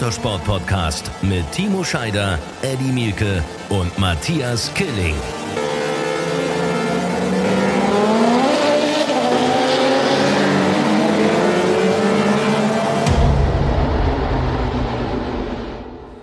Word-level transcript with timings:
Motorsport-Podcast 0.00 1.10
mit 1.20 1.52
Timo 1.52 1.84
Scheider, 1.84 2.38
Eddie 2.62 2.90
Mielke 2.90 3.44
und 3.68 3.98
Matthias 3.98 4.72
Killing. 4.72 5.14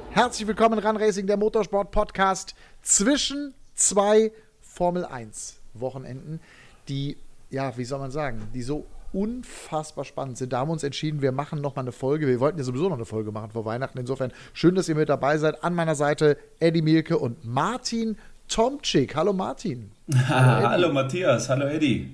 Herzlich 0.09 0.47
willkommen 0.47 0.79
Run 0.79 0.97
Racing, 0.97 1.27
der 1.27 1.37
Motorsport-Podcast 1.37 2.55
zwischen 2.81 3.53
zwei 3.75 4.31
Formel 4.59 5.05
1 5.05 5.59
Wochenenden, 5.75 6.39
die, 6.87 7.15
ja, 7.51 7.77
wie 7.77 7.85
soll 7.85 7.99
man 7.99 8.09
sagen, 8.09 8.49
die 8.55 8.63
so 8.63 8.87
unfassbar 9.17 10.05
spannend 10.05 10.37
sind. 10.37 10.53
Da 10.53 10.59
haben 10.59 10.67
wir 10.67 10.73
uns 10.73 10.83
entschieden, 10.83 11.23
wir 11.23 11.31
machen 11.31 11.59
nochmal 11.59 11.83
eine 11.83 11.91
Folge. 11.91 12.27
Wir 12.27 12.39
wollten 12.39 12.59
ja 12.59 12.63
sowieso 12.63 12.87
noch 12.87 12.97
eine 12.97 13.05
Folge 13.05 13.31
machen 13.31 13.49
vor 13.49 13.65
Weihnachten. 13.65 13.97
Insofern 13.97 14.31
schön, 14.53 14.75
dass 14.75 14.87
ihr 14.87 14.95
mit 14.95 15.09
dabei 15.09 15.39
seid. 15.39 15.63
An 15.63 15.73
meiner 15.73 15.95
Seite 15.95 16.37
Eddie 16.59 16.83
Mielke 16.83 17.17
und 17.17 17.43
Martin 17.43 18.17
Tomczyk. 18.47 19.15
Hallo 19.15 19.33
Martin. 19.33 19.89
Hallo, 20.27 20.69
hallo 20.69 20.93
Matthias, 20.93 21.49
hallo 21.49 21.65
Eddie. 21.65 22.11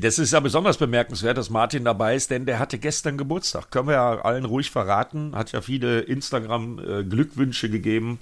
Das 0.00 0.18
ist 0.18 0.32
ja 0.32 0.40
besonders 0.40 0.76
bemerkenswert, 0.76 1.38
dass 1.38 1.50
Martin 1.50 1.84
dabei 1.84 2.16
ist, 2.16 2.32
denn 2.32 2.44
der 2.44 2.58
hatte 2.58 2.78
gestern 2.78 3.16
Geburtstag. 3.16 3.70
Können 3.70 3.86
wir 3.86 3.94
ja 3.94 4.20
allen 4.22 4.44
ruhig 4.44 4.72
verraten. 4.72 5.36
Hat 5.36 5.52
ja 5.52 5.60
viele 5.60 6.00
Instagram-Glückwünsche 6.00 7.70
gegeben. 7.70 8.18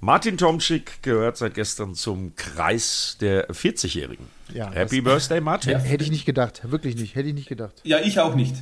Martin 0.00 0.36
Tomczyk 0.36 1.00
gehört 1.02 1.36
seit 1.36 1.54
gestern 1.54 1.94
zum 1.94 2.34
Kreis 2.34 3.16
der 3.20 3.48
40-Jährigen. 3.50 4.35
Ja, 4.54 4.70
Happy 4.70 5.00
Birthday, 5.00 5.40
Martin. 5.40 5.72
Ja, 5.72 5.78
hätte 5.78 6.04
ich 6.04 6.10
nicht 6.10 6.24
gedacht, 6.24 6.60
wirklich 6.70 6.96
nicht, 6.96 7.14
hätte 7.14 7.28
ich 7.28 7.34
nicht 7.34 7.48
gedacht. 7.48 7.74
Ja, 7.82 7.98
ich 7.98 8.20
auch 8.20 8.34
nicht. 8.34 8.54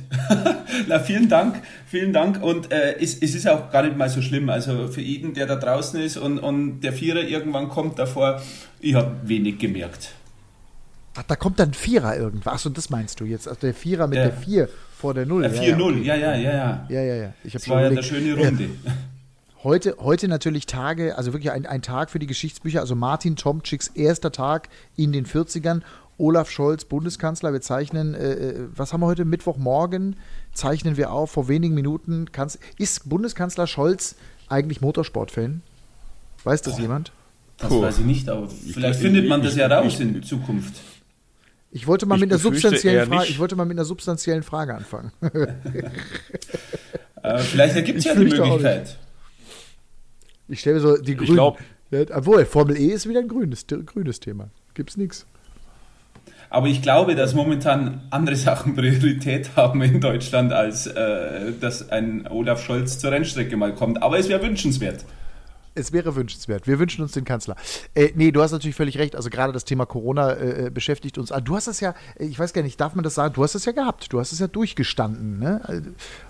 Na, 0.87 0.99
vielen 0.99 1.29
Dank, 1.29 1.61
vielen 1.87 2.11
Dank. 2.11 2.41
Und 2.41 2.71
äh, 2.71 2.95
es, 2.99 3.21
es 3.21 3.35
ist 3.35 3.47
auch 3.47 3.71
gar 3.71 3.83
nicht 3.83 3.95
mal 3.95 4.09
so 4.09 4.21
schlimm. 4.21 4.49
Also 4.49 4.87
für 4.87 5.01
jeden, 5.01 5.33
der 5.33 5.45
da 5.45 5.55
draußen 5.55 5.99
ist 6.01 6.17
und, 6.17 6.39
und 6.39 6.81
der 6.81 6.93
Vierer 6.93 7.21
irgendwann 7.21 7.69
kommt 7.69 7.99
davor, 7.99 8.41
ich 8.79 8.95
habe 8.95 9.15
wenig 9.23 9.59
gemerkt. 9.59 10.13
Ach, 11.15 11.23
da 11.23 11.35
kommt 11.35 11.59
dann 11.59 11.73
Vierer 11.73 12.17
irgendwas. 12.17 12.53
Achso, 12.53 12.69
das 12.69 12.89
meinst 12.89 13.19
du 13.19 13.25
jetzt. 13.25 13.47
Also 13.47 13.61
der 13.61 13.73
Vierer 13.73 14.07
mit 14.07 14.17
ja. 14.17 14.25
der 14.25 14.33
Vier 14.33 14.69
vor 14.97 15.13
der 15.13 15.25
Null. 15.25 15.43
Der 15.43 15.53
4-0, 15.53 15.61
ja, 15.61 15.75
okay. 15.75 16.03
ja, 16.03 16.15
ja, 16.15 16.35
ja, 16.35 16.51
ja. 16.51 16.87
Ja, 16.89 17.01
ja, 17.01 17.15
ja. 17.15 17.33
Ich 17.43 17.53
das 17.53 17.69
war 17.69 17.81
ja 17.81 17.87
eine 17.87 18.03
schöne 18.03 18.35
Runde. 18.35 18.69
Heute, 19.65 19.95
heute 19.99 20.27
natürlich 20.27 20.67
Tage, 20.67 21.17
also 21.17 21.33
wirklich 21.33 21.49
ein, 21.49 21.65
ein 21.65 21.81
Tag 21.81 22.11
für 22.11 22.19
die 22.19 22.27
Geschichtsbücher. 22.27 22.81
Also 22.81 22.93
Martin 22.93 23.35
Tomczyks 23.35 23.87
erster 23.87 24.31
Tag 24.31 24.69
in 24.95 25.11
den 25.11 25.25
40ern. 25.25 25.81
Olaf 26.19 26.51
Scholz, 26.51 26.85
Bundeskanzler. 26.85 27.51
Wir 27.51 27.61
zeichnen, 27.61 28.13
äh, 28.13 28.33
äh, 28.33 28.67
was 28.75 28.93
haben 28.93 29.01
wir 29.01 29.07
heute? 29.07 29.25
Mittwochmorgen 29.25 30.17
zeichnen 30.53 30.97
wir 30.97 31.11
auf. 31.11 31.31
Vor 31.31 31.47
wenigen 31.47 31.73
Minuten. 31.73 32.31
Kanz 32.31 32.59
ist 32.77 33.09
Bundeskanzler 33.09 33.65
Scholz 33.65 34.15
eigentlich 34.49 34.81
Motorsportfan? 34.81 35.63
Weiß 36.43 36.61
das 36.61 36.75
Boah, 36.75 36.81
jemand? 36.81 37.11
Das 37.57 37.69
Puh. 37.69 37.81
weiß 37.81 37.97
ich 37.97 38.05
nicht, 38.05 38.29
aber 38.29 38.47
vielleicht 38.47 38.99
ich, 38.99 39.01
findet 39.03 39.27
man 39.27 39.39
ich, 39.39 39.47
das 39.47 39.55
ja 39.55 39.65
raus 39.65 39.93
ich, 39.95 39.99
in 39.99 40.21
Zukunft. 40.21 40.75
Ich 41.71 41.87
wollte 41.87 42.05
mal 42.05 42.19
mit 42.19 42.29
einer 42.29 42.37
substanziellen 42.37 43.07
Frage, 43.07 43.25
ich 43.29 43.39
wollte 43.39 43.55
mal 43.55 43.65
mit 43.65 43.79
einer 43.79 43.85
substanziellen 43.85 44.43
Frage 44.43 44.75
anfangen. 44.75 45.11
äh, 47.23 47.39
vielleicht 47.39 47.75
ergibt 47.77 47.97
es 47.97 48.05
ja 48.05 48.13
die 48.13 48.25
Möglichkeit. 48.25 48.99
Ich 50.47 50.59
stelle 50.59 50.75
mir 50.75 50.81
so 50.81 50.97
die 50.97 51.15
Grünen. 51.15 51.33
Glaub, 51.33 51.59
obwohl, 52.13 52.45
Formel 52.45 52.77
E 52.77 52.87
ist 52.87 53.07
wieder 53.07 53.19
ein 53.19 53.27
grünes, 53.27 53.65
grünes 53.67 54.19
Thema. 54.19 54.49
Gibt's 54.73 54.97
nichts. 54.97 55.25
Aber 56.49 56.67
ich 56.67 56.81
glaube, 56.81 57.15
dass 57.15 57.33
momentan 57.33 58.01
andere 58.11 58.35
Sachen 58.35 58.75
Priorität 58.75 59.55
haben 59.55 59.81
in 59.81 59.99
Deutschland, 59.99 60.53
als 60.53 60.87
äh, 60.87 61.51
dass 61.59 61.89
ein 61.89 62.27
Olaf 62.27 62.63
Scholz 62.63 62.99
zur 62.99 63.11
Rennstrecke 63.11 63.57
mal 63.57 63.73
kommt. 63.73 64.01
Aber 64.01 64.19
es 64.19 64.29
wäre 64.29 64.41
wünschenswert 64.41 65.05
es 65.75 65.91
wäre 65.91 66.15
wünschenswert. 66.15 66.67
Wir 66.67 66.79
wünschen 66.79 67.01
uns 67.01 67.11
den 67.11 67.25
Kanzler. 67.25 67.55
Äh, 67.93 68.11
nee, 68.15 68.31
du 68.31 68.41
hast 68.41 68.53
natürlich 68.53 68.75
völlig 68.75 68.97
recht. 68.97 69.15
Also 69.15 69.29
gerade 69.29 69.53
das 69.53 69.65
Thema 69.65 69.85
Corona 69.85 70.33
äh, 70.33 70.71
beschäftigt 70.73 71.17
uns. 71.17 71.31
Ah, 71.31 71.41
du 71.41 71.55
hast 71.55 71.67
es 71.67 71.81
ja, 71.81 71.93
ich 72.17 72.39
weiß 72.39 72.53
gar 72.53 72.61
nicht, 72.63 72.79
darf 72.79 72.95
man 72.95 73.03
das 73.03 73.15
sagen? 73.15 73.33
Du 73.33 73.43
hast 73.43 73.55
es 73.55 73.65
ja 73.65 73.73
gehabt. 73.73 74.11
Du 74.11 74.19
hast 74.19 74.31
es 74.31 74.39
ja 74.39 74.47
durchgestanden. 74.47 75.37
Ne? 75.37 75.61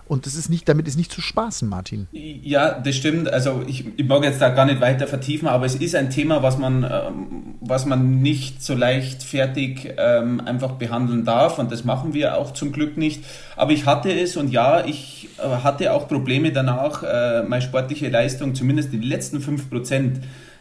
Und 0.08 0.28
das 0.28 0.36
ist 0.36 0.50
nicht, 0.50 0.70
damit 0.70 0.88
ist 0.88 0.98
nicht 0.98 1.12
zu 1.12 1.20
spaßen, 1.20 1.68
Martin. 1.68 2.08
Ja, 2.12 2.80
das 2.80 2.96
stimmt. 2.96 3.32
Also 3.32 3.64
ich, 3.66 3.86
ich 3.98 4.06
mag 4.06 4.24
jetzt 4.24 4.40
da 4.40 4.50
gar 4.50 4.66
nicht 4.66 4.80
weiter 4.80 5.08
vertiefen, 5.08 5.48
aber 5.48 5.66
es 5.66 5.76
ist 5.76 5.96
ein 5.96 6.12
Thema, 6.12 6.44
was 6.44 6.58
man, 6.60 6.84
ähm, 6.84 7.56
was 7.60 7.86
man 7.86 8.22
nicht 8.22 8.62
so 8.64 8.76
leichtfertig 8.76 9.94
ähm, 9.98 10.42
einfach 10.46 10.74
behandeln 10.74 11.26
darf. 11.26 11.58
Und 11.58 11.72
das 11.72 11.84
machen 11.86 12.14
wir 12.14 12.38
auch 12.38 12.54
zum 12.54 12.72
Glück 12.72 12.98
nicht. 12.98 13.24
Aber 13.56 13.72
ich 13.72 13.86
hatte 13.86 14.12
es 14.12 14.38
und 14.38 14.52
ja, 14.52 14.86
ich 14.86 15.30
äh, 15.40 15.64
hatte 15.64 15.92
auch 15.92 16.08
Probleme 16.08 16.52
danach, 16.52 17.02
äh, 17.02 17.44
meine 17.44 17.64
sportliche 17.64 18.10
Leistung, 18.10 18.54
zumindest 18.54 18.94
die 18.94 19.00
letzten 19.00 19.42
fünf 19.42 19.70
Prozent, 19.70 20.20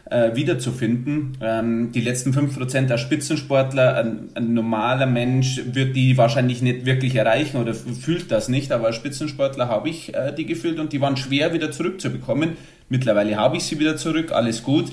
äh, 0.09 0.35
wiederzufinden. 0.35 1.37
Ähm, 1.41 1.91
die 1.91 2.01
letzten 2.01 2.31
5% 2.31 2.87
der 2.87 2.97
Spitzensportler, 2.97 3.97
ein, 3.97 4.29
ein, 4.35 4.53
normaler 4.53 5.05
Mensch 5.05 5.61
wird 5.71 5.95
die 5.95 6.17
wahrscheinlich 6.17 6.61
nicht 6.61 6.85
wirklich 6.85 7.15
erreichen 7.15 7.57
oder 7.57 7.73
fühlt 7.73 8.31
das 8.31 8.47
nicht, 8.47 8.71
aber 8.71 8.87
als 8.87 8.95
Spitzensportler 8.95 9.67
habe 9.67 9.89
ich 9.89 10.13
äh, 10.13 10.33
die 10.33 10.45
gefühlt 10.45 10.79
und 10.79 10.93
die 10.93 11.01
waren 11.01 11.17
schwer 11.17 11.53
wieder 11.53 11.71
zurückzubekommen. 11.71 12.57
Mittlerweile 12.87 13.35
habe 13.35 13.57
ich 13.57 13.63
sie 13.63 13.79
wieder 13.79 13.97
zurück, 13.97 14.31
alles 14.31 14.63
gut. 14.63 14.91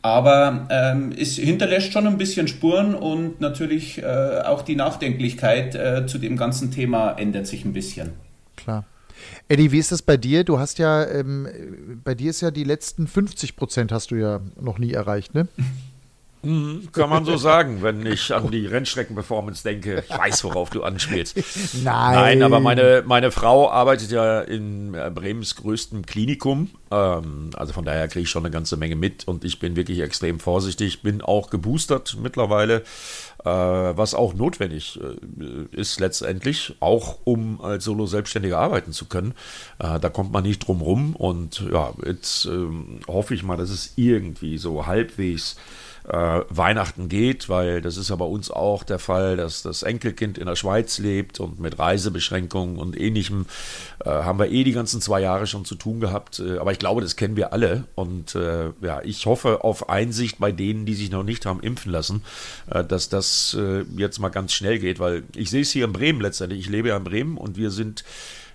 Aber 0.00 0.66
ähm, 0.70 1.12
es 1.18 1.36
hinterlässt 1.36 1.92
schon 1.92 2.06
ein 2.06 2.18
bisschen 2.18 2.46
Spuren 2.46 2.94
und 2.94 3.40
natürlich 3.40 4.02
äh, 4.02 4.42
auch 4.44 4.60
die 4.60 4.76
Nachdenklichkeit 4.76 5.74
äh, 5.74 6.06
zu 6.06 6.18
dem 6.18 6.36
ganzen 6.36 6.70
Thema 6.70 7.12
ändert 7.12 7.46
sich 7.46 7.64
ein 7.64 7.72
bisschen. 7.72 8.10
Klar. 8.54 8.84
Eddie, 9.48 9.72
wie 9.72 9.78
ist 9.78 9.92
das 9.92 10.02
bei 10.02 10.16
dir? 10.16 10.44
Du 10.44 10.58
hast 10.58 10.78
ja, 10.78 11.06
ähm, 11.06 12.00
bei 12.02 12.14
dir 12.14 12.30
ist 12.30 12.40
ja 12.40 12.50
die 12.50 12.64
letzten 12.64 13.06
50 13.06 13.56
Prozent 13.56 13.92
hast 13.92 14.10
du 14.10 14.16
ja 14.16 14.40
noch 14.60 14.78
nie 14.78 14.92
erreicht, 14.92 15.34
ne? 15.34 15.48
Mhm, 16.44 16.88
kann 16.92 17.08
man 17.08 17.24
so 17.24 17.36
sagen, 17.36 17.82
wenn 17.82 18.04
ich 18.04 18.32
an 18.34 18.50
die 18.50 18.66
Rennstreckenperformance 18.66 19.62
denke. 19.62 20.04
Ich 20.08 20.16
weiß, 20.16 20.44
worauf 20.44 20.68
du 20.70 20.82
anspielst. 20.82 21.36
Nein. 21.82 21.84
Nein, 22.14 22.42
aber 22.42 22.60
meine, 22.60 23.02
meine 23.06 23.30
Frau 23.30 23.70
arbeitet 23.70 24.10
ja 24.10 24.42
in 24.42 24.94
äh, 24.94 25.10
Bremens 25.12 25.56
größtem 25.56 26.04
Klinikum. 26.04 26.70
Ähm, 26.90 27.50
also 27.54 27.72
von 27.72 27.84
daher 27.84 28.08
kriege 28.08 28.24
ich 28.24 28.30
schon 28.30 28.44
eine 28.44 28.52
ganze 28.52 28.76
Menge 28.76 28.94
mit 28.94 29.26
und 29.26 29.44
ich 29.44 29.58
bin 29.58 29.74
wirklich 29.74 30.00
extrem 30.00 30.38
vorsichtig. 30.38 31.02
Bin 31.02 31.22
auch 31.22 31.48
geboostert 31.48 32.16
mittlerweile, 32.22 32.82
was 33.50 34.14
auch 34.14 34.34
notwendig 34.34 34.98
äh, 35.00 35.76
ist 35.76 36.00
letztendlich, 36.00 36.76
auch 36.80 37.18
um 37.24 37.60
als 37.60 37.84
Solo 37.84 38.06
selbstständiger 38.06 38.58
arbeiten 38.58 38.92
zu 38.92 39.04
können. 39.04 39.34
Äh, 39.78 40.00
da 40.00 40.08
kommt 40.08 40.32
man 40.32 40.44
nicht 40.44 40.66
drum 40.66 40.80
rum 40.80 41.14
und 41.14 41.60
ja, 41.70 41.92
jetzt 42.04 42.46
ähm, 42.46 43.00
hoffe 43.06 43.34
ich 43.34 43.42
mal, 43.42 43.56
dass 43.56 43.70
es 43.70 43.92
irgendwie 43.96 44.58
so 44.58 44.86
halbwegs 44.86 45.56
äh, 46.08 46.40
Weihnachten 46.48 47.08
geht, 47.08 47.48
weil 47.48 47.80
das 47.80 47.96
ist 47.96 48.10
ja 48.10 48.16
bei 48.16 48.24
uns 48.24 48.50
auch 48.50 48.84
der 48.84 48.98
Fall, 48.98 49.36
dass 49.36 49.62
das 49.62 49.82
Enkelkind 49.82 50.38
in 50.38 50.46
der 50.46 50.56
Schweiz 50.56 50.98
lebt 50.98 51.40
und 51.40 51.60
mit 51.60 51.78
Reisebeschränkungen 51.78 52.78
und 52.78 52.98
ähnlichem 52.98 53.46
äh, 54.04 54.10
haben 54.10 54.38
wir 54.38 54.50
eh 54.50 54.64
die 54.64 54.72
ganzen 54.72 55.00
zwei 55.00 55.20
Jahre 55.20 55.46
schon 55.46 55.64
zu 55.64 55.74
tun 55.74 56.00
gehabt. 56.00 56.40
Äh, 56.40 56.58
aber 56.58 56.72
ich 56.72 56.78
glaube, 56.78 57.00
das 57.00 57.16
kennen 57.16 57.36
wir 57.36 57.52
alle 57.52 57.84
und 57.94 58.34
äh, 58.34 58.70
ja, 58.82 59.00
ich 59.02 59.26
hoffe 59.26 59.64
auf 59.64 59.88
Einsicht 59.88 60.38
bei 60.38 60.52
denen, 60.52 60.84
die 60.84 60.94
sich 60.94 61.10
noch 61.10 61.22
nicht 61.22 61.46
haben 61.46 61.60
impfen 61.60 61.90
lassen, 61.90 62.22
äh, 62.70 62.84
dass 62.84 63.08
das 63.08 63.56
äh, 63.58 63.84
jetzt 63.96 64.18
mal 64.18 64.28
ganz 64.28 64.52
schnell 64.52 64.78
geht, 64.78 65.00
weil 65.00 65.24
ich 65.34 65.50
sehe 65.50 65.62
es 65.62 65.70
hier 65.70 65.86
in 65.86 65.92
Bremen 65.92 66.20
letztendlich. 66.20 66.60
Ich 66.60 66.68
lebe 66.68 66.88
ja 66.88 66.96
in 66.96 67.04
Bremen 67.04 67.38
und 67.38 67.56
wir 67.56 67.70
sind 67.70 68.04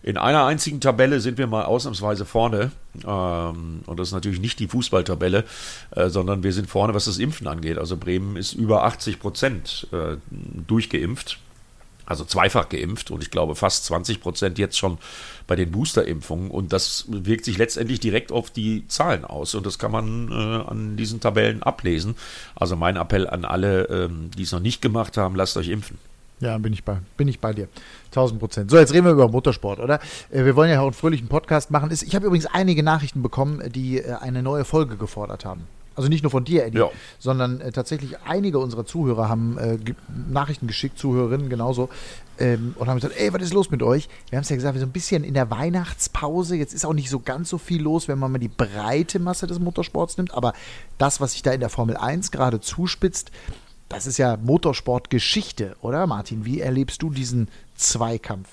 in 0.01 0.17
einer 0.17 0.45
einzigen 0.45 0.79
Tabelle 0.79 1.19
sind 1.19 1.37
wir 1.37 1.47
mal 1.47 1.65
ausnahmsweise 1.65 2.25
vorne. 2.25 2.71
Ähm, 3.05 3.81
und 3.85 3.99
das 3.99 4.09
ist 4.09 4.13
natürlich 4.13 4.39
nicht 4.39 4.59
die 4.59 4.67
Fußballtabelle, 4.67 5.43
äh, 5.91 6.09
sondern 6.09 6.43
wir 6.43 6.53
sind 6.53 6.69
vorne, 6.69 6.93
was 6.93 7.05
das 7.05 7.17
Impfen 7.17 7.47
angeht. 7.47 7.77
Also 7.77 7.97
Bremen 7.97 8.37
ist 8.37 8.53
über 8.53 8.83
80 8.85 9.19
Prozent 9.19 9.87
äh, 9.91 10.17
durchgeimpft. 10.67 11.39
Also 12.05 12.25
zweifach 12.25 12.69
geimpft 12.69 13.11
und 13.11 13.21
ich 13.21 13.29
glaube 13.29 13.53
fast 13.53 13.85
20 13.85 14.19
Prozent 14.19 14.57
jetzt 14.57 14.79
schon 14.79 14.97
bei 15.45 15.55
den 15.55 15.69
Boosterimpfungen. 15.69 16.49
Und 16.49 16.73
das 16.73 17.05
wirkt 17.07 17.45
sich 17.45 17.59
letztendlich 17.59 17.99
direkt 17.99 18.31
auf 18.31 18.49
die 18.49 18.87
Zahlen 18.87 19.25
aus. 19.25 19.53
Und 19.53 19.65
das 19.65 19.77
kann 19.77 19.91
man 19.91 20.31
äh, 20.31 20.33
an 20.69 20.97
diesen 20.97 21.19
Tabellen 21.19 21.61
ablesen. 21.61 22.15
Also 22.55 22.75
mein 22.75 22.95
Appell 22.95 23.27
an 23.27 23.45
alle, 23.45 23.83
ähm, 23.89 24.31
die 24.35 24.43
es 24.43 24.51
noch 24.51 24.59
nicht 24.59 24.81
gemacht 24.81 25.17
haben, 25.17 25.35
lasst 25.35 25.55
euch 25.55 25.69
impfen. 25.69 25.99
Ja, 26.39 26.57
bin 26.57 26.71
ich 26.71 26.83
bei, 26.83 26.97
bin 27.17 27.27
ich 27.27 27.39
bei 27.39 27.53
dir. 27.53 27.67
1000 28.07 28.39
Prozent. 28.39 28.71
So, 28.71 28.77
jetzt 28.77 28.93
reden 28.93 29.05
wir 29.05 29.11
über 29.11 29.27
Motorsport, 29.27 29.79
oder? 29.79 29.99
Äh, 30.29 30.45
wir 30.45 30.55
wollen 30.55 30.71
ja 30.71 30.79
auch 30.79 30.85
einen 30.85 30.93
fröhlichen 30.93 31.27
Podcast 31.27 31.69
machen. 31.71 31.89
Ich 31.91 32.15
habe 32.15 32.25
übrigens 32.25 32.45
einige 32.45 32.81
Nachrichten 32.81 33.21
bekommen, 33.21 33.61
die 33.71 33.99
äh, 33.99 34.13
eine 34.13 34.41
neue 34.41 34.63
Folge 34.63 34.95
gefordert 34.95 35.43
haben. 35.43 35.67
Also 35.95 36.07
nicht 36.07 36.23
nur 36.23 36.31
von 36.31 36.45
dir, 36.45 36.65
Eddie, 36.65 36.77
ja. 36.77 36.89
sondern 37.17 37.59
äh, 37.59 37.73
tatsächlich 37.73 38.17
einige 38.25 38.59
unserer 38.59 38.85
Zuhörer 38.85 39.27
haben 39.27 39.57
Nachrichten 40.29 40.65
geschickt, 40.67 40.97
Zuhörerinnen 40.97 41.49
genauso, 41.49 41.89
ähm, 42.39 42.73
und 42.77 42.87
haben 42.87 42.95
gesagt, 42.95 43.15
ey, 43.17 43.33
was 43.33 43.41
ist 43.41 43.53
los 43.53 43.69
mit 43.69 43.83
euch? 43.83 44.07
Wir 44.29 44.37
haben 44.37 44.43
es 44.43 44.49
ja 44.49 44.55
gesagt, 44.55 44.75
wir 44.75 44.79
sind 44.79 44.89
ein 44.89 44.93
bisschen 44.93 45.25
in 45.25 45.33
der 45.33 45.51
Weihnachtspause. 45.51 46.55
Jetzt 46.55 46.73
ist 46.73 46.85
auch 46.85 46.93
nicht 46.93 47.09
so 47.09 47.19
ganz 47.19 47.49
so 47.49 47.57
viel 47.57 47.81
los, 47.81 48.07
wenn 48.07 48.17
man 48.17 48.31
mal 48.31 48.37
die 48.37 48.47
breite 48.47 49.19
Masse 49.19 49.45
des 49.45 49.59
Motorsports 49.59 50.15
nimmt. 50.15 50.33
Aber 50.33 50.53
das, 50.97 51.19
was 51.19 51.33
sich 51.33 51.41
da 51.41 51.51
in 51.51 51.59
der 51.59 51.69
Formel 51.69 51.97
1 51.97 52.31
gerade 52.31 52.61
zuspitzt, 52.61 53.31
das 53.89 54.07
ist 54.07 54.17
ja 54.17 54.37
Motorsportgeschichte, 54.37 55.75
oder 55.81 56.07
Martin? 56.07 56.45
Wie 56.45 56.61
erlebst 56.61 57.01
du 57.01 57.09
diesen 57.09 57.49
Zweikampf? 57.75 58.47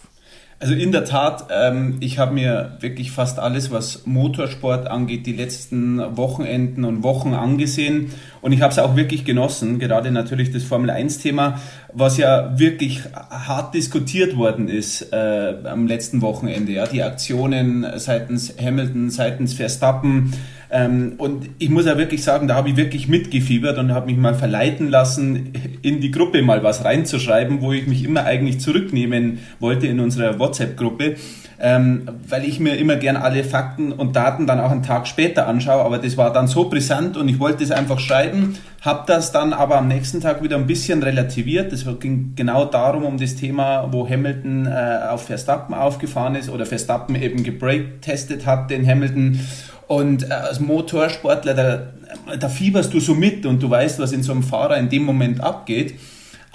Also 0.59 0.73
in 0.73 0.91
der 0.91 1.05
Tat, 1.05 1.49
ähm, 1.51 1.99
ich 2.01 2.19
habe 2.19 2.33
mir 2.33 2.79
wirklich 2.81 3.11
fast 3.11 3.39
alles, 3.39 3.71
was 3.71 4.07
Motorsport 4.07 4.87
angeht, 4.87 5.27
die 5.27 5.35
letzten 5.35 6.17
Wochenenden 6.17 6.87
und 6.87 7.03
Wochen 7.03 7.35
angesehen 7.35 8.11
und 8.41 8.53
ich 8.53 8.63
habe 8.63 8.73
es 8.73 8.79
auch 8.79 8.97
wirklich 8.97 9.27
genossen, 9.27 9.79
gerade 9.79 10.11
natürlich 10.11 10.53
das 10.53 10.63
Formel 10.63 10.89
1-Thema, 10.89 11.61
was 11.93 12.17
ja 12.17 12.59
wirklich 12.59 13.03
hart 13.13 13.75
diskutiert 13.75 14.39
worden 14.39 14.69
ist 14.69 15.13
äh, 15.13 15.57
am 15.65 15.87
letzten 15.87 16.23
Wochenende. 16.23 16.73
Ja, 16.73 16.87
die 16.87 17.03
Aktionen 17.03 17.87
seitens 17.97 18.55
Hamilton, 18.59 19.11
seitens 19.11 19.53
Verstappen, 19.53 20.33
ähm, 20.71 21.15
und 21.19 21.49
ich 21.59 21.71
muss 21.71 21.87
ja 21.87 21.97
wirklich 21.97 22.25
sagen, 22.25 22.49
da 22.49 22.55
habe 22.55 22.71
ich 22.71 22.77
wirklich 22.77 23.09
mitgefiebert 23.09 23.79
und 23.79 23.93
habe 23.93 24.07
mich 24.07 24.17
mal 24.17 24.35
verleiten 24.35 24.91
lassen, 24.91 25.53
in 25.83 26.01
die 26.01 26.11
Gruppe 26.11 26.43
mal 26.43 26.63
was 26.63 26.85
reinzuschreiben, 26.85 27.61
wo 27.61 27.73
ich 27.73 27.87
mich 27.87 28.05
immer 28.05 28.25
eigentlich 28.25 28.61
zurücknehmen 28.61 29.39
wollte 29.61 29.87
in 29.87 30.01
unserer 30.01 30.39
WhatsApp-Gruppe. 30.39 31.17
Ähm, 31.59 32.03
weil 32.29 32.45
ich 32.45 32.61
mir 32.61 32.77
immer 32.77 32.97
gern 32.97 33.17
alle 33.17 33.43
Fakten 33.43 33.91
und 33.91 34.15
Daten 34.15 34.47
dann 34.47 34.61
auch 34.61 34.71
einen 34.71 34.83
Tag 34.83 35.07
später 35.07 35.49
anschaue, 35.49 35.83
aber 35.87 35.97
das 35.97 36.19
war 36.19 36.31
dann 36.31 36.49
so 36.49 36.69
brisant 36.69 37.17
und 37.17 37.31
ich 37.31 37.39
wollte 37.39 37.65
es 37.65 37.71
einfach 37.71 37.99
schreiben, 37.99 38.59
habe 38.87 39.05
das 39.07 39.33
dann 39.33 39.53
aber 39.53 39.77
am 39.77 39.89
nächsten 39.89 40.21
Tag 40.21 40.43
wieder 40.43 40.57
ein 40.57 40.67
bisschen 40.67 41.03
relativiert. 41.03 41.73
Es 41.73 41.85
ging 42.01 42.33
genau 42.37 42.65
darum, 42.65 43.05
um 43.05 43.19
das 43.19 43.35
Thema, 43.35 43.89
wo 43.93 44.09
Hamilton 44.09 44.67
äh, 44.67 45.09
auf 45.11 45.27
Verstappen 45.27 45.75
aufgefahren 45.75 46.37
ist 46.37 46.49
oder 46.49 46.65
Verstappen 46.65 47.17
eben 47.17 47.43
gebreak-testet 47.43 48.47
hat, 48.47 48.71
den 48.71 48.87
Hamilton 48.87 49.41
und 49.89 50.31
äh, 50.31 50.33
als 50.33 50.61
Motorsportler, 50.61 51.55
da, 51.55 52.37
da 52.39 52.49
fieberst 52.49 52.95
du 52.95 53.01
so 53.01 53.15
mit 53.15 53.45
und 53.45 53.63
du 53.63 53.69
weißt, 53.69 53.99
was 53.99 54.13
in 54.13 54.23
so 54.23 54.33
einem 54.33 54.43
Fahrer 54.43 54.79
in 54.79 54.89
dem 54.89 55.05
Moment 55.05 55.41
abgeht. 55.41 55.95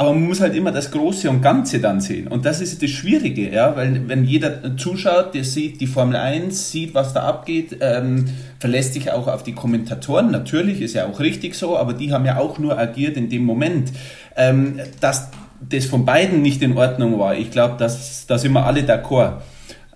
Aber 0.01 0.13
man 0.13 0.24
muss 0.24 0.42
halt 0.42 0.56
immer 0.56 0.71
das 0.71 0.89
Große 0.89 1.30
und 1.30 1.44
Ganze 1.44 1.80
dann 1.80 2.01
sehen. 2.01 2.27
Und 2.27 2.44
das 2.44 2.59
ist 2.59 2.81
das 2.81 2.89
Schwierige, 2.89 3.51
ja, 3.51 3.75
weil 3.75 4.09
wenn 4.09 4.25
jeder 4.25 4.75
zuschaut, 4.75 5.36
der 5.36 5.44
sieht 5.44 5.80
die 5.80 5.86
Formel 5.86 6.15
1, 6.15 6.71
sieht, 6.71 6.95
was 6.95 7.13
da 7.13 7.21
abgeht, 7.21 7.77
ähm, 7.81 8.25
verlässt 8.57 8.95
sich 8.95 9.12
auch 9.12 9.27
auf 9.27 9.44
die 9.44 9.53
Kommentatoren. 9.53 10.31
Natürlich 10.31 10.81
ist 10.81 10.95
ja 10.95 11.06
auch 11.06 11.19
richtig 11.19 11.53
so, 11.53 11.77
aber 11.77 11.94
die 11.94 12.12
haben 12.12 12.25
ja 12.25 12.39
auch 12.39 12.57
nur 12.57 12.80
agiert 12.80 13.15
in 13.15 13.30
dem 13.30 13.45
Moment. 13.45 13.92
Ähm, 14.36 14.80
dass 15.01 15.30
das 15.69 15.86
von 15.86 16.03
beiden 16.03 16.42
nicht 16.42 16.63
in 16.63 16.75
Ordnung 16.75 17.19
war, 17.19 17.36
ich 17.36 17.51
glaube, 17.51 17.75
da 17.77 17.88
sind 17.88 18.53
wir 18.53 18.65
alle 18.65 18.81
d'accord. 18.81 19.33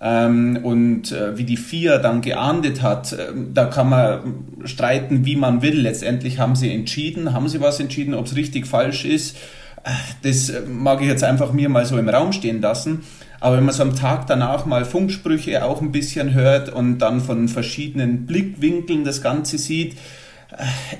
Ähm, 0.00 0.60
und 0.62 1.10
äh, 1.10 1.36
wie 1.36 1.42
die 1.42 1.56
FIA 1.56 1.98
dann 1.98 2.20
geahndet 2.20 2.80
hat, 2.80 3.12
äh, 3.12 3.32
da 3.52 3.64
kann 3.64 3.88
man 3.88 4.20
streiten, 4.66 5.24
wie 5.24 5.34
man 5.34 5.62
will. 5.62 5.80
Letztendlich 5.80 6.38
haben 6.38 6.54
sie 6.54 6.72
entschieden, 6.72 7.32
haben 7.32 7.48
sie 7.48 7.60
was 7.60 7.80
entschieden, 7.80 8.14
ob 8.14 8.26
es 8.26 8.36
richtig 8.36 8.68
falsch 8.68 9.04
ist. 9.04 9.36
Äh, 9.86 9.90
das 10.22 10.50
äh, 10.50 10.62
mag 10.62 11.00
ich 11.00 11.08
jetzt 11.08 11.24
einfach 11.24 11.52
mir 11.52 11.68
mal 11.68 11.86
so 11.86 11.96
im 11.96 12.08
Raum 12.08 12.32
stehen 12.32 12.60
lassen. 12.60 13.04
Aber 13.40 13.56
wenn 13.56 13.64
man 13.64 13.74
so 13.74 13.82
am 13.82 13.94
Tag 13.94 14.26
danach 14.26 14.66
mal 14.66 14.84
Funksprüche 14.84 15.64
auch 15.64 15.80
ein 15.80 15.92
bisschen 15.92 16.34
hört 16.34 16.68
und 16.68 16.98
dann 16.98 17.20
von 17.20 17.48
verschiedenen 17.48 18.26
Blickwinkeln 18.26 19.04
das 19.04 19.22
Ganze 19.22 19.58
sieht, 19.58 19.96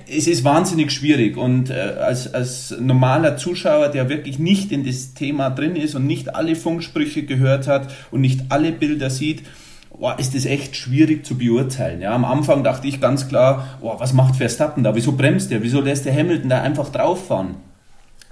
es 0.09 0.27
ist 0.27 0.45
wahnsinnig 0.45 0.91
schwierig 0.91 1.37
und 1.37 1.71
äh, 1.71 1.75
als, 1.75 2.33
als 2.35 2.75
normaler 2.79 3.37
Zuschauer, 3.37 3.89
der 3.89 4.09
wirklich 4.09 4.39
nicht 4.39 4.73
in 4.73 4.85
das 4.85 5.15
Thema 5.15 5.51
drin 5.51 5.77
ist 5.77 5.95
und 5.95 6.07
nicht 6.07 6.35
alle 6.35 6.57
Funksprüche 6.57 7.23
gehört 7.23 7.67
hat 7.67 7.93
und 8.11 8.21
nicht 8.21 8.41
alle 8.51 8.73
Bilder 8.73 9.09
sieht, 9.09 9.45
oh, 9.91 10.11
ist 10.19 10.35
das 10.35 10.45
echt 10.45 10.77
schwierig 10.77 11.25
zu 11.25 11.39
beurteilen. 11.39 12.03
Ja, 12.03 12.15
am 12.15 12.25
Anfang 12.25 12.65
dachte 12.65 12.87
ich 12.87 13.01
ganz 13.01 13.29
klar, 13.29 13.79
oh, 13.81 13.95
was 13.99 14.13
macht 14.13 14.37
Verstappen 14.37 14.83
da? 14.83 14.95
Wieso 14.95 15.13
bremst 15.13 15.51
er? 15.53 15.63
Wieso 15.63 15.81
lässt 15.81 16.05
der 16.05 16.15
Hamilton 16.15 16.51
da 16.51 16.61
einfach 16.63 16.91
drauf 16.91 17.29
fahren? 17.29 17.57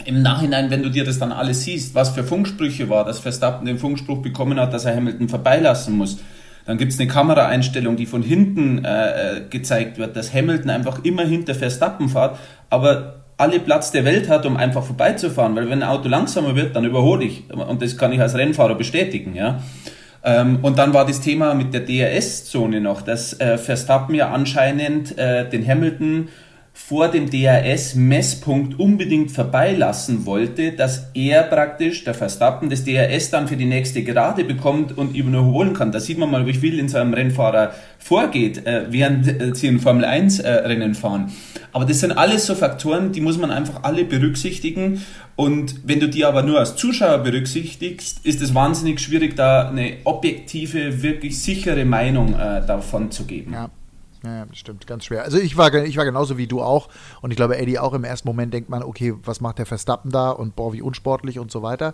Im 0.05 0.23
Nachhinein, 0.23 0.71
wenn 0.71 0.83
du 0.83 0.91
dir 0.91 1.05
das 1.05 1.19
dann 1.19 1.33
alles 1.33 1.65
siehst, 1.65 1.95
was 1.95 2.11
für 2.11 2.25
Funksprüche 2.25 2.89
war, 2.89 3.05
dass 3.05 3.21
Verstappen 3.21 3.67
den 3.67 3.79
Funkspruch 3.79 4.19
bekommen 4.19 4.59
hat, 4.61 4.75
dass 4.75 4.85
er 4.85 4.95
Hamilton 4.97 5.29
vorbeilassen 5.29 5.97
muss, 5.97 6.19
dann 6.67 6.79
gibt 6.79 6.93
es 6.93 6.99
eine 6.99 7.09
Kameraeinstellung, 7.09 7.97
die 7.97 8.07
von 8.07 8.23
hinten 8.23 8.85
äh, 8.85 9.37
äh, 9.37 9.41
gezeigt 9.49 9.99
wird, 9.99 10.17
dass 10.17 10.33
Hamilton 10.33 10.71
einfach 10.71 11.05
immer 11.05 11.25
hinter 11.25 11.55
Verstappen 11.55 12.09
fährt, 12.09 12.39
aber 12.71 13.17
alle 13.37 13.61
Platz 13.61 13.91
der 13.91 14.05
Welt 14.05 14.29
hat, 14.29 14.47
um 14.47 14.57
einfach 14.57 14.85
vorbeizufahren, 14.85 15.57
weil 15.57 15.69
wenn 15.69 15.83
ein 15.83 15.89
Auto 15.89 16.09
langsamer 16.09 16.55
wird, 16.55 16.77
dann 16.77 16.85
überhole 16.85 17.25
ich. 17.25 17.51
Und 17.51 17.83
das 17.83 17.97
kann 17.97 18.13
ich 18.13 18.21
als 18.21 18.35
Rennfahrer 18.35 18.77
bestätigen, 18.77 19.35
ja. 19.35 19.61
Ähm, 20.23 20.61
und 20.63 20.79
dann 20.79 20.95
war 20.95 21.07
das 21.07 21.21
Thema 21.21 21.55
mit 21.55 21.75
der 21.75 21.81
DRS-Zone 21.81 22.81
noch, 22.81 23.03
dass 23.03 23.39
äh, 23.41 23.59
Verstappen 23.59 24.15
ja 24.15 24.31
anscheinend 24.31 25.19
äh, 25.19 25.49
den 25.49 25.67
Hamilton 25.67 26.29
vor 26.77 27.07
dem 27.09 27.31
DRS-Messpunkt 27.31 28.81
unbedingt 28.81 29.31
vorbeilassen 29.31 30.27
wollte, 30.27 30.73
dass 30.73 31.09
er 31.15 31.45
praktisch, 31.45 32.03
der 32.03 32.15
Verstappen, 32.15 32.69
das 32.69 32.85
DRS 32.85 33.31
dann 33.31 33.47
für 33.47 33.57
die 33.57 33.65
nächste 33.65 34.03
Gerade 34.03 34.43
bekommt 34.43 34.99
und 34.99 35.17
überholen 35.17 35.73
kann. 35.73 35.93
Da 35.93 36.01
sieht 36.01 36.19
man 36.19 36.33
mal, 36.33 36.47
wie 36.47 36.53
viel 36.53 36.81
in 36.81 36.89
so 36.89 36.99
einem 36.99 37.15
Rennfahrer 37.15 37.73
vorgeht, 38.01 38.67
äh, 38.67 38.87
während 38.91 39.27
äh, 39.29 39.55
sie 39.55 39.69
ein 39.69 39.79
Formel 39.79 40.05
1 40.05 40.41
äh, 40.41 40.51
Rennen 40.51 40.97
fahren. 40.97 41.33
Aber 41.73 41.85
das 41.85 42.01
sind 42.01 42.11
alles 42.11 42.45
so 42.45 42.57
Faktoren, 42.57 43.13
die 43.13 43.21
muss 43.21 43.39
man 43.39 43.53
einfach 43.53 43.85
alle 43.85 44.05
berücksichtigen. 44.05 45.01
Und 45.37 45.77
wenn 45.85 46.01
du 46.01 46.09
die 46.09 46.25
aber 46.25 46.43
nur 46.43 46.59
als 46.59 46.75
Zuschauer 46.75 47.19
berücksichtigst, 47.19 48.27
ist 48.27 48.43
es 48.43 48.53
wahnsinnig 48.53 49.01
schwierig, 49.01 49.37
da 49.37 49.69
eine 49.69 49.99
objektive, 50.05 51.03
wirklich 51.03 51.41
sichere 51.41 51.85
Meinung 51.85 52.35
davon 52.67 53.11
zu 53.11 53.25
geben. 53.25 53.53
Ja. 53.53 53.71
Ja, 54.25 54.47
stimmt, 54.53 54.87
ganz 54.87 55.05
schwer. 55.05 55.23
Also 55.23 55.39
ich 55.39 55.57
war, 55.59 55.73
ich 55.75 55.97
war 55.99 56.05
genauso 56.07 56.39
wie 56.39 56.47
du 56.47 56.63
auch 56.63 56.89
und 57.21 57.31
ich 57.31 57.37
glaube, 57.37 57.59
Eddie 57.59 57.79
auch 57.79 57.93
im 57.93 58.05
ersten 58.05 58.27
Moment 58.27 58.55
denkt 58.55 58.71
man, 58.71 58.83
okay, 58.83 59.15
was 59.23 59.43
macht 59.43 59.59
der 59.59 59.67
Verstappen 59.67 60.11
da 60.11 60.31
und 60.31 60.57
boah, 60.57 60.73
wie 60.73 60.81
unsportlich 60.81 61.39
und 61.39 61.51
so 61.51 61.63
weiter. 61.63 61.93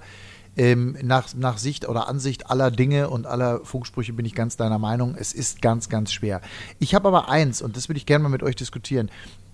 Ähm, 0.56 0.96
nach, 1.02 1.32
nach 1.34 1.58
Sicht 1.58 1.88
oder 1.88 2.08
Ansicht 2.08 2.50
aller 2.50 2.70
Dinge 2.70 3.08
und 3.08 3.26
aller 3.26 3.64
Funksprüche 3.64 4.12
bin 4.12 4.26
ich 4.26 4.34
ganz 4.34 4.56
deiner 4.56 4.78
Meinung, 4.78 5.14
es 5.18 5.32
ist 5.32 5.62
ganz, 5.62 5.88
ganz 5.88 6.12
schwer. 6.12 6.40
Ich 6.78 6.94
habe 6.94 7.08
aber 7.08 7.28
eins, 7.28 7.62
und 7.62 7.76
das 7.76 7.88
würde 7.88 7.98
ich 7.98 8.06
gerne 8.06 8.22
mal 8.22 8.28
mit 8.28 8.42
euch 8.42 8.56
diskutieren. 8.56 9.10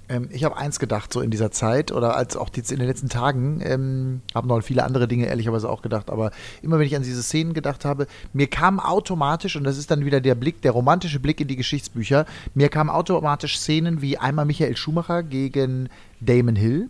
Ähm, 0.08 0.28
ich 0.32 0.44
habe 0.44 0.56
eins 0.56 0.78
gedacht, 0.78 1.12
so 1.12 1.20
in 1.20 1.30
dieser 1.30 1.50
Zeit 1.50 1.90
oder 1.92 2.16
als 2.16 2.36
auch 2.36 2.48
die, 2.48 2.60
in 2.60 2.78
den 2.78 2.86
letzten 2.86 3.08
Tagen, 3.08 3.60
ähm, 3.64 4.20
habe 4.34 4.46
noch 4.48 4.60
viele 4.62 4.84
andere 4.84 5.08
Dinge 5.08 5.26
ehrlicherweise 5.26 5.68
auch 5.68 5.82
gedacht, 5.82 6.10
aber 6.10 6.30
immer 6.62 6.78
wenn 6.78 6.86
ich 6.86 6.96
an 6.96 7.02
diese 7.02 7.22
Szenen 7.22 7.54
gedacht 7.54 7.84
habe, 7.84 8.06
mir 8.32 8.46
kam 8.46 8.78
automatisch, 8.78 9.56
und 9.56 9.64
das 9.64 9.78
ist 9.78 9.90
dann 9.90 10.04
wieder 10.04 10.20
der 10.20 10.34
Blick, 10.34 10.62
der 10.62 10.72
romantische 10.72 11.18
Blick 11.18 11.40
in 11.40 11.48
die 11.48 11.56
Geschichtsbücher, 11.56 12.26
mir 12.54 12.68
kamen 12.68 12.90
automatisch 12.90 13.58
Szenen 13.58 14.02
wie 14.02 14.18
einmal 14.18 14.44
Michael 14.44 14.76
Schumacher 14.76 15.22
gegen 15.22 15.88
Damon 16.20 16.56
Hill, 16.56 16.88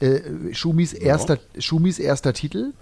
äh, 0.00 0.20
Schumis, 0.52 0.92
ja. 0.92 0.98
erster, 1.00 1.38
Schumis 1.58 1.98
erster 1.98 2.32
Titel. 2.32 2.72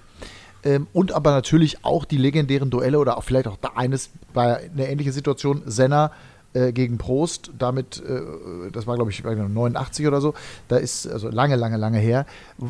Ähm, 0.65 0.89
und 0.93 1.13
aber 1.13 1.31
natürlich 1.31 1.85
auch 1.85 2.05
die 2.05 2.17
legendären 2.17 2.71
Duelle 2.71 2.99
oder 2.99 3.17
auch 3.17 3.23
vielleicht 3.23 3.47
auch 3.47 3.59
eines 3.77 4.11
war 4.35 4.57
eine 4.57 4.89
ähnliche 4.89 5.13
Situation, 5.13 5.63
Senna 5.67 6.11
äh, 6.59 6.73
gegen 6.73 6.99
Prost, 6.99 7.53
damit, 7.59 8.03
äh, 8.07 8.71
das 8.73 8.87
war 8.87 8.97
glaube 8.97 9.11
ich 9.11 9.23
89 9.23 10.07
oder 10.07 10.21
so, 10.21 10.35
da 10.69 10.77
ist 10.77 11.07
also 11.07 11.29
lange, 11.29 11.57
lange, 11.57 11.77
lange 11.77 11.99
her, 11.99 12.27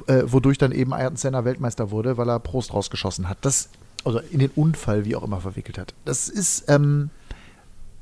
äh, 0.07 0.23
wodurch 0.27 0.59
dann 0.59 0.73
eben 0.73 0.93
Ayrton 0.93 1.17
Senna 1.17 1.45
Weltmeister 1.45 1.91
wurde, 1.91 2.17
weil 2.17 2.29
er 2.29 2.39
Prost 2.39 2.75
rausgeschossen 2.75 3.29
hat. 3.29 3.39
Das, 3.43 3.71
also 4.05 4.21
in 4.31 4.41
den 4.41 4.51
Unfall, 4.55 5.05
wie 5.05 5.17
auch 5.17 5.23
immer, 5.23 5.41
verwickelt 5.41 5.79
hat. 5.79 5.95
Das 6.05 6.29
ist, 6.29 6.65
ähm, 6.69 7.11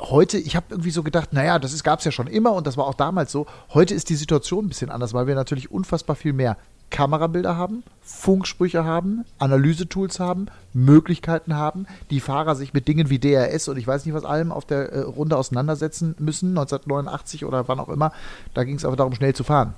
heute, 0.00 0.38
ich 0.38 0.56
habe 0.56 0.66
irgendwie 0.70 0.90
so 0.90 1.02
gedacht, 1.02 1.32
naja, 1.32 1.58
das 1.58 1.82
gab 1.82 2.00
es 2.00 2.04
ja 2.04 2.12
schon 2.12 2.26
immer 2.26 2.52
und 2.52 2.66
das 2.66 2.76
war 2.76 2.86
auch 2.86 2.94
damals 2.94 3.32
so. 3.32 3.46
Heute 3.72 3.94
ist 3.94 4.10
die 4.10 4.16
Situation 4.16 4.66
ein 4.66 4.68
bisschen 4.68 4.90
anders, 4.90 5.14
weil 5.14 5.26
wir 5.26 5.34
natürlich 5.34 5.70
unfassbar 5.70 6.16
viel 6.16 6.32
mehr 6.32 6.56
Kamerabilder 6.90 7.56
haben, 7.56 7.82
Funksprüche 8.02 8.84
haben, 8.84 9.24
Analysetools 9.38 10.20
haben, 10.20 10.46
Möglichkeiten 10.72 11.54
haben, 11.56 11.86
die 12.10 12.20
Fahrer 12.20 12.54
sich 12.54 12.72
mit 12.72 12.88
Dingen 12.88 13.10
wie 13.10 13.18
DRS 13.18 13.68
und 13.68 13.76
ich 13.76 13.86
weiß 13.86 14.04
nicht 14.04 14.14
was 14.14 14.24
allem 14.24 14.52
auf 14.52 14.64
der 14.64 14.92
äh, 14.92 15.00
Runde 15.00 15.36
auseinandersetzen 15.36 16.14
müssen, 16.18 16.50
1989 16.50 17.44
oder 17.44 17.68
wann 17.68 17.80
auch 17.80 17.88
immer. 17.88 18.12
Da 18.54 18.64
ging 18.64 18.76
es 18.76 18.84
aber 18.84 18.96
darum, 18.96 19.14
schnell 19.14 19.34
zu 19.34 19.44
fahren. 19.44 19.74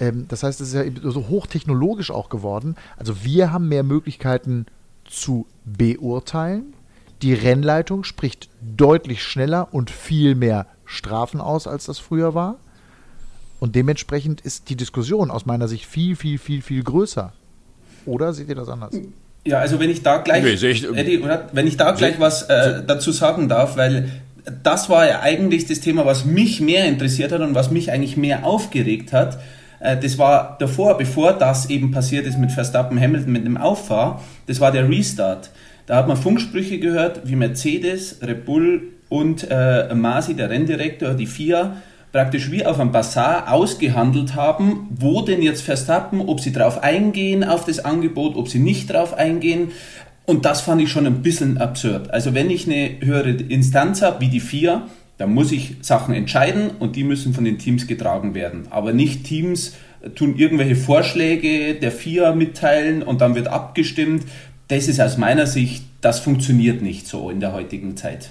Ähm, 0.00 0.26
das 0.28 0.42
heißt, 0.42 0.60
es 0.60 0.72
ist 0.72 0.74
ja 0.74 1.10
so 1.10 1.28
hochtechnologisch 1.28 2.10
auch 2.10 2.28
geworden. 2.28 2.76
Also 2.96 3.24
wir 3.24 3.52
haben 3.52 3.68
mehr 3.68 3.82
Möglichkeiten 3.82 4.66
zu 5.04 5.46
beurteilen. 5.64 6.74
Die 7.22 7.34
Rennleitung 7.34 8.04
spricht 8.04 8.48
deutlich 8.60 9.22
schneller 9.22 9.72
und 9.72 9.90
viel 9.90 10.34
mehr 10.34 10.66
Strafen 10.84 11.40
aus, 11.40 11.66
als 11.66 11.86
das 11.86 11.98
früher 11.98 12.34
war. 12.34 12.56
Und 13.60 13.74
dementsprechend 13.74 14.40
ist 14.40 14.68
die 14.68 14.76
Diskussion 14.76 15.30
aus 15.30 15.46
meiner 15.46 15.68
Sicht 15.68 15.86
viel, 15.86 16.16
viel, 16.16 16.38
viel, 16.38 16.62
viel 16.62 16.82
größer. 16.82 17.32
Oder 18.06 18.32
seht 18.32 18.48
ihr 18.48 18.54
das 18.54 18.68
anders? 18.68 18.94
Ja, 19.46 19.58
also 19.58 19.78
wenn 19.78 19.90
ich 19.90 20.02
da 20.02 20.18
gleich, 20.18 20.42
nee, 20.42 20.70
ich, 20.70 20.84
Eddie, 20.84 21.20
oder, 21.20 21.48
wenn 21.52 21.66
ich 21.66 21.76
da 21.76 21.92
gleich 21.92 22.18
was 22.18 22.42
äh, 22.44 22.82
dazu 22.86 23.12
sagen 23.12 23.48
darf, 23.48 23.76
weil 23.76 24.10
das 24.62 24.88
war 24.90 25.06
ja 25.06 25.20
eigentlich 25.20 25.66
das 25.66 25.80
Thema, 25.80 26.04
was 26.06 26.24
mich 26.24 26.60
mehr 26.60 26.86
interessiert 26.86 27.32
hat 27.32 27.40
und 27.40 27.54
was 27.54 27.70
mich 27.70 27.90
eigentlich 27.90 28.16
mehr 28.16 28.44
aufgeregt 28.44 29.12
hat. 29.12 29.38
Äh, 29.80 29.98
das 29.98 30.18
war 30.18 30.56
davor, 30.58 30.96
bevor 30.96 31.34
das 31.34 31.68
eben 31.68 31.90
passiert 31.90 32.26
ist 32.26 32.38
mit 32.38 32.52
Verstappen 32.52 33.00
Hamilton 33.00 33.32
mit 33.32 33.44
dem 33.44 33.56
Auffahr, 33.56 34.22
das 34.46 34.60
war 34.60 34.72
der 34.72 34.88
Restart. 34.88 35.50
Da 35.86 35.96
hat 35.96 36.08
man 36.08 36.16
Funksprüche 36.16 36.78
gehört, 36.78 37.22
wie 37.24 37.36
Mercedes, 37.36 38.18
Red 38.22 38.46
Bull 38.46 38.94
und 39.10 39.46
äh, 39.50 39.94
Masi, 39.94 40.34
der 40.34 40.48
Renndirektor, 40.48 41.12
die 41.12 41.26
FIA, 41.26 41.76
praktisch 42.14 42.52
wie 42.52 42.64
auf 42.64 42.78
einem 42.78 42.92
Bazar 42.92 43.52
ausgehandelt 43.52 44.36
haben, 44.36 44.86
wo 44.88 45.22
denn 45.22 45.42
jetzt 45.42 45.62
Verstappen, 45.62 46.20
ob 46.20 46.38
sie 46.38 46.52
drauf 46.52 46.80
eingehen 46.80 47.42
auf 47.42 47.64
das 47.64 47.84
Angebot, 47.84 48.36
ob 48.36 48.48
sie 48.48 48.60
nicht 48.60 48.92
drauf 48.92 49.14
eingehen. 49.14 49.72
Und 50.24 50.44
das 50.44 50.60
fand 50.60 50.80
ich 50.80 50.92
schon 50.92 51.08
ein 51.08 51.22
bisschen 51.22 51.58
absurd. 51.58 52.14
Also 52.14 52.32
wenn 52.32 52.50
ich 52.50 52.68
eine 52.68 53.00
höhere 53.00 53.30
Instanz 53.30 54.00
habe, 54.00 54.20
wie 54.20 54.28
die 54.28 54.38
vier, 54.38 54.82
dann 55.18 55.34
muss 55.34 55.50
ich 55.50 55.74
Sachen 55.80 56.14
entscheiden 56.14 56.70
und 56.78 56.94
die 56.94 57.02
müssen 57.02 57.34
von 57.34 57.44
den 57.44 57.58
Teams 57.58 57.88
getragen 57.88 58.32
werden. 58.36 58.68
Aber 58.70 58.92
nicht 58.92 59.24
Teams 59.24 59.74
tun 60.14 60.36
irgendwelche 60.36 60.76
Vorschläge 60.76 61.74
der 61.74 61.90
vier 61.90 62.32
mitteilen 62.36 63.02
und 63.02 63.22
dann 63.22 63.34
wird 63.34 63.48
abgestimmt. 63.48 64.22
Das 64.68 64.86
ist 64.86 65.00
aus 65.00 65.18
meiner 65.18 65.48
Sicht, 65.48 65.82
das 66.00 66.20
funktioniert 66.20 66.80
nicht 66.80 67.08
so 67.08 67.28
in 67.28 67.40
der 67.40 67.52
heutigen 67.52 67.96
Zeit. 67.96 68.30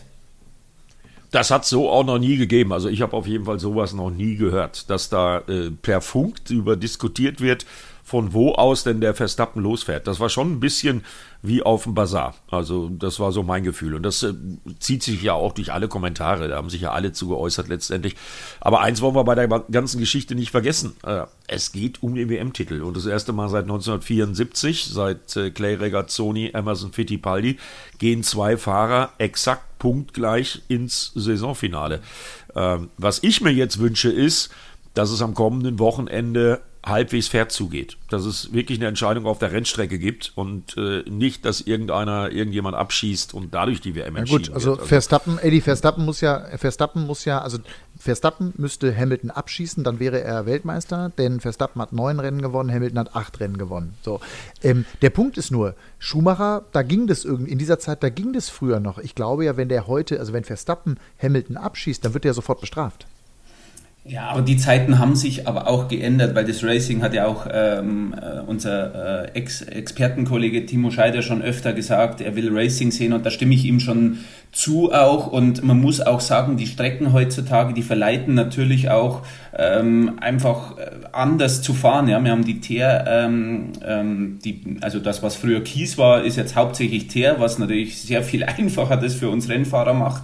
Das 1.34 1.50
hat 1.50 1.66
so 1.66 1.90
auch 1.90 2.04
noch 2.04 2.20
nie 2.20 2.38
gegeben. 2.38 2.72
Also 2.72 2.90
ich 2.90 3.02
habe 3.02 3.18
auf 3.18 3.26
jeden 3.26 3.46
Fall 3.46 3.60
sowas 3.60 3.94
noch 3.94 4.12
nie 4.12 4.36
gehört, 4.36 4.92
dass 4.92 5.10
da 5.10 5.40
äh, 5.40 5.72
per 5.72 6.00
Funk 6.00 6.36
über 6.52 6.76
diskutiert 6.76 7.42
wird, 7.42 7.66
von 8.04 8.34
wo 8.34 8.52
aus 8.52 8.84
denn 8.84 9.00
der 9.00 9.14
Verstappen 9.14 9.64
losfährt. 9.64 10.08
Das 10.08 10.20
war 10.20 10.28
schon 10.28 10.52
ein 10.52 10.60
bisschen 10.60 11.04
wie 11.42 11.64
auf 11.64 11.84
dem 11.84 11.94
Bazar. 11.94 12.36
Also 12.50 12.90
das 12.90 13.20
war 13.20 13.32
so 13.32 13.44
mein 13.44 13.64
Gefühl. 13.64 13.96
Und 13.96 14.04
das 14.04 14.24
äh, 14.24 14.34
zieht 14.80 15.04
sich 15.04 15.24
ja 15.24 15.34
auch 15.34 15.54
durch 15.54 15.72
alle 15.72 15.88
Kommentare. 15.88 16.50
Da 16.50 16.58
haben 16.58 16.70
sich 16.70 16.82
ja 16.82 16.92
alle 16.92 17.14
zu 17.14 17.30
geäußert 17.30 17.70
letztendlich. 17.70 18.16
Aber 18.60 18.82
eins 18.82 19.02
wollen 19.02 19.16
wir 19.16 19.24
bei 19.24 19.36
der 19.36 19.48
ganzen 19.48 20.00
Geschichte 20.00 20.36
nicht 20.36 20.52
vergessen. 20.52 20.98
Äh, 21.04 21.24
es 21.48 21.72
geht 21.72 22.04
um 22.04 22.16
den 22.16 22.30
WM-Titel. 22.30 22.82
Und 22.82 22.98
das 22.98 23.06
erste 23.06 23.32
Mal 23.32 23.48
seit 23.48 23.64
1974, 23.64 24.86
seit 24.86 25.36
äh, 25.38 25.52
Clay 25.52 25.76
Regazzoni, 25.76 26.52
Emerson 26.54 26.92
Fittipaldi, 26.92 27.58
gehen 28.00 28.24
zwei 28.24 28.58
Fahrer 28.58 29.14
exakt 29.18 29.80
punktgleich 29.80 30.62
ins 30.68 31.12
Saisonfinale. 31.16 32.02
Ähm, 32.56 32.90
was 32.98 33.24
ich 33.24 33.42
mir 33.42 33.52
jetzt 33.52 33.80
wünsche, 33.80 34.10
ist, 34.10 34.50
dass 34.94 35.10
es 35.10 35.22
am 35.22 35.34
kommenden 35.34 35.80
Wochenende 35.80 36.62
halbwegs 36.84 37.28
fair 37.28 37.50
zugeht. 37.50 37.98
Dass 38.10 38.26
es 38.26 38.54
wirklich 38.54 38.80
eine 38.80 38.88
Entscheidung 38.88 39.26
auf 39.26 39.40
der 39.40 39.52
Rennstrecke 39.52 39.98
gibt 39.98 40.34
und 40.36 40.76
äh, 40.78 41.04
nicht, 41.10 41.46
dass 41.46 41.62
irgendeiner 41.62 42.32
irgendjemand 42.32 42.76
abschießt 42.76 43.34
und 43.34 43.54
dadurch 43.54 43.82
die 43.82 43.96
WM 43.96 44.16
entschieden 44.16 44.44
ja 44.44 44.50
gut, 44.50 44.56
also, 44.56 44.72
also 44.74 44.86
Verstappen, 44.86 45.40
Eddie 45.40 45.62
Verstappen 45.62 46.06
muss 46.06 46.22
ja, 46.22 46.46
Verstappen 46.58 47.08
muss 47.08 47.26
ja, 47.26 47.40
also 47.40 47.58
Verstappen 47.98 48.54
müsste 48.58 48.96
Hamilton 48.96 49.32
abschießen, 49.32 49.84
dann 49.84 50.00
wäre 50.00 50.22
er 50.22 50.46
Weltmeister, 50.46 51.12
denn 51.18 51.40
Verstappen 51.40 51.82
hat 51.82 51.94
neun 51.94 52.20
Rennen 52.20 52.42
gewonnen, 52.42 52.72
Hamilton 52.72 53.00
hat 53.00 53.16
acht 53.16 53.40
Rennen 53.40 53.58
gewonnen. 53.58 53.94
So, 54.02 54.20
ähm, 54.62 54.86
der 55.02 55.10
Punkt 55.10 55.38
ist 55.38 55.52
nur, 55.52 55.76
Schumacher, 56.00 56.66
da 56.74 56.82
ging 56.82 57.08
das 57.08 57.24
irgendwie, 57.24 57.52
in 57.52 57.60
dieser 57.60 57.80
Zeit, 57.80 58.04
da 58.04 58.10
ging 58.10 58.34
das 58.34 58.50
früher 58.50 58.80
noch. 58.80 58.98
Ich 58.98 59.16
glaube 59.16 59.46
ja, 59.46 59.56
wenn 59.56 59.70
der 59.70 59.88
heute, 59.88 60.20
also 60.20 60.34
wenn 60.34 60.44
Verstappen 60.44 61.00
Hamilton 61.22 61.56
abschießt, 61.56 62.04
dann 62.04 62.14
wird 62.14 62.26
er 62.26 62.34
sofort 62.34 62.60
bestraft. 62.60 63.08
Ja, 64.06 64.28
aber 64.32 64.42
die 64.42 64.58
Zeiten 64.58 65.00
haben 65.00 65.16
sich 65.16 65.48
aber 65.48 65.68
auch 65.68 65.88
geändert, 65.88 66.36
weil 66.36 66.44
das 66.44 66.62
Racing 66.62 67.02
hat 67.02 67.14
ja 67.14 67.26
auch 67.26 67.48
ähm, 67.50 68.14
äh, 68.22 68.42
unser 68.42 69.24
äh, 69.24 69.32
Ex-Expertenkollege 69.32 70.66
Timo 70.66 70.92
Scheider 70.92 71.22
schon 71.22 71.42
öfter 71.42 71.72
gesagt, 71.72 72.20
er 72.20 72.36
will 72.36 72.50
Racing 72.52 72.92
sehen 72.92 73.14
und 73.14 73.26
da 73.26 73.32
stimme 73.32 73.54
ich 73.54 73.64
ihm 73.64 73.80
schon 73.80 74.18
zu 74.52 74.92
auch 74.92 75.28
und 75.28 75.64
man 75.64 75.80
muss 75.80 76.02
auch 76.02 76.20
sagen, 76.20 76.58
die 76.58 76.68
Strecken 76.68 77.14
heutzutage, 77.14 77.74
die 77.74 77.82
verleiten 77.82 78.34
natürlich 78.34 78.90
auch 78.90 79.22
ähm, 79.58 80.18
einfach 80.20 80.78
äh, 80.78 80.92
anders 81.14 81.62
zu 81.62 81.74
fahren. 81.74 82.10
Ja, 82.10 82.22
wir 82.22 82.32
haben 82.32 82.44
die 82.44 82.60
Teer, 82.60 83.06
ähm, 83.08 83.72
ähm, 83.88 84.40
die, 84.44 84.80
also 84.82 85.00
das, 85.00 85.24
was 85.24 85.38
früher 85.38 85.64
Kies 85.64 85.98
war, 85.98 86.26
ist 86.26 86.36
jetzt 86.36 86.58
hauptsächlich 86.58 87.08
Teer, 87.08 87.38
was 87.40 87.58
natürlich 87.58 88.02
sehr 88.02 88.22
viel 88.22 88.44
einfacher 88.44 88.98
das 88.98 89.16
für 89.16 89.30
uns 89.30 89.48
Rennfahrer 89.48 89.94
macht 89.94 90.24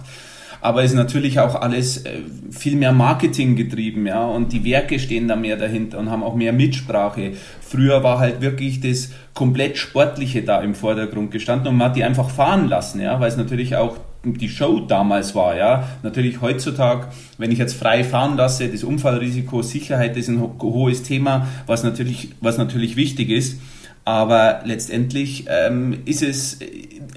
aber 0.60 0.82
ist 0.82 0.94
natürlich 0.94 1.40
auch 1.40 1.54
alles 1.54 2.04
äh, 2.04 2.20
viel 2.50 2.76
mehr 2.76 2.92
Marketing 2.92 3.56
getrieben, 3.56 4.06
ja, 4.06 4.24
und 4.24 4.52
die 4.52 4.64
Werke 4.64 4.98
stehen 4.98 5.28
da 5.28 5.36
mehr 5.36 5.56
dahinter 5.56 5.98
und 5.98 6.10
haben 6.10 6.22
auch 6.22 6.34
mehr 6.34 6.52
Mitsprache. 6.52 7.32
Früher 7.60 8.02
war 8.02 8.18
halt 8.18 8.40
wirklich 8.40 8.80
das 8.80 9.10
komplett 9.34 9.78
Sportliche 9.78 10.42
da 10.42 10.60
im 10.60 10.74
Vordergrund 10.74 11.30
gestanden 11.30 11.68
und 11.68 11.76
man 11.76 11.88
hat 11.88 11.96
die 11.96 12.04
einfach 12.04 12.30
fahren 12.30 12.68
lassen, 12.68 13.00
ja, 13.00 13.20
weil 13.20 13.28
es 13.28 13.36
natürlich 13.36 13.76
auch 13.76 13.96
die 14.22 14.48
Show 14.50 14.80
damals 14.80 15.34
war, 15.34 15.56
ja. 15.56 15.88
Natürlich 16.02 16.40
heutzutage, 16.40 17.08
wenn 17.38 17.50
ich 17.50 17.58
jetzt 17.58 17.74
frei 17.74 18.04
fahren 18.04 18.36
lasse, 18.36 18.68
das 18.68 18.84
Unfallrisiko, 18.84 19.62
Sicherheit 19.62 20.16
ist 20.16 20.28
ein 20.28 20.42
hohes 20.60 21.02
Thema, 21.02 21.48
was 21.66 21.82
natürlich, 21.84 22.30
was 22.40 22.58
natürlich 22.58 22.96
wichtig 22.96 23.30
ist. 23.30 23.60
Aber 24.04 24.60
letztendlich 24.64 25.44
ähm, 25.48 26.00
ist 26.04 26.22
es, 26.22 26.58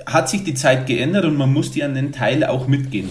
hat 0.06 0.30
sich 0.30 0.44
die 0.44 0.54
Zeit 0.54 0.86
geändert 0.86 1.26
und 1.26 1.38
man 1.38 1.52
muss 1.52 1.72
die 1.72 1.84
an 1.84 1.96
den 1.96 2.12
Teil 2.12 2.44
auch 2.44 2.68
mitgehen. 2.68 3.10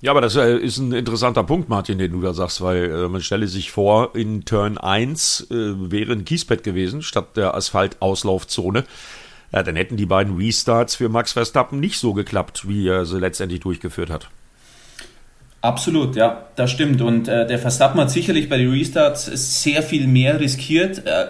Ja, 0.00 0.12
aber 0.12 0.20
das 0.20 0.36
äh, 0.36 0.56
ist 0.56 0.78
ein 0.78 0.92
interessanter 0.92 1.42
Punkt, 1.42 1.68
Martin, 1.68 1.98
den 1.98 2.12
du 2.12 2.20
da 2.20 2.32
sagst, 2.32 2.60
weil 2.60 2.84
äh, 2.84 3.08
man 3.08 3.20
stelle 3.20 3.48
sich 3.48 3.72
vor, 3.72 4.14
in 4.14 4.44
Turn 4.44 4.78
1 4.78 5.48
äh, 5.50 5.54
wäre 5.90 6.12
ein 6.12 6.24
Kiesbett 6.24 6.62
gewesen, 6.62 7.02
statt 7.02 7.36
der 7.36 7.54
Asphaltauslaufzone. 7.54 8.84
Ja, 9.52 9.62
dann 9.64 9.74
hätten 9.74 9.96
die 9.96 10.06
beiden 10.06 10.36
Restarts 10.36 10.94
für 10.94 11.08
Max 11.08 11.32
Verstappen 11.32 11.80
nicht 11.80 11.98
so 11.98 12.12
geklappt, 12.12 12.68
wie 12.68 12.86
er 12.86 13.06
sie 13.06 13.18
letztendlich 13.18 13.60
durchgeführt 13.60 14.10
hat. 14.10 14.28
Absolut, 15.60 16.14
ja, 16.14 16.46
das 16.54 16.70
stimmt. 16.70 17.00
Und 17.02 17.26
äh, 17.26 17.46
der 17.46 17.58
Verstappen 17.58 18.00
hat 18.00 18.10
sicherlich 18.10 18.48
bei 18.48 18.58
den 18.58 18.70
Restarts 18.70 19.26
sehr 19.62 19.82
viel 19.82 20.06
mehr 20.06 20.38
riskiert, 20.38 21.04
äh, 21.04 21.26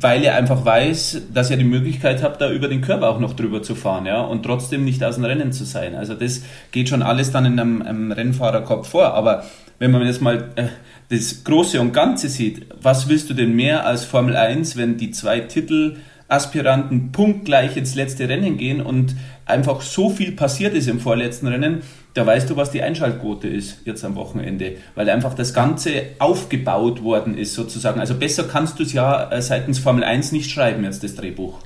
weil 0.00 0.24
er 0.24 0.34
einfach 0.34 0.64
weiß, 0.64 1.22
dass 1.32 1.50
er 1.50 1.56
die 1.56 1.64
Möglichkeit 1.64 2.22
hat, 2.22 2.40
da 2.40 2.50
über 2.50 2.66
den 2.66 2.80
Körper 2.80 3.08
auch 3.08 3.20
noch 3.20 3.34
drüber 3.34 3.62
zu 3.62 3.76
fahren, 3.76 4.06
ja, 4.06 4.22
und 4.22 4.42
trotzdem 4.42 4.84
nicht 4.84 5.04
aus 5.04 5.16
dem 5.16 5.24
Rennen 5.24 5.52
zu 5.52 5.64
sein. 5.64 5.94
Also 5.94 6.14
das 6.14 6.42
geht 6.72 6.88
schon 6.88 7.02
alles 7.02 7.30
dann 7.30 7.44
in 7.44 7.60
einem, 7.60 7.82
einem 7.82 8.10
Rennfahrerkopf 8.10 8.88
vor. 8.88 9.14
Aber 9.14 9.44
wenn 9.78 9.92
man 9.92 10.04
jetzt 10.04 10.20
mal 10.20 10.48
äh, 10.56 10.64
das 11.10 11.44
Große 11.44 11.80
und 11.80 11.92
Ganze 11.92 12.28
sieht, 12.28 12.66
was 12.82 13.08
willst 13.08 13.30
du 13.30 13.34
denn 13.34 13.54
mehr 13.54 13.86
als 13.86 14.04
Formel 14.04 14.36
1, 14.36 14.76
wenn 14.76 14.96
die 14.96 15.12
zwei 15.12 15.40
Titelaspiranten 15.40 17.12
punktgleich 17.12 17.76
ins 17.76 17.94
letzte 17.94 18.28
Rennen 18.28 18.56
gehen 18.56 18.80
und 18.80 19.14
einfach 19.46 19.80
so 19.80 20.10
viel 20.10 20.32
passiert 20.32 20.74
ist 20.74 20.88
im 20.88 20.98
vorletzten 20.98 21.46
Rennen, 21.46 21.82
da 22.14 22.26
weißt 22.26 22.50
du, 22.50 22.56
was 22.56 22.70
die 22.70 22.82
Einschaltquote 22.82 23.48
ist 23.48 23.86
jetzt 23.86 24.04
am 24.04 24.14
Wochenende, 24.16 24.76
weil 24.94 25.08
einfach 25.08 25.34
das 25.34 25.54
Ganze 25.54 26.02
aufgebaut 26.18 27.02
worden 27.02 27.36
ist 27.36 27.54
sozusagen. 27.54 28.00
Also 28.00 28.14
besser 28.14 28.44
kannst 28.44 28.78
du 28.78 28.82
es 28.82 28.92
ja 28.92 29.30
äh, 29.30 29.40
seitens 29.42 29.78
Formel 29.78 30.04
1 30.04 30.32
nicht 30.32 30.50
schreiben 30.50 30.84
jetzt 30.84 31.04
das 31.04 31.14
Drehbuch. 31.14 31.58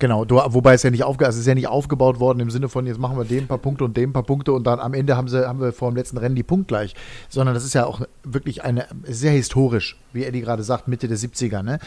Genau, 0.00 0.24
du, 0.24 0.36
wobei 0.36 0.74
es 0.74 0.82
ja 0.82 0.90
nicht 0.90 1.04
aufge, 1.04 1.24
also 1.24 1.36
es 1.36 1.42
ist 1.42 1.46
ja 1.46 1.54
nicht 1.54 1.68
aufgebaut 1.68 2.18
worden 2.18 2.40
im 2.40 2.50
Sinne 2.50 2.68
von 2.68 2.84
jetzt 2.86 2.98
machen 2.98 3.16
wir 3.16 3.24
den 3.24 3.46
paar 3.46 3.58
Punkte 3.58 3.84
und 3.84 3.96
den 3.96 4.12
paar 4.12 4.24
Punkte 4.24 4.52
und 4.52 4.66
dann 4.66 4.80
am 4.80 4.92
Ende 4.92 5.16
haben 5.16 5.28
sie 5.28 5.46
haben 5.46 5.60
wir 5.60 5.72
vor 5.72 5.90
dem 5.90 5.96
letzten 5.96 6.18
Rennen 6.18 6.34
die 6.34 6.42
punktgleich, 6.42 6.94
sondern 7.28 7.54
das 7.54 7.64
ist 7.64 7.74
ja 7.74 7.86
auch 7.86 8.00
wirklich 8.24 8.64
eine 8.64 8.86
sehr 9.04 9.30
historisch, 9.30 9.96
wie 10.12 10.24
Eddie 10.24 10.40
gerade 10.40 10.64
sagt, 10.64 10.88
Mitte 10.88 11.06
der 11.06 11.16
70er, 11.16 11.62
ne? 11.62 11.78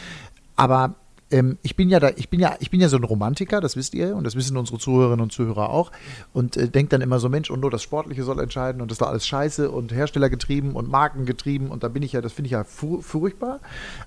Aber 0.56 0.96
ähm, 1.32 1.58
ich 1.62 1.76
bin 1.76 1.90
ja 1.90 2.00
da, 2.00 2.12
ich 2.16 2.30
bin 2.30 2.40
ja, 2.40 2.56
ich 2.60 2.72
bin 2.72 2.80
ja 2.80 2.90
so 2.90 2.98
ein 2.98 3.04
Romantiker, 3.04 3.60
das 3.62 3.76
wisst 3.76 3.94
ihr 3.94 4.16
und 4.16 4.24
das 4.24 4.36
wissen 4.36 4.56
unsere 4.58 4.78
Zuhörerinnen 4.78 5.22
und 5.22 5.32
Zuhörer 5.32 5.70
auch 5.70 5.92
und 6.34 6.58
äh, 6.58 6.70
denkt 6.70 6.94
dann 6.94 7.02
immer 7.02 7.20
so, 7.20 7.30
Mensch, 7.30 7.50
und 7.50 7.60
nur 7.60 7.72
das 7.72 7.84
Sportliche 7.84 8.24
soll 8.24 8.40
entscheiden 8.40 8.82
und 8.82 8.92
das 8.92 8.98
doch 9.00 9.08
alles 9.08 9.28
scheiße 9.28 9.70
und 9.70 9.94
Herstellergetrieben 9.94 10.74
und 10.74 10.90
Markengetrieben 10.90 11.70
und 11.70 11.84
da 11.84 11.90
bin 11.90 12.04
ich 12.04 12.14
ja, 12.14 12.22
das 12.22 12.34
finde 12.34 12.48
ich 12.48 12.54
ja 12.54 12.64
fu 12.64 13.02
furchtbar, 13.02 13.60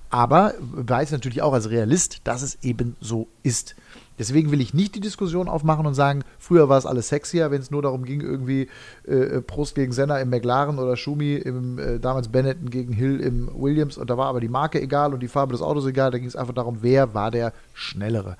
aber 0.09 0.53
weiß 0.59 1.11
natürlich 1.11 1.41
auch 1.41 1.53
als 1.53 1.69
Realist, 1.69 2.21
dass 2.23 2.41
es 2.41 2.57
eben 2.63 2.95
so 2.99 3.27
ist. 3.43 3.75
Deswegen 4.21 4.51
will 4.51 4.61
ich 4.61 4.75
nicht 4.75 4.93
die 4.93 4.99
Diskussion 4.99 5.47
aufmachen 5.47 5.87
und 5.87 5.95
sagen, 5.95 6.23
früher 6.37 6.69
war 6.69 6.77
es 6.77 6.85
alles 6.85 7.09
sexier, 7.09 7.49
wenn 7.49 7.59
es 7.59 7.71
nur 7.71 7.81
darum 7.81 8.05
ging, 8.05 8.21
irgendwie 8.21 8.67
äh, 9.07 9.15
äh, 9.15 9.41
Prost 9.41 9.73
gegen 9.73 9.91
Senna 9.93 10.19
im 10.19 10.29
McLaren 10.29 10.77
oder 10.77 10.95
Schumi 10.95 11.37
im 11.37 11.79
äh, 11.79 11.97
damals 11.97 12.27
Benetton 12.27 12.69
gegen 12.69 12.93
Hill 12.93 13.19
im 13.19 13.49
Williams 13.51 13.97
und 13.97 14.11
da 14.11 14.19
war 14.19 14.27
aber 14.27 14.39
die 14.39 14.47
Marke 14.47 14.79
egal 14.79 15.15
und 15.15 15.21
die 15.21 15.27
Farbe 15.27 15.53
des 15.53 15.63
Autos 15.63 15.87
egal, 15.87 16.11
da 16.11 16.19
ging 16.19 16.27
es 16.27 16.35
einfach 16.35 16.53
darum, 16.53 16.77
wer 16.81 17.15
war 17.15 17.31
der 17.31 17.51
Schnellere. 17.73 18.37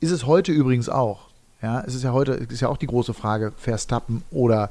Ist 0.00 0.10
es 0.10 0.26
heute 0.26 0.50
übrigens 0.50 0.88
auch. 0.88 1.28
Ja, 1.62 1.84
es 1.86 1.94
ist 1.94 2.02
ja 2.02 2.12
heute, 2.12 2.32
ist 2.32 2.60
ja 2.60 2.68
auch 2.68 2.76
die 2.76 2.88
große 2.88 3.14
Frage, 3.14 3.52
Verstappen 3.56 4.24
oder 4.32 4.68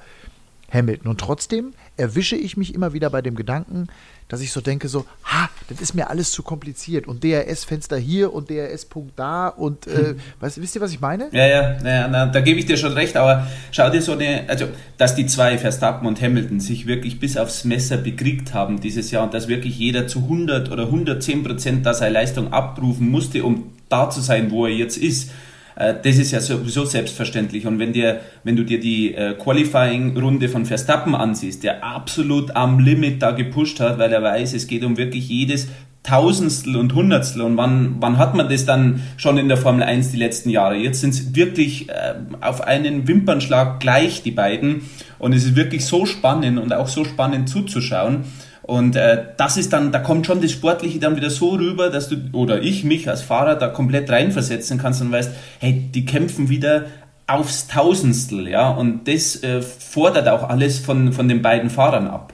Hamilton. 0.73 1.09
Und 1.09 1.21
trotzdem 1.21 1.73
erwische 1.95 2.35
ich 2.35 2.57
mich 2.57 2.75
immer 2.75 2.91
wieder 2.91 3.09
bei 3.09 3.21
dem 3.21 3.35
Gedanken, 3.35 3.87
dass 4.27 4.41
ich 4.41 4.51
so 4.51 4.61
denke, 4.61 4.87
so, 4.87 5.05
ha, 5.23 5.49
das 5.69 5.81
ist 5.81 5.93
mir 5.93 6.09
alles 6.09 6.31
zu 6.31 6.43
kompliziert 6.43 7.07
und 7.07 7.23
DRS-Fenster 7.23 7.97
hier 7.97 8.33
und 8.33 8.49
DRS-Punkt 8.49 9.17
da 9.17 9.47
und 9.47 9.87
äh, 9.87 10.09
hm. 10.09 10.19
weißt, 10.39 10.61
wisst 10.61 10.75
ihr, 10.75 10.81
was 10.81 10.91
ich 10.91 11.01
meine? 11.01 11.29
Ja, 11.31 11.45
ja, 11.45 11.77
ja 11.83 12.07
na, 12.07 12.25
da 12.25 12.41
gebe 12.41 12.59
ich 12.59 12.65
dir 12.65 12.77
schon 12.77 12.93
recht, 12.93 13.15
aber 13.15 13.47
schau 13.71 13.89
dir 13.89 14.01
so 14.01 14.13
eine, 14.13 14.45
also, 14.47 14.67
dass 14.97 15.15
die 15.15 15.25
zwei, 15.25 15.57
Verstappen 15.57 16.07
und 16.07 16.21
Hamilton, 16.21 16.59
sich 16.59 16.87
wirklich 16.87 17.19
bis 17.19 17.37
aufs 17.37 17.63
Messer 17.63 17.97
bekriegt 17.97 18.53
haben 18.53 18.79
dieses 18.79 19.11
Jahr 19.11 19.23
und 19.23 19.33
dass 19.33 19.47
wirklich 19.47 19.77
jeder 19.77 20.07
zu 20.07 20.19
100 20.19 20.71
oder 20.71 20.83
110 20.83 21.43
Prozent 21.43 21.85
da 21.85 21.93
seine 21.93 22.13
Leistung 22.13 22.53
abrufen 22.53 23.09
musste, 23.09 23.43
um 23.43 23.71
da 23.89 24.09
zu 24.09 24.21
sein, 24.21 24.51
wo 24.51 24.65
er 24.65 24.73
jetzt 24.73 24.97
ist 24.97 25.31
das 25.75 26.17
ist 26.17 26.31
ja 26.31 26.39
sowieso 26.39 26.85
selbstverständlich. 26.85 27.65
Und 27.65 27.79
wenn, 27.79 27.93
dir, 27.93 28.21
wenn 28.43 28.55
du 28.55 28.63
dir 28.63 28.79
die 28.79 29.13
äh, 29.13 29.33
Qualifying-Runde 29.33 30.49
von 30.49 30.65
Verstappen 30.65 31.15
ansiehst, 31.15 31.63
der 31.63 31.83
absolut 31.83 32.55
am 32.55 32.79
Limit 32.79 33.21
da 33.21 33.31
gepusht 33.31 33.79
hat, 33.79 33.97
weil 33.97 34.11
er 34.11 34.21
weiß, 34.21 34.53
es 34.53 34.67
geht 34.67 34.83
um 34.83 34.97
wirklich 34.97 35.27
jedes 35.29 35.67
Tausendstel 36.03 36.75
und 36.75 36.93
Hundertstel 36.93 37.41
und 37.43 37.55
wann, 37.55 37.95
wann 38.01 38.17
hat 38.17 38.35
man 38.35 38.49
das 38.49 38.65
dann 38.65 39.01
schon 39.15 39.37
in 39.37 39.47
der 39.47 39.55
Formel 39.55 39.83
1 39.83 40.11
die 40.11 40.17
letzten 40.17 40.49
Jahre? 40.49 40.75
Jetzt 40.75 40.99
sind 40.99 41.11
es 41.11 41.33
wirklich 41.33 41.89
äh, 41.89 42.15
auf 42.41 42.59
einen 42.61 43.07
Wimpernschlag 43.07 43.79
gleich, 43.79 44.21
die 44.21 44.31
beiden. 44.31 44.81
Und 45.17 45.31
es 45.33 45.45
ist 45.45 45.55
wirklich 45.55 45.85
so 45.85 46.05
spannend 46.05 46.59
und 46.59 46.73
auch 46.73 46.89
so 46.89 47.05
spannend 47.05 47.47
zuzuschauen. 47.47 48.25
Und 48.63 48.95
äh, 48.95 49.25
das 49.37 49.57
ist 49.57 49.73
dann, 49.73 49.91
da 49.91 49.99
kommt 49.99 50.25
schon 50.25 50.41
das 50.41 50.51
Sportliche 50.51 50.99
dann 50.99 51.15
wieder 51.15 51.29
so 51.29 51.49
rüber, 51.49 51.89
dass 51.89 52.09
du 52.09 52.15
oder 52.31 52.61
ich 52.61 52.83
mich 52.83 53.09
als 53.09 53.21
Fahrer 53.21 53.55
da 53.55 53.67
komplett 53.67 54.09
reinversetzen 54.09 54.77
kannst 54.77 55.01
und 55.01 55.11
weißt, 55.11 55.31
hey, 55.59 55.89
die 55.93 56.05
kämpfen 56.05 56.49
wieder 56.49 56.85
aufs 57.27 57.67
Tausendstel, 57.67 58.47
ja. 58.47 58.71
Und 58.71 59.07
das 59.07 59.43
äh, 59.43 59.61
fordert 59.61 60.27
auch 60.29 60.47
alles 60.47 60.79
von, 60.79 61.13
von 61.13 61.27
den 61.27 61.41
beiden 61.41 61.69
Fahrern 61.69 62.07
ab. 62.07 62.33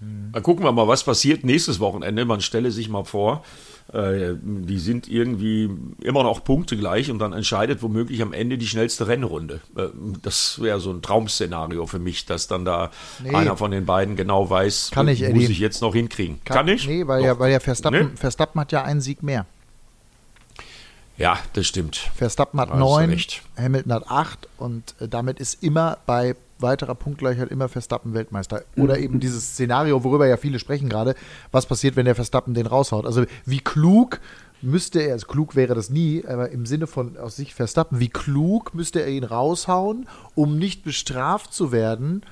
Dann 0.00 0.42
gucken 0.42 0.64
wir 0.64 0.72
mal, 0.72 0.86
was 0.86 1.02
passiert 1.02 1.44
nächstes 1.44 1.80
Wochenende. 1.80 2.24
Man 2.26 2.42
stelle 2.42 2.70
sich 2.70 2.88
mal 2.90 3.04
vor, 3.04 3.42
äh, 3.92 4.34
die 4.42 4.78
sind 4.78 5.08
irgendwie 5.08 5.70
immer 6.02 6.24
noch 6.24 6.42
punktegleich 6.42 7.10
und 7.10 7.20
dann 7.20 7.32
entscheidet 7.32 7.82
womöglich 7.82 8.20
am 8.20 8.32
Ende 8.32 8.58
die 8.58 8.66
schnellste 8.66 9.06
Rennrunde. 9.06 9.60
Äh, 9.76 9.88
das 10.22 10.60
wäre 10.60 10.80
so 10.80 10.90
ein 10.90 11.02
Traum-Szenario 11.02 11.86
für 11.86 12.00
mich, 12.00 12.26
dass 12.26 12.48
dann 12.48 12.64
da 12.64 12.90
nee. 13.22 13.30
einer 13.30 13.56
von 13.56 13.70
den 13.70 13.86
beiden 13.86 14.16
genau 14.16 14.50
weiß, 14.50 14.90
Kann 14.92 15.06
ich, 15.08 15.20
muss 15.28 15.48
ich 15.48 15.60
jetzt 15.60 15.82
noch 15.82 15.94
hinkriegen. 15.94 16.40
Kann, 16.44 16.56
Kann 16.56 16.68
ich? 16.68 16.86
Nee, 16.86 17.06
weil 17.06 17.20
Doch. 17.20 17.26
ja, 17.26 17.38
weil 17.38 17.52
ja 17.52 17.60
Verstappen, 17.60 18.10
nee? 18.10 18.16
Verstappen 18.16 18.60
hat 18.60 18.72
ja 18.72 18.82
einen 18.82 19.00
Sieg 19.00 19.22
mehr. 19.22 19.46
Ja, 21.16 21.38
das 21.54 21.66
stimmt. 21.66 21.96
Verstappen 22.14 22.60
hat 22.60 22.76
neun, 22.76 23.16
Hamilton 23.56 23.92
hat 23.92 24.10
acht 24.10 24.48
und 24.58 24.94
äh, 25.00 25.08
damit 25.08 25.38
ist 25.38 25.62
immer 25.62 25.98
bei 26.06 26.34
weiterer 26.58 26.94
Punktgleichheit 26.94 27.50
immer 27.50 27.68
Verstappen 27.68 28.14
Weltmeister. 28.14 28.64
Oder 28.76 28.98
eben 28.98 29.20
dieses 29.20 29.52
Szenario, 29.52 30.04
worüber 30.04 30.26
ja 30.26 30.36
viele 30.36 30.58
sprechen 30.58 30.88
gerade, 30.88 31.14
was 31.52 31.66
passiert, 31.66 31.96
wenn 31.96 32.06
der 32.06 32.14
Verstappen 32.14 32.54
den 32.54 32.66
raushaut. 32.66 33.06
Also 33.06 33.24
wie 33.44 33.60
klug 33.60 34.20
müsste 34.62 35.00
er, 35.00 35.12
also 35.12 35.26
klug 35.26 35.54
wäre 35.54 35.74
das 35.74 35.90
nie, 35.90 36.24
aber 36.26 36.50
im 36.50 36.66
Sinne 36.66 36.86
von 36.86 37.16
aus 37.16 37.36
sich 37.36 37.54
Verstappen, 37.54 38.00
wie 38.00 38.08
klug 38.08 38.74
müsste 38.74 39.00
er 39.00 39.08
ihn 39.08 39.24
raushauen, 39.24 40.08
um 40.34 40.58
nicht 40.58 40.82
bestraft 40.84 41.52
zu 41.52 41.72
werden. 41.72 42.22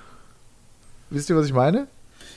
Wisst 1.10 1.30
ihr, 1.30 1.36
was 1.36 1.46
ich 1.46 1.52
meine? 1.52 1.86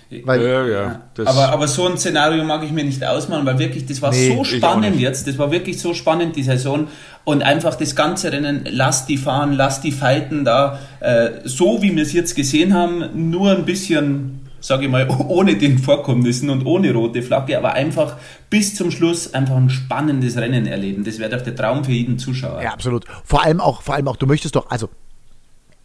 Weil, 0.09 0.41
ja, 0.41 0.65
ja, 0.65 1.01
aber, 1.25 1.49
aber 1.49 1.67
so 1.67 1.85
ein 1.85 1.97
Szenario 1.97 2.41
mag 2.45 2.63
ich 2.63 2.71
mir 2.71 2.85
nicht 2.85 3.03
ausmalen, 3.03 3.45
weil 3.45 3.59
wirklich, 3.59 3.85
das 3.85 4.01
war 4.01 4.11
nee, 4.11 4.33
so 4.33 4.45
spannend 4.45 4.99
jetzt, 5.01 5.27
das 5.27 5.37
war 5.37 5.51
wirklich 5.51 5.81
so 5.81 5.93
spannend, 5.93 6.37
die 6.37 6.43
Saison. 6.43 6.87
Und 7.25 7.43
einfach 7.43 7.75
das 7.75 7.93
ganze 7.93 8.31
Rennen, 8.31 8.65
lass 8.71 9.05
die 9.05 9.17
fahren, 9.17 9.51
lass 9.51 9.81
die 9.81 9.91
fighten 9.91 10.45
da, 10.45 10.79
äh, 11.01 11.31
so 11.43 11.81
wie 11.81 11.93
wir 11.93 12.03
es 12.03 12.13
jetzt 12.13 12.35
gesehen 12.35 12.73
haben, 12.73 13.03
nur 13.29 13.51
ein 13.51 13.65
bisschen, 13.65 14.47
sage 14.61 14.85
ich 14.85 14.91
mal, 14.91 15.09
ohne 15.27 15.57
den 15.57 15.77
Vorkommnissen 15.77 16.49
und 16.49 16.65
ohne 16.65 16.93
rote 16.93 17.21
Flagge, 17.21 17.57
aber 17.57 17.73
einfach 17.73 18.15
bis 18.49 18.75
zum 18.75 18.91
Schluss 18.91 19.33
einfach 19.33 19.57
ein 19.57 19.69
spannendes 19.69 20.37
Rennen 20.37 20.67
erleben. 20.67 21.03
Das 21.03 21.19
wäre 21.19 21.35
doch 21.35 21.41
der 21.41 21.55
Traum 21.55 21.83
für 21.83 21.91
jeden 21.91 22.17
Zuschauer. 22.17 22.61
Ja, 22.61 22.71
absolut. 22.71 23.03
Vor 23.25 23.43
allem 23.43 23.59
auch, 23.59 23.81
vor 23.81 23.95
allem 23.95 24.07
auch, 24.07 24.15
du 24.15 24.25
möchtest 24.25 24.55
doch, 24.55 24.69
also 24.69 24.87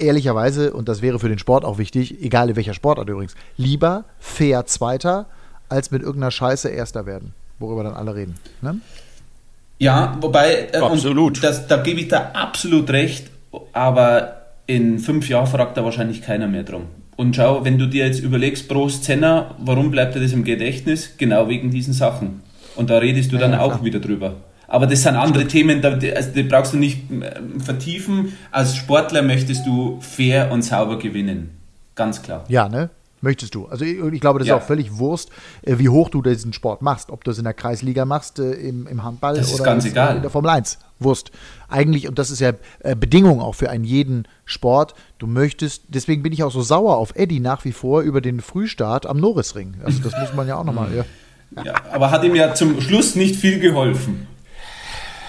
ehrlicherweise, 0.03 0.73
und 0.73 0.89
das 0.89 1.01
wäre 1.03 1.19
für 1.19 1.29
den 1.29 1.39
Sport 1.39 1.65
auch 1.65 1.79
wichtig, 1.79 2.23
egal 2.23 2.51
in 2.51 2.57
welcher 2.57 2.75
Sportart 2.75 3.09
übrigens, 3.09 3.35
lieber 3.57 4.05
fair 4.19 4.67
Zweiter, 4.67 5.27
als 5.69 5.91
mit 5.91 6.03
irgendeiner 6.03 6.31
Scheiße 6.31 6.69
Erster 6.69 7.07
werden, 7.07 7.33
worüber 7.59 7.85
dann 7.85 7.95
alle 7.95 8.15
reden. 8.15 8.35
Ne? 8.61 8.81
Ja, 9.79 10.17
wobei, 10.21 10.69
äh, 10.73 10.77
absolut. 10.77 11.43
Das, 11.43 11.67
da 11.67 11.79
gebe 11.79 12.01
ich 12.01 12.09
da 12.09 12.31
absolut 12.35 12.91
recht, 12.91 13.31
aber 13.73 14.43
in 14.67 14.99
fünf 14.99 15.29
Jahren 15.29 15.47
fragt 15.47 15.77
da 15.77 15.85
wahrscheinlich 15.85 16.23
keiner 16.23 16.47
mehr 16.47 16.63
drum. 16.63 16.87
Und 17.17 17.37
schau, 17.37 17.65
wenn 17.65 17.79
du 17.79 17.87
dir 17.87 18.07
jetzt 18.07 18.21
überlegst, 18.21 18.69
pro 18.69 18.89
Szene, 18.89 19.47
warum 19.59 19.91
bleibt 19.91 20.15
dir 20.15 20.21
das 20.21 20.33
im 20.33 20.45
Gedächtnis? 20.45 21.15
Genau 21.19 21.49
wegen 21.49 21.71
diesen 21.71 21.93
Sachen. 21.93 22.43
Und 22.75 22.91
da 22.91 22.99
redest 22.99 23.33
du 23.33 23.37
ja, 23.37 23.43
dann 23.43 23.53
ja, 23.53 23.61
auch 23.61 23.85
wieder 23.85 24.01
drüber. 24.01 24.37
Aber 24.73 24.87
das 24.87 25.03
sind 25.03 25.17
andere 25.17 25.47
Themen, 25.47 25.83
da, 25.83 25.91
also 25.91 26.31
die 26.35 26.45
brauchst 26.45 26.73
du 26.73 26.79
nicht 26.79 27.11
ähm, 27.11 27.61
vertiefen. 27.61 28.33
Als 28.51 28.75
Sportler 28.75 29.21
möchtest 29.21 29.67
du 29.67 29.99
fair 30.01 30.51
und 30.51 30.63
sauber 30.63 30.99
gewinnen. 30.99 31.51
Ganz 31.95 32.23
klar. 32.23 32.47
Ja, 32.49 32.71
ne? 32.71 32.89
Möchtest 33.21 33.55
du. 33.55 33.67
Also 33.67 33.85
ich, 33.85 33.99
ich 33.99 34.21
glaube, 34.23 34.39
das 34.39 34.49
ja. 34.49 34.57
ist 34.57 34.63
auch 34.63 34.67
völlig 34.67 34.97
Wurst, 34.97 35.29
äh, 35.61 35.77
wie 35.77 35.91
hoch 35.91 36.09
du 36.09 36.23
diesen 36.23 36.55
Sport 36.55 36.81
machst. 36.81 37.11
Ob 37.11 37.23
du 37.23 37.33
es 37.33 37.37
in 37.37 37.45
der 37.45 37.53
Kreisliga 37.53 38.07
machst, 38.07 38.39
äh, 38.39 38.53
im, 38.53 38.87
im 38.87 39.05
Handball 39.05 39.35
oder 39.35 39.85
egal. 39.85 40.17
in 40.17 40.23
der 40.23 40.31
Formel 40.31 40.51
1. 40.51 40.79
Wurst. 41.01 41.33
Eigentlich, 41.69 42.09
und 42.09 42.19
das 42.19 42.31
ist 42.31 42.41
ja 42.41 42.53
äh, 42.81 42.97
Bedingung 42.97 43.43
auch 43.43 43.55
für 43.55 43.69
einen 43.69 43.85
jeden 43.85 44.27
Sport, 44.47 44.95
du 45.19 45.27
möchtest, 45.27 45.83
deswegen 45.89 46.23
bin 46.23 46.33
ich 46.33 46.45
auch 46.45 46.51
so 46.51 46.63
sauer 46.63 46.97
auf 46.97 47.15
Eddie 47.15 47.41
nach 47.41 47.67
wie 47.67 47.73
vor 47.73 48.01
über 48.01 48.23
den 48.23 48.41
Frühstart 48.41 49.05
am 49.05 49.19
Norrisring. 49.19 49.75
Also 49.85 50.03
das 50.03 50.15
muss 50.19 50.33
man 50.35 50.49
ja 50.49 50.57
auch 50.57 50.65
nochmal. 50.65 50.89
Ja. 50.97 51.63
ja, 51.63 51.75
aber 51.93 52.11
hat 52.11 52.25
ihm 52.25 52.35
ja 52.35 52.55
zum 52.55 52.81
Schluss 52.81 53.17
nicht 53.17 53.37
viel 53.37 53.61
geholfen. 53.61 54.32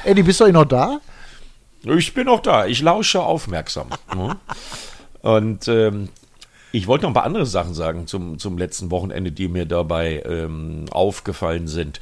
Eddie, 0.06 0.24
bist 0.24 0.42
du 0.42 0.52
noch 0.52 0.66
da? 0.66 1.00
Ich 1.84 2.14
bin 2.14 2.26
noch 2.26 2.42
da. 2.42 2.66
Ich 2.66 2.82
lausche 2.82 3.22
aufmerksam. 3.22 3.88
Ne? 4.16 4.36
Und 5.22 5.68
ähm, 5.70 6.10
ich 6.74 6.88
wollte 6.88 7.04
noch 7.04 7.12
ein 7.12 7.14
paar 7.14 7.24
andere 7.24 7.46
Sachen 7.46 7.74
sagen 7.74 8.08
zum, 8.08 8.40
zum 8.40 8.58
letzten 8.58 8.92
Wochenende, 8.92 9.32
die 9.32 9.48
mir 9.48 9.66
dabei 9.66 10.24
ähm, 10.26 10.86
aufgefallen 10.92 11.68
sind. 11.68 12.02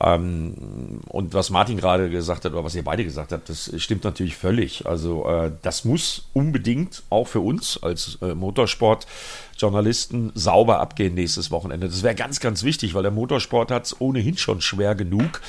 Ähm, 0.00 1.00
und 1.08 1.34
was 1.34 1.50
Martin 1.50 1.76
gerade 1.76 2.08
gesagt 2.10 2.44
hat, 2.44 2.52
oder 2.52 2.64
was 2.64 2.74
ihr 2.74 2.84
beide 2.84 3.04
gesagt 3.04 3.32
habt, 3.32 3.48
das 3.48 3.70
stimmt 3.76 4.04
natürlich 4.04 4.36
völlig. 4.36 4.86
Also 4.86 5.26
äh, 5.28 5.52
das 5.62 5.84
muss 5.84 6.28
unbedingt 6.32 7.02
auch 7.10 7.28
für 7.28 7.40
uns 7.40 7.82
als 7.82 8.18
äh, 8.22 8.34
Motorsportjournalisten 8.34 10.32
sauber 10.34 10.80
abgehen 10.80 11.14
nächstes 11.14 11.50
Wochenende. 11.50 11.88
Das 11.88 12.02
wäre 12.02 12.14
ganz, 12.14 12.40
ganz 12.40 12.62
wichtig, 12.62 12.94
weil 12.94 13.02
der 13.02 13.12
Motorsport 13.12 13.70
hat 13.70 13.86
es 13.86 14.00
ohnehin 14.00 14.38
schon 14.38 14.60
schwer 14.60 14.94
genug 14.94 15.40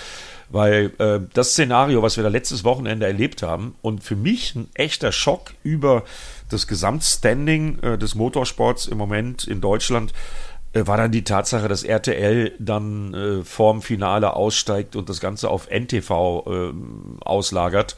weil 0.49 0.91
äh, 0.99 1.19
das 1.33 1.51
Szenario, 1.51 2.01
was 2.01 2.17
wir 2.17 2.23
da 2.23 2.29
letztes 2.29 2.63
Wochenende 2.63 3.05
erlebt 3.05 3.43
haben 3.43 3.75
und 3.81 4.03
für 4.03 4.15
mich 4.15 4.55
ein 4.55 4.67
echter 4.73 5.11
Schock 5.11 5.53
über 5.63 6.03
das 6.49 6.67
Gesamtstanding 6.67 7.79
äh, 7.79 7.97
des 7.97 8.15
Motorsports 8.15 8.87
im 8.87 8.97
Moment 8.97 9.45
in 9.45 9.61
Deutschland, 9.61 10.13
äh, 10.73 10.85
war 10.85 10.97
dann 10.97 11.11
die 11.11 11.23
Tatsache, 11.23 11.67
dass 11.67 11.83
RTL 11.83 12.53
dann 12.59 13.13
äh, 13.13 13.43
vorm 13.43 13.81
Finale 13.81 14.35
aussteigt 14.35 14.95
und 14.95 15.09
das 15.09 15.19
Ganze 15.19 15.49
auf 15.49 15.69
NTV 15.69 16.43
äh, 16.47 16.73
auslagert 17.23 17.95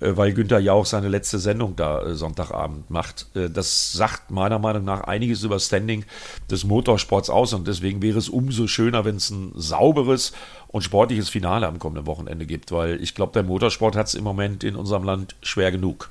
weil 0.00 0.32
Günther 0.32 0.58
Jauch 0.58 0.86
seine 0.86 1.08
letzte 1.08 1.38
Sendung 1.38 1.76
da 1.76 2.02
äh, 2.02 2.14
Sonntagabend 2.14 2.90
macht. 2.90 3.26
Äh, 3.34 3.50
das 3.50 3.92
sagt 3.92 4.30
meiner 4.30 4.58
Meinung 4.58 4.84
nach 4.84 5.02
einiges 5.02 5.42
über 5.44 5.58
Standing 5.58 6.04
des 6.50 6.64
Motorsports 6.64 7.30
aus 7.30 7.52
und 7.52 7.68
deswegen 7.68 8.02
wäre 8.02 8.18
es 8.18 8.28
umso 8.28 8.66
schöner, 8.66 9.04
wenn 9.04 9.16
es 9.16 9.30
ein 9.30 9.52
sauberes 9.54 10.32
und 10.68 10.82
sportliches 10.82 11.28
Finale 11.28 11.66
am 11.66 11.78
kommenden 11.78 12.06
Wochenende 12.06 12.46
gibt, 12.46 12.72
weil 12.72 13.00
ich 13.02 13.14
glaube, 13.14 13.32
der 13.32 13.44
Motorsport 13.44 13.96
hat 13.96 14.08
es 14.08 14.14
im 14.14 14.24
Moment 14.24 14.64
in 14.64 14.76
unserem 14.76 15.04
Land 15.04 15.36
schwer 15.42 15.70
genug. 15.70 16.10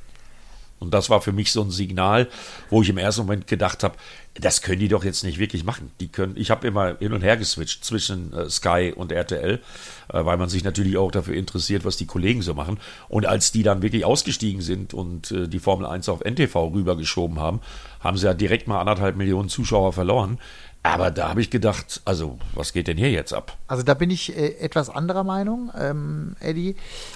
Und 0.84 0.94
das 0.94 1.10
war 1.10 1.22
für 1.22 1.32
mich 1.32 1.52
so 1.52 1.62
ein 1.62 1.72
Signal, 1.72 2.28
wo 2.70 2.82
ich 2.82 2.90
im 2.90 2.98
ersten 2.98 3.22
Moment 3.22 3.48
gedacht 3.48 3.84
habe, 3.84 3.96
das 4.36 4.62
können 4.62 4.80
die 4.80 4.88
doch 4.88 5.04
jetzt 5.04 5.24
nicht 5.24 5.40
wirklich 5.40 5.64
machen. 5.64 5.92
Die 6.00 6.08
können, 6.08 6.36
ich 6.36 6.52
habe 6.52 6.68
immer 6.68 6.98
hin 6.98 7.14
und 7.14 7.22
her 7.22 7.38
geswitcht 7.38 7.86
zwischen 7.86 8.34
äh, 8.34 8.50
Sky 8.50 8.94
und 8.96 9.12
RTL, 9.12 9.56
äh, 9.56 9.60
weil 10.10 10.38
man 10.38 10.50
sich 10.50 10.64
natürlich 10.64 10.98
auch 10.98 11.12
dafür 11.12 11.36
interessiert, 11.36 11.86
was 11.86 11.98
die 11.98 12.08
Kollegen 12.08 12.42
so 12.42 12.54
machen. 12.54 12.80
Und 13.10 13.26
als 13.26 13.52
die 13.52 13.64
dann 13.64 13.82
wirklich 13.82 14.06
ausgestiegen 14.06 14.62
sind 14.62 14.94
und 14.94 15.32
äh, 15.32 15.48
die 15.48 15.60
Formel 15.60 15.86
1 15.86 16.10
auf 16.10 16.22
NTV 16.22 16.74
rübergeschoben 16.74 17.40
haben, 17.40 17.62
haben 18.00 18.18
sie 18.18 18.26
ja 18.26 18.34
direkt 18.34 18.68
mal 18.68 18.80
anderthalb 18.80 19.16
Millionen 19.16 19.50
Zuschauer 19.50 19.94
verloren. 19.94 20.40
Aber 20.86 21.12
da 21.12 21.30
habe 21.30 21.40
ich 21.40 21.50
gedacht, 21.50 22.02
also 22.04 22.38
was 22.54 22.74
geht 22.74 22.88
denn 22.88 22.98
hier 22.98 23.10
jetzt 23.10 23.34
ab? 23.34 23.58
Also 23.68 23.84
da 23.84 23.94
bin 23.94 24.10
ich 24.10 24.36
äh, 24.36 24.58
etwas 24.60 24.90
anderer 24.90 25.24
Meinung, 25.24 25.72
ähm, 25.80 26.36
Eddie, 26.42 26.76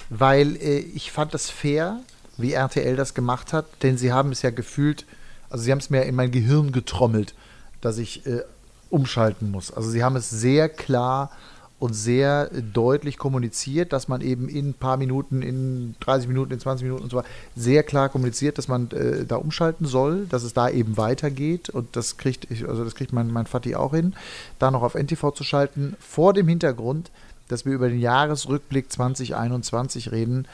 weil 0.10 0.56
äh, 0.56 0.80
ich 0.80 1.12
fand 1.12 1.34
das 1.34 1.50
fair, 1.50 2.00
wie 2.38 2.54
RTL 2.54 2.96
das 2.96 3.14
gemacht 3.14 3.54
hat, 3.54 3.66
denn 3.84 3.98
sie 3.98 4.12
haben 4.12 4.32
es 4.32 4.42
ja 4.42 4.50
gefühlt 4.50 5.06
also 5.50 5.64
sie 5.64 5.72
haben 5.72 5.80
es 5.80 5.90
mir 5.90 6.04
in 6.04 6.16
mein 6.16 6.32
Gehirn 6.32 6.72
getrommelt, 6.72 7.34
dass 7.82 7.98
ich 7.98 8.26
äh, 8.26 8.42
umschalten 8.90 9.52
muss. 9.52 9.72
Also 9.72 9.90
sie 9.90 10.04
haben 10.04 10.16
es 10.16 10.30
sehr 10.30 10.70
klar 10.70 11.32
und 11.80 11.94
sehr 11.94 12.50
deutlich 12.50 13.18
kommuniziert, 13.18 13.94
dass 13.94 14.08
man 14.08 14.22
eben 14.22 14.50
in 14.50 14.70
ein 14.70 14.74
paar 14.74 14.98
Minuten, 14.98 15.44
in 15.44 15.96
30 16.00 16.28
Minuten, 16.28 16.52
in 16.52 16.60
20 16.60 16.84
Minuten 16.84 17.04
und 17.04 17.12
so 17.12 17.18
weiter 17.18 17.28
sehr 17.56 17.84
klar 17.84 18.10
kommuniziert, 18.10 18.58
dass 18.58 18.68
man 18.68 18.90
äh, 18.92 19.26
da 19.26 19.36
umschalten 19.36 19.86
soll, 19.86 20.26
dass 20.26 20.44
es 20.44 20.54
da 20.54 20.70
eben 20.70 20.98
weitergeht 20.98 21.70
und 21.70 21.96
das 21.96 22.18
kriegt 22.18 22.50
ich, 22.50 22.68
also 22.68 22.84
das 22.84 22.96
kriegt 22.96 23.14
mein, 23.14 23.32
mein 23.32 23.46
Vati 23.46 23.76
auch 23.76 23.94
hin, 23.94 24.16
da 24.58 24.72
noch 24.72 24.82
auf 24.82 24.96
NTV 24.96 25.32
zu 25.34 25.44
schalten, 25.44 25.96
vor 26.00 26.34
dem 26.34 26.48
Hintergrund, 26.48 27.12
dass 27.48 27.64
wir 27.64 27.74
über 27.74 27.90
den 27.90 28.00
Jahresrückblick 28.00 28.92
2021 28.92 30.12
reden, 30.12 30.48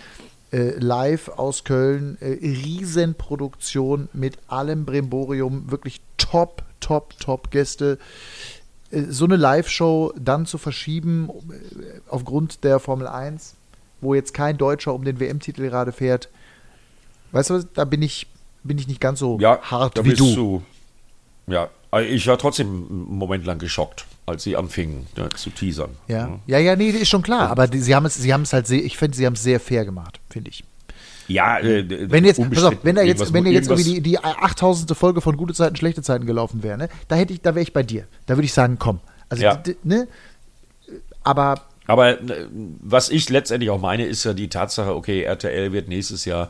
äh, 0.54 0.78
live 0.78 1.30
aus 1.30 1.64
Köln, 1.64 2.18
äh, 2.22 2.28
Riesenproduktion 2.28 4.08
mit 4.14 4.38
allem 4.48 4.86
Bremborium, 4.86 5.72
wirklich 5.72 6.00
top, 6.18 6.64
top, 6.80 7.18
top 7.20 7.50
Gäste. 7.50 7.98
Äh, 8.92 9.02
so 9.10 9.26
eine 9.26 9.36
Live-Show 9.36 10.14
dann 10.16 10.46
zu 10.46 10.58
verschieben 10.60 11.30
äh, 11.30 12.00
aufgrund 12.08 12.64
der 12.64 12.80
Formel 12.80 13.08
1, 13.08 13.56
wo 14.00 14.14
jetzt 14.14 14.34
kein 14.34 14.58
Deutscher 14.58 14.94
um 14.94 15.04
den 15.04 15.20
WM-Titel 15.20 15.64
gerade 15.64 15.92
fährt, 15.92 16.30
weißt 17.32 17.50
du, 17.50 17.64
da 17.74 17.84
bin 17.84 18.04
ich, 18.04 18.28
bin 18.64 18.78
ich 18.78 18.88
nicht 18.88 19.02
ganz 19.02 19.20
so 19.20 19.40
ja, 19.40 19.60
hart 19.60 20.06
wie 20.06 20.14
du. 20.14 20.36
du. 20.36 20.64
Ja, 21.48 21.70
Ich 22.02 22.28
war 22.28 22.38
trotzdem 22.38 22.68
einen 22.90 23.18
Moment 23.18 23.46
lang 23.46 23.60
geschockt, 23.60 24.06
als 24.26 24.44
sie 24.44 24.56
anfingen 24.56 25.08
ja, 25.16 25.30
zu 25.30 25.50
teasern. 25.50 25.92
Ja, 26.08 26.40
ja, 26.48 26.60
ja, 26.60 26.76
nee, 26.76 26.90
ist 26.90 27.10
schon 27.10 27.22
klar. 27.22 27.50
Aber 27.50 27.68
die, 27.68 27.80
sie 27.80 27.94
haben 27.96 28.06
es, 28.06 28.16
sie 28.16 28.34
haben 28.34 28.44
es 28.44 28.54
halt 28.54 28.68
sehr, 28.68 28.84
ich 28.84 28.98
finde, 28.98 29.18
sie 29.18 29.26
haben 29.26 29.34
es 29.34 29.44
sehr 29.44 29.60
fair 29.60 29.86
gemacht, 29.86 30.20
finde 30.30 30.50
ich. 30.50 30.64
Ja, 31.28 31.60
äh, 31.60 32.12
wenn 32.12 32.26
jetzt, 32.26 32.42
pass 32.52 32.64
auf, 32.64 32.76
wenn 32.84 32.96
da 32.96 33.02
jetzt, 33.02 33.34
wenn 33.34 33.46
jetzt 33.46 33.70
irgendwie 33.70 33.96
die, 33.96 34.02
die 34.02 34.20
8000. 34.20 34.96
Folge 34.98 35.22
von 35.22 35.38
gute 35.38 35.54
Zeiten, 35.54 35.76
schlechte 35.76 36.02
Zeiten 36.02 36.26
gelaufen 36.26 36.64
wäre, 36.64 36.78
ne, 36.78 36.90
da 37.08 37.16
hätte 37.16 37.34
ich, 37.34 37.42
da 37.42 37.56
wäre 37.56 37.64
ich 37.64 37.74
bei 37.74 37.84
dir. 37.84 38.06
Da 38.26 38.36
würde 38.36 38.46
ich 38.46 38.54
sagen, 38.54 38.78
komm. 38.80 39.00
Also, 39.30 39.44
ja. 39.44 39.62
ne, 39.84 40.08
aber 41.24 41.62
aber 41.86 42.22
äh, 42.22 42.48
was 42.52 43.10
ich 43.10 43.30
letztendlich 43.30 43.70
auch 43.70 43.80
meine, 43.80 44.06
ist 44.06 44.24
ja 44.24 44.34
die 44.34 44.50
Tatsache, 44.50 44.96
okay, 44.96 45.24
RTL 45.24 45.72
wird 45.74 45.88
nächstes 45.88 46.26
Jahr 46.26 46.50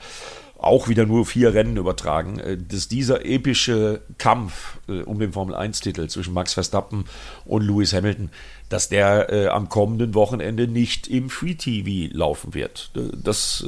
auch 0.63 0.88
wieder 0.88 1.06
nur 1.06 1.26
vier 1.26 1.54
Rennen 1.54 1.78
übertragen, 1.78 2.39
äh, 2.39 2.58
dass 2.58 2.88
dieser 2.88 3.26
epische 3.26 4.02
Kampf 4.17 4.78
äh, 4.88 5.02
um 5.02 5.19
den 5.19 5.34
Formel-1-Titel 5.34 6.08
zwischen 6.08 6.34
Max 6.34 6.54
Verstappen 6.54 7.06
und 7.45 7.63
Lewis 7.63 7.93
Hamilton, 7.93 8.30
dass 8.69 8.89
der 8.89 9.32
äh, 9.32 9.47
am 9.47 9.69
kommenden 9.69 10.15
Wochenende 10.15 10.67
nicht 10.67 11.08
im 11.08 11.30
Free 11.30 11.56
TV 11.56 12.13
laufen 12.15 12.54
wird. 12.54 12.91
Das 12.93 13.63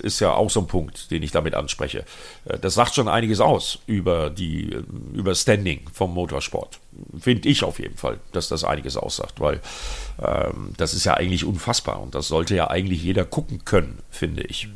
ist 0.00 0.20
ja 0.20 0.32
auch 0.32 0.50
so 0.50 0.60
ein 0.60 0.66
Punkt, 0.66 1.10
den 1.10 1.22
ich 1.22 1.30
damit 1.30 1.54
anspreche. 1.54 2.04
Das 2.60 2.74
sagt 2.74 2.94
schon 2.94 3.08
einiges 3.08 3.40
aus 3.40 3.78
über 3.86 4.28
die 4.28 4.76
über 5.14 5.34
Standing 5.34 5.80
vom 5.92 6.12
Motorsport. 6.12 6.78
Finde 7.18 7.48
ich 7.48 7.64
auf 7.64 7.78
jeden 7.78 7.96
Fall, 7.96 8.18
dass 8.32 8.48
das 8.48 8.64
einiges 8.64 8.98
aussagt, 8.98 9.40
weil 9.40 9.60
ähm, 10.22 10.72
das 10.76 10.92
ist 10.92 11.04
ja 11.04 11.14
eigentlich 11.14 11.44
unfassbar 11.44 12.00
und 12.00 12.14
das 12.14 12.28
sollte 12.28 12.54
ja 12.54 12.68
eigentlich 12.68 13.02
jeder 13.02 13.24
gucken 13.24 13.64
können, 13.64 14.00
finde 14.10 14.42
ich. 14.42 14.68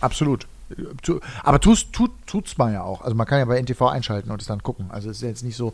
Absolut. 0.00 0.46
Aber 1.42 1.60
tut, 1.60 1.92
tut, 1.92 2.10
tut's 2.26 2.58
man 2.58 2.72
ja 2.72 2.82
auch. 2.82 3.02
Also 3.02 3.14
man 3.14 3.26
kann 3.26 3.38
ja 3.38 3.44
bei 3.44 3.60
NTV 3.60 3.82
einschalten 3.82 4.30
und 4.30 4.40
es 4.40 4.48
dann 4.48 4.62
gucken. 4.62 4.86
Also 4.90 5.10
es 5.10 5.18
ist 5.18 5.22
jetzt 5.22 5.44
nicht 5.44 5.56
so, 5.56 5.72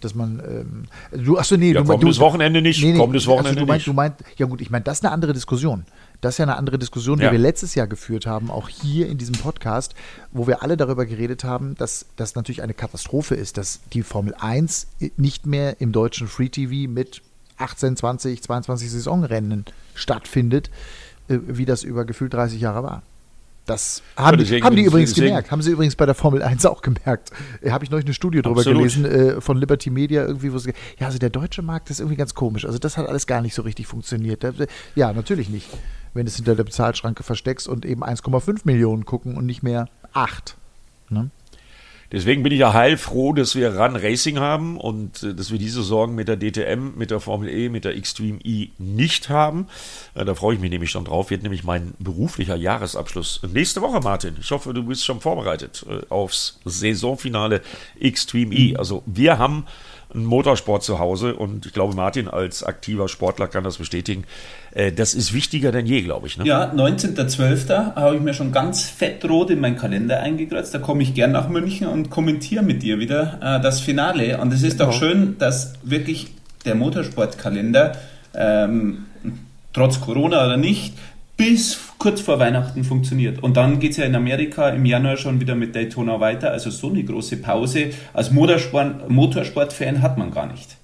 dass 0.00 0.14
man. 0.14 0.40
Ähm, 0.46 1.24
du, 1.24 1.38
achso, 1.38 1.56
nee, 1.56 1.72
ja, 1.72 1.80
du, 1.80 1.86
kommendes 1.86 2.16
du, 2.16 2.22
Wochenende 2.22 2.62
nicht. 2.62 2.82
Nee, 2.82 2.92
nee, 2.92 2.98
kommendes 2.98 3.26
Wochenende 3.26 3.50
also 3.50 3.60
du 3.60 3.66
meinst, 3.66 3.86
nicht. 3.86 3.86
Du 3.88 3.92
meinst, 3.94 4.16
ja 4.36 4.46
gut, 4.46 4.60
ich 4.60 4.70
meine, 4.70 4.84
das 4.84 4.98
ist 4.98 5.04
eine 5.04 5.12
andere 5.12 5.32
Diskussion. 5.32 5.84
Das 6.20 6.34
ist 6.34 6.38
ja 6.38 6.44
eine 6.44 6.56
andere 6.56 6.78
Diskussion, 6.78 7.18
die 7.18 7.24
ja. 7.24 7.32
wir 7.32 7.38
letztes 7.38 7.74
Jahr 7.74 7.86
geführt 7.86 8.26
haben, 8.26 8.50
auch 8.50 8.68
hier 8.68 9.08
in 9.08 9.18
diesem 9.18 9.34
Podcast, 9.34 9.94
wo 10.32 10.46
wir 10.46 10.62
alle 10.62 10.76
darüber 10.76 11.06
geredet 11.06 11.44
haben, 11.44 11.74
dass 11.76 12.06
das 12.16 12.34
natürlich 12.34 12.62
eine 12.62 12.74
Katastrophe 12.74 13.34
ist, 13.34 13.58
dass 13.58 13.80
die 13.92 14.02
Formel 14.02 14.34
1 14.38 14.86
nicht 15.16 15.46
mehr 15.46 15.80
im 15.80 15.92
deutschen 15.92 16.28
Free 16.28 16.48
TV 16.48 16.90
mit 16.90 17.22
18, 17.58 17.96
20, 17.96 18.42
22 18.42 18.90
Saisonrennen 18.90 19.64
stattfindet, 19.94 20.70
äh, 21.28 21.38
wie 21.46 21.66
das 21.66 21.82
über 21.82 22.04
gefühlt 22.04 22.32
30 22.32 22.60
Jahre 22.60 22.82
war. 22.82 23.02
Das 23.66 24.02
haben, 24.16 24.38
ja, 24.38 24.44
deswegen, 24.44 24.66
haben 24.66 24.76
die 24.76 24.82
übrigens 24.84 25.10
deswegen. 25.10 25.28
gemerkt. 25.28 25.50
Haben 25.50 25.62
sie 25.62 25.70
übrigens 25.70 25.96
bei 25.96 26.04
der 26.04 26.14
Formel 26.14 26.42
1 26.42 26.66
auch 26.66 26.82
gemerkt. 26.82 27.30
Äh, 27.62 27.70
Habe 27.70 27.84
ich 27.84 27.90
neulich 27.90 28.04
eine 28.04 28.12
Studie 28.12 28.42
drüber 28.42 28.58
Absolut. 28.58 28.78
gelesen 28.78 29.04
äh, 29.06 29.40
von 29.40 29.56
Liberty 29.56 29.88
Media, 29.88 30.22
irgendwie, 30.26 30.52
wo 30.52 30.58
sie, 30.58 30.74
ja, 30.98 31.06
also 31.06 31.18
der 31.18 31.30
deutsche 31.30 31.62
Markt 31.62 31.88
ist 31.88 32.00
irgendwie 32.00 32.16
ganz 32.16 32.34
komisch. 32.34 32.66
Also 32.66 32.78
das 32.78 32.98
hat 32.98 33.08
alles 33.08 33.26
gar 33.26 33.40
nicht 33.40 33.54
so 33.54 33.62
richtig 33.62 33.86
funktioniert. 33.86 34.44
Ja, 34.94 35.12
natürlich 35.12 35.48
nicht. 35.48 35.68
Wenn 36.12 36.26
du 36.26 36.30
es 36.30 36.36
hinter 36.36 36.54
der 36.54 36.64
Bezahlschranke 36.64 37.22
versteckst 37.22 37.66
und 37.66 37.86
eben 37.86 38.04
1,5 38.04 38.60
Millionen 38.64 39.06
gucken 39.06 39.36
und 39.36 39.46
nicht 39.46 39.62
mehr 39.62 39.88
8. 40.12 40.56
Ne? 41.08 41.30
Deswegen 42.14 42.44
bin 42.44 42.52
ich 42.52 42.60
ja 42.60 42.72
heilfroh, 42.72 43.32
dass 43.32 43.56
wir 43.56 43.76
Run 43.76 43.96
Racing 43.96 44.38
haben 44.38 44.78
und 44.78 45.24
äh, 45.24 45.34
dass 45.34 45.50
wir 45.50 45.58
diese 45.58 45.82
Sorgen 45.82 46.14
mit 46.14 46.28
der 46.28 46.36
DTM, 46.36 46.96
mit 46.96 47.10
der 47.10 47.18
Formel 47.18 47.48
E, 47.48 47.68
mit 47.68 47.84
der 47.84 48.00
Xtreme 48.00 48.38
E 48.44 48.68
nicht 48.78 49.30
haben. 49.30 49.66
Äh, 50.14 50.24
da 50.24 50.36
freue 50.36 50.54
ich 50.54 50.60
mich 50.60 50.70
nämlich 50.70 50.90
schon 50.90 51.04
drauf. 51.04 51.30
Wird 51.30 51.42
nämlich 51.42 51.64
mein 51.64 51.94
beruflicher 51.98 52.54
Jahresabschluss 52.54 53.40
nächste 53.52 53.82
Woche, 53.82 53.98
Martin. 53.98 54.36
Ich 54.40 54.50
hoffe, 54.52 54.72
du 54.72 54.84
bist 54.84 55.04
schon 55.04 55.20
vorbereitet 55.20 55.84
äh, 55.88 56.06
aufs 56.08 56.60
Saisonfinale 56.64 57.62
Xtreme 58.00 58.54
E. 58.54 58.76
Also 58.76 59.02
wir 59.06 59.38
haben 59.38 59.66
einen 60.14 60.24
Motorsport 60.24 60.82
zu 60.82 60.98
Hause 60.98 61.34
und 61.34 61.66
ich 61.66 61.72
glaube, 61.72 61.94
Martin 61.94 62.28
als 62.28 62.62
aktiver 62.62 63.08
Sportler 63.08 63.48
kann 63.48 63.64
das 63.64 63.78
bestätigen. 63.78 64.24
Äh, 64.72 64.92
das 64.92 65.14
ist 65.14 65.32
wichtiger 65.32 65.72
denn 65.72 65.86
je, 65.86 66.02
glaube 66.02 66.26
ich. 66.26 66.38
Ne? 66.38 66.46
Ja, 66.46 66.72
19.12. 66.72 67.96
habe 67.96 68.16
ich 68.16 68.22
mir 68.22 68.34
schon 68.34 68.52
ganz 68.52 68.84
fettrot 68.84 69.50
in 69.50 69.60
meinen 69.60 69.76
Kalender 69.76 70.20
eingekreuzt. 70.20 70.72
Da 70.74 70.78
komme 70.78 71.02
ich 71.02 71.14
gern 71.14 71.32
nach 71.32 71.48
München 71.48 71.88
und 71.88 72.10
kommentiere 72.10 72.62
mit 72.62 72.82
dir 72.82 72.98
wieder 72.98 73.38
äh, 73.42 73.60
das 73.60 73.80
Finale. 73.80 74.38
Und 74.38 74.52
es 74.52 74.62
ist 74.62 74.80
doch 74.80 74.92
schön, 74.92 75.36
dass 75.38 75.74
wirklich 75.82 76.28
der 76.64 76.74
Motorsportkalender 76.76 77.92
ähm, 78.34 79.06
trotz 79.72 80.00
Corona 80.00 80.46
oder 80.46 80.56
nicht 80.56 80.94
bis 81.36 81.74
kurz 82.04 82.20
vor 82.20 82.38
Weihnachten 82.38 82.84
funktioniert. 82.84 83.42
Und 83.42 83.56
dann 83.56 83.80
geht 83.80 83.92
es 83.92 83.96
ja 83.96 84.04
in 84.04 84.14
Amerika 84.14 84.68
im 84.68 84.84
Januar 84.84 85.16
schon 85.16 85.40
wieder 85.40 85.54
mit 85.54 85.74
Daytona 85.74 86.20
weiter. 86.20 86.50
Also 86.50 86.68
so 86.68 86.90
eine 86.90 87.02
große 87.02 87.38
Pause 87.38 87.92
als 88.12 88.30
Motorsport, 88.30 89.08
Motorsport-Fan 89.08 90.02
hat 90.02 90.18
man 90.18 90.30
gar 90.30 90.44
nicht. 90.44 90.76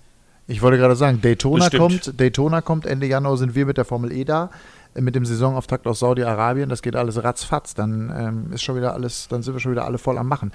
Ich 0.46 0.62
wollte 0.62 0.78
gerade 0.78 0.96
sagen, 0.96 1.20
Daytona 1.20 1.68
kommt, 1.68 2.18
Daytona 2.18 2.62
kommt, 2.62 2.86
Ende 2.86 3.06
Januar 3.06 3.36
sind 3.36 3.54
wir 3.54 3.66
mit 3.66 3.76
der 3.76 3.84
Formel 3.84 4.12
E 4.12 4.24
da, 4.24 4.48
äh, 4.94 5.02
mit 5.02 5.14
dem 5.14 5.26
Saisonauftakt 5.26 5.86
aus 5.86 5.98
Saudi-Arabien, 5.98 6.70
das 6.70 6.80
geht 6.80 6.96
alles 6.96 7.22
ratzfatz, 7.22 7.74
dann 7.74 8.10
ähm, 8.16 8.52
ist 8.54 8.62
schon 8.62 8.76
wieder 8.76 8.94
alles, 8.94 9.28
dann 9.28 9.42
sind 9.42 9.54
wir 9.54 9.60
schon 9.60 9.72
wieder 9.72 9.84
alle 9.84 9.98
voll 9.98 10.16
am 10.16 10.26
Machen. 10.26 10.52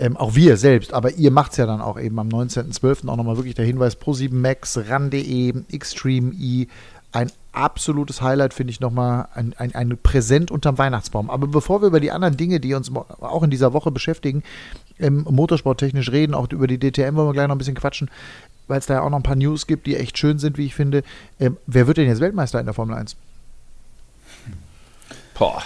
Ähm, 0.00 0.16
auch 0.16 0.34
wir 0.34 0.56
selbst, 0.56 0.92
aber 0.92 1.12
ihr 1.12 1.30
macht 1.30 1.52
es 1.52 1.58
ja 1.58 1.66
dann 1.66 1.80
auch 1.80 1.98
eben 2.00 2.18
am 2.18 2.28
19.12. 2.28 3.08
auch 3.08 3.16
nochmal 3.16 3.36
wirklich 3.36 3.54
der 3.54 3.66
Hinweis, 3.66 3.96
Pro7 3.96 4.34
Max, 4.34 4.80
RAN.de, 4.88 5.54
Xtreme 5.78 6.32
E, 6.34 6.66
ein 7.12 7.30
absolutes 7.52 8.22
Highlight, 8.22 8.54
finde 8.54 8.70
ich 8.70 8.80
nochmal 8.80 9.28
ein, 9.34 9.54
ein, 9.58 9.74
ein 9.74 9.98
Präsent 10.02 10.50
unterm 10.50 10.78
Weihnachtsbaum. 10.78 11.30
Aber 11.30 11.46
bevor 11.46 11.82
wir 11.82 11.88
über 11.88 12.00
die 12.00 12.10
anderen 12.10 12.36
Dinge, 12.36 12.60
die 12.60 12.74
uns 12.74 12.90
auch 12.94 13.42
in 13.42 13.50
dieser 13.50 13.72
Woche 13.72 13.90
beschäftigen, 13.90 14.42
ähm, 14.98 15.26
motorsporttechnisch 15.28 16.10
reden, 16.12 16.34
auch 16.34 16.50
über 16.50 16.66
die 16.66 16.78
DTM 16.78 17.16
wollen 17.16 17.28
wir 17.28 17.32
gleich 17.32 17.48
noch 17.48 17.54
ein 17.54 17.58
bisschen 17.58 17.74
quatschen, 17.74 18.10
weil 18.66 18.78
es 18.78 18.86
da 18.86 18.94
ja 18.94 19.00
auch 19.02 19.10
noch 19.10 19.18
ein 19.18 19.22
paar 19.22 19.36
News 19.36 19.66
gibt, 19.66 19.86
die 19.86 19.96
echt 19.96 20.18
schön 20.18 20.38
sind, 20.38 20.58
wie 20.58 20.66
ich 20.66 20.74
finde. 20.74 21.02
Ähm, 21.40 21.56
wer 21.66 21.86
wird 21.86 21.96
denn 21.96 22.08
jetzt 22.08 22.20
Weltmeister 22.20 22.60
in 22.60 22.66
der 22.66 22.74
Formel 22.74 22.96
1? 22.96 23.16
Boah. 25.34 25.62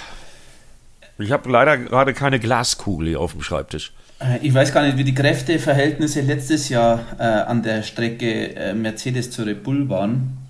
Ich 1.19 1.31
habe 1.31 1.51
leider 1.51 1.77
gerade 1.79 2.15
keine 2.15 2.39
Glaskugel 2.41 3.09
hier 3.09 3.21
auf 3.21 3.33
dem 3.33 3.43
Schreibtisch. 3.43 3.93
Äh, 4.21 4.39
ich 4.47 4.53
weiß 4.53 4.73
gar 4.73 4.83
nicht, 4.83 4.97
wie 4.97 5.05
die 5.05 5.15
Kräfteverhältnisse 5.15 6.21
letztes 6.21 6.69
Jahr 6.69 7.01
äh, 7.19 7.23
an 7.23 7.63
der 7.63 7.83
Strecke 7.83 8.55
äh, 8.55 8.75
Mercedes 8.75 9.31
zu 9.31 9.43
Red 9.43 9.63
Bull 9.63 9.89
waren. 9.89 10.42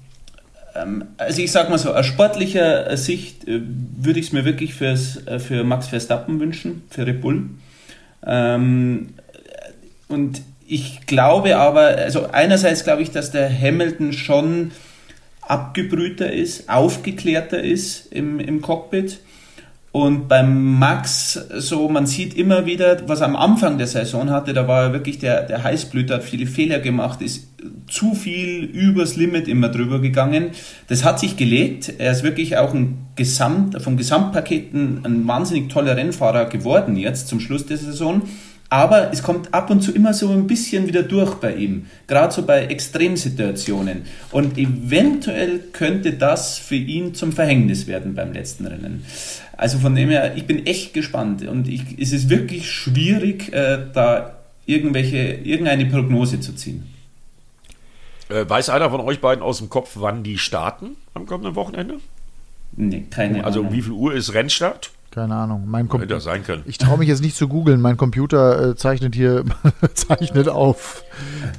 Ähm, 0.74 1.04
also 1.16 1.42
ich 1.42 1.52
sage 1.52 1.70
mal 1.70 1.78
so, 1.78 1.94
aus 1.94 2.06
sportlicher 2.06 2.96
Sicht 2.96 3.46
äh, 3.46 3.60
würde 3.62 4.20
ich 4.20 4.26
es 4.26 4.32
mir 4.32 4.44
wirklich 4.44 4.74
fürs, 4.74 5.26
äh, 5.26 5.38
für 5.38 5.64
Max 5.64 5.88
Verstappen 5.88 6.40
wünschen, 6.40 6.82
für 6.90 7.06
Red 7.06 7.20
Bull. 7.20 7.50
Ähm, 8.26 9.10
und 10.08 10.42
ich 10.66 11.06
glaube 11.06 11.56
aber, 11.56 11.96
also 11.98 12.28
einerseits 12.30 12.84
glaube 12.84 13.02
ich, 13.02 13.10
dass 13.10 13.30
der 13.30 13.50
Hamilton 13.50 14.12
schon 14.12 14.70
abgebrühter 15.42 16.32
ist, 16.32 16.68
aufgeklärter 16.68 17.62
ist 17.62 18.12
im, 18.12 18.40
im 18.40 18.62
Cockpit. 18.62 19.20
Und 19.90 20.26
beim 20.28 20.78
Max, 20.78 21.34
so 21.34 21.90
man 21.90 22.06
sieht 22.06 22.34
immer 22.34 22.64
wieder, 22.64 23.06
was 23.08 23.20
er 23.20 23.26
am 23.26 23.36
Anfang 23.36 23.76
der 23.76 23.86
Saison 23.86 24.30
hatte, 24.30 24.54
da 24.54 24.66
war 24.66 24.84
er 24.84 24.92
wirklich 24.94 25.18
der, 25.18 25.42
der 25.42 25.62
Heißblüter, 25.62 26.14
hat 26.14 26.24
viele 26.24 26.46
Fehler 26.46 26.78
gemacht, 26.78 27.20
ist 27.20 27.48
zu 27.88 28.14
viel 28.14 28.64
übers 28.64 29.16
Limit 29.16 29.48
immer 29.48 29.68
drüber 29.68 30.00
gegangen. 30.00 30.50
Das 30.88 31.04
hat 31.04 31.20
sich 31.20 31.36
gelegt. 31.36 31.94
Er 31.98 32.12
ist 32.12 32.22
wirklich 32.22 32.56
auch 32.56 32.74
ein 32.74 33.06
Gesamt, 33.16 33.80
vom 33.82 33.96
Gesamtpaket 33.96 34.74
ein, 34.74 35.00
ein 35.04 35.28
wahnsinnig 35.28 35.68
toller 35.68 35.96
Rennfahrer 35.96 36.46
geworden 36.46 36.96
jetzt 36.96 37.28
zum 37.28 37.40
Schluss 37.40 37.66
der 37.66 37.76
Saison. 37.76 38.22
Aber 38.72 39.12
es 39.12 39.22
kommt 39.22 39.52
ab 39.52 39.68
und 39.68 39.82
zu 39.82 39.92
immer 39.92 40.14
so 40.14 40.30
ein 40.30 40.46
bisschen 40.46 40.86
wieder 40.86 41.02
durch 41.02 41.34
bei 41.34 41.54
ihm, 41.54 41.88
gerade 42.06 42.32
so 42.32 42.46
bei 42.46 42.64
Extremsituationen. 42.64 44.06
Und 44.30 44.56
eventuell 44.56 45.60
könnte 45.72 46.14
das 46.14 46.56
für 46.56 46.76
ihn 46.76 47.14
zum 47.14 47.32
Verhängnis 47.32 47.86
werden 47.86 48.14
beim 48.14 48.32
letzten 48.32 48.66
Rennen. 48.66 49.04
Also 49.58 49.78
von 49.78 49.94
dem 49.94 50.08
her, 50.08 50.32
ich 50.36 50.46
bin 50.46 50.64
echt 50.64 50.94
gespannt 50.94 51.46
und 51.46 51.68
ich, 51.68 51.82
es 51.98 52.14
ist 52.14 52.30
wirklich 52.30 52.70
schwierig, 52.70 53.52
äh, 53.52 53.78
da 53.92 54.38
irgendwelche, 54.64 55.18
irgendeine 55.18 55.84
Prognose 55.84 56.40
zu 56.40 56.54
ziehen. 56.54 56.91
Äh, 58.32 58.48
weiß 58.48 58.70
einer 58.70 58.90
von 58.90 59.00
euch 59.00 59.20
beiden 59.20 59.42
aus 59.42 59.58
dem 59.58 59.68
Kopf, 59.68 59.92
wann 59.96 60.22
die 60.22 60.38
starten 60.38 60.96
am 61.14 61.26
kommenden 61.26 61.54
Wochenende? 61.54 61.98
Nee, 62.74 63.06
keine 63.10 63.44
also, 63.44 63.60
Ahnung. 63.60 63.72
Also 63.72 63.76
wie 63.76 63.82
viel 63.82 63.92
Uhr 63.92 64.14
ist 64.14 64.32
Rennstart? 64.32 64.90
Keine 65.10 65.34
Ahnung. 65.34 65.64
Mein 65.66 65.90
Hätte 65.90 66.06
das 66.06 66.24
sein 66.24 66.42
können. 66.42 66.62
Ich 66.66 66.78
traue 66.78 66.96
mich 66.96 67.08
jetzt 67.08 67.20
nicht 67.20 67.36
zu 67.36 67.46
googeln. 67.46 67.82
Mein 67.82 67.98
Computer 67.98 68.70
äh, 68.70 68.76
zeichnet 68.76 69.14
hier 69.14 69.44
zeichnet 69.94 70.48
auf. 70.48 71.04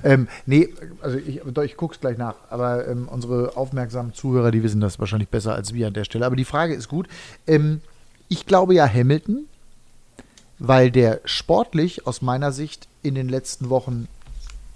Ähm, 0.03 0.27
nee, 0.47 0.69
also 1.03 1.19
ich, 1.19 1.41
ich 1.45 1.77
gucke 1.77 1.93
es 1.93 2.01
gleich 2.01 2.17
nach. 2.17 2.33
Aber 2.49 2.87
ähm, 2.87 3.07
unsere 3.07 3.55
aufmerksamen 3.55 4.15
Zuhörer, 4.15 4.49
die 4.49 4.63
wissen 4.63 4.81
das 4.81 4.97
wahrscheinlich 4.97 5.29
besser 5.29 5.53
als 5.53 5.75
wir 5.75 5.85
an 5.85 5.93
der 5.93 6.03
Stelle. 6.03 6.25
Aber 6.25 6.35
die 6.35 6.45
Frage 6.45 6.73
ist 6.73 6.89
gut. 6.89 7.07
Ähm, 7.45 7.81
ich 8.27 8.47
glaube 8.47 8.73
ja 8.73 8.91
Hamilton, 8.91 9.45
weil 10.57 10.89
der 10.89 11.21
sportlich 11.25 12.07
aus 12.07 12.23
meiner 12.23 12.51
Sicht 12.51 12.87
in 13.03 13.13
den 13.13 13.29
letzten 13.29 13.69
Wochen 13.69 14.07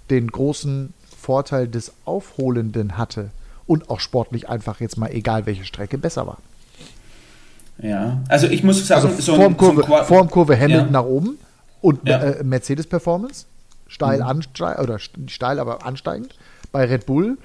den 0.08 0.30
großen 0.30 0.94
Vorteil 1.28 1.68
des 1.68 1.92
Aufholenden 2.06 2.96
hatte 2.96 3.28
und 3.66 3.90
auch 3.90 4.00
sportlich 4.00 4.48
einfach 4.48 4.80
jetzt 4.80 4.96
mal 4.96 5.10
egal 5.10 5.44
welche 5.44 5.66
Strecke 5.66 5.98
besser 5.98 6.26
war. 6.26 6.38
Ja, 7.82 8.22
also 8.28 8.46
ich 8.46 8.64
muss 8.64 8.86
sagen, 8.86 9.06
also 9.06 9.20
so 9.20 9.36
Formkurve, 9.36 9.82
so 9.82 10.04
Formkurve 10.04 10.58
Hamilton 10.58 10.86
ja. 10.86 10.90
nach 10.90 11.04
oben 11.04 11.36
und 11.82 12.08
ja. 12.08 12.18
äh, 12.18 12.42
Mercedes 12.42 12.86
Performance 12.86 13.44
steil 13.88 14.20
mhm. 14.20 14.26
ansteigend, 14.26 14.80
oder 14.80 14.98
steil, 14.98 15.60
aber 15.60 15.84
ansteigend. 15.84 16.34
Bei 16.72 16.86
Red 16.86 17.04
Bull, 17.04 17.36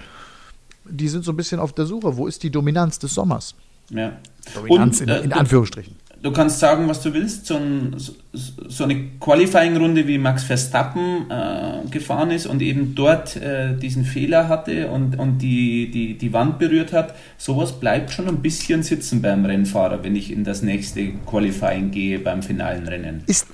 die 0.85 1.09
sind 1.09 1.25
so 1.25 1.33
ein 1.33 1.37
bisschen 1.37 1.59
auf 1.59 1.73
der 1.73 1.85
Suche. 1.85 2.15
Wo 2.15 2.25
ist 2.25 2.41
die 2.43 2.51
Dominanz 2.51 2.99
des 2.99 3.13
Sommers? 3.13 3.53
Ja. 3.89 4.13
Dominanz 4.55 5.01
Und, 5.01 5.09
in, 5.09 5.23
in 5.25 5.31
äh, 5.31 5.33
Anführungsstrichen 5.33 5.97
du 6.23 6.31
kannst 6.31 6.59
sagen, 6.59 6.87
was 6.87 7.01
du 7.01 7.13
willst. 7.13 7.45
So, 7.45 7.57
ein, 7.57 7.95
so 8.31 8.83
eine 8.85 9.09
Qualifying-Runde, 9.19 10.07
wie 10.07 10.17
Max 10.17 10.43
Verstappen 10.43 11.29
äh, 11.29 11.87
gefahren 11.91 12.31
ist 12.31 12.47
und 12.47 12.61
eben 12.61 12.95
dort 12.95 13.35
äh, 13.35 13.75
diesen 13.75 14.05
Fehler 14.05 14.47
hatte 14.47 14.87
und, 14.89 15.19
und 15.19 15.39
die, 15.39 15.91
die, 15.91 16.17
die 16.17 16.33
Wand 16.33 16.57
berührt 16.57 16.93
hat, 16.93 17.13
sowas 17.37 17.73
bleibt 17.73 18.11
schon 18.11 18.27
ein 18.27 18.41
bisschen 18.41 18.81
sitzen 18.81 19.21
beim 19.21 19.45
Rennfahrer, 19.45 20.03
wenn 20.03 20.15
ich 20.15 20.31
in 20.31 20.43
das 20.43 20.61
nächste 20.63 21.11
Qualifying 21.29 21.91
gehe 21.91 22.17
beim 22.19 22.41
finalen 22.41 22.87
Rennen. 22.87 23.23
Ist, 23.27 23.47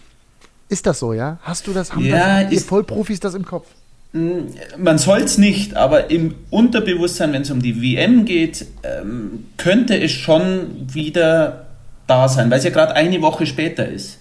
ist 0.69 0.85
das 0.85 0.99
so, 0.99 1.13
ja? 1.13 1.39
Hast 1.41 1.67
du 1.67 1.73
das? 1.73 1.93
Haben 1.93 2.05
ja, 2.05 2.43
das, 2.43 2.53
ihr 2.53 2.61
Vollprofis 2.61 3.19
das 3.19 3.33
im 3.33 3.45
Kopf? 3.45 3.67
Hm, 4.13 4.47
man 4.77 4.99
soll 4.99 5.21
es 5.21 5.39
nicht, 5.39 5.75
aber 5.75 6.11
im 6.11 6.35
Unterbewusstsein, 6.51 7.33
wenn 7.33 7.41
es 7.41 7.51
um 7.51 7.61
die 7.61 7.81
WM 7.81 8.25
geht, 8.25 8.67
ähm, 8.83 9.45
könnte 9.57 9.99
es 9.99 10.11
schon 10.11 10.87
wieder 10.93 11.68
da 12.09 12.27
sein, 12.27 12.49
weil 12.49 12.59
es 12.59 12.63
ja 12.63 12.71
gerade 12.71 12.95
eine 12.95 13.21
Woche 13.21 13.45
später 13.45 13.87
ist. 13.87 14.19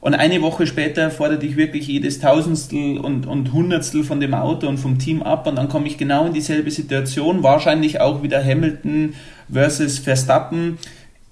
Und 0.00 0.14
eine 0.14 0.40
Woche 0.42 0.66
später 0.66 1.10
fordere 1.10 1.44
ich 1.44 1.56
wirklich 1.56 1.88
jedes 1.88 2.20
Tausendstel 2.20 2.98
und, 2.98 3.26
und 3.26 3.52
Hundertstel 3.52 4.04
von 4.04 4.20
dem 4.20 4.34
Auto 4.34 4.68
und 4.68 4.78
vom 4.78 4.98
Team 4.98 5.22
ab 5.22 5.46
und 5.46 5.56
dann 5.56 5.68
komme 5.68 5.88
ich 5.88 5.98
genau 5.98 6.26
in 6.26 6.32
dieselbe 6.32 6.70
Situation. 6.70 7.42
Wahrscheinlich 7.42 8.00
auch 8.00 8.22
wieder 8.22 8.44
Hamilton 8.44 9.14
versus 9.50 9.98
Verstappen 9.98 10.78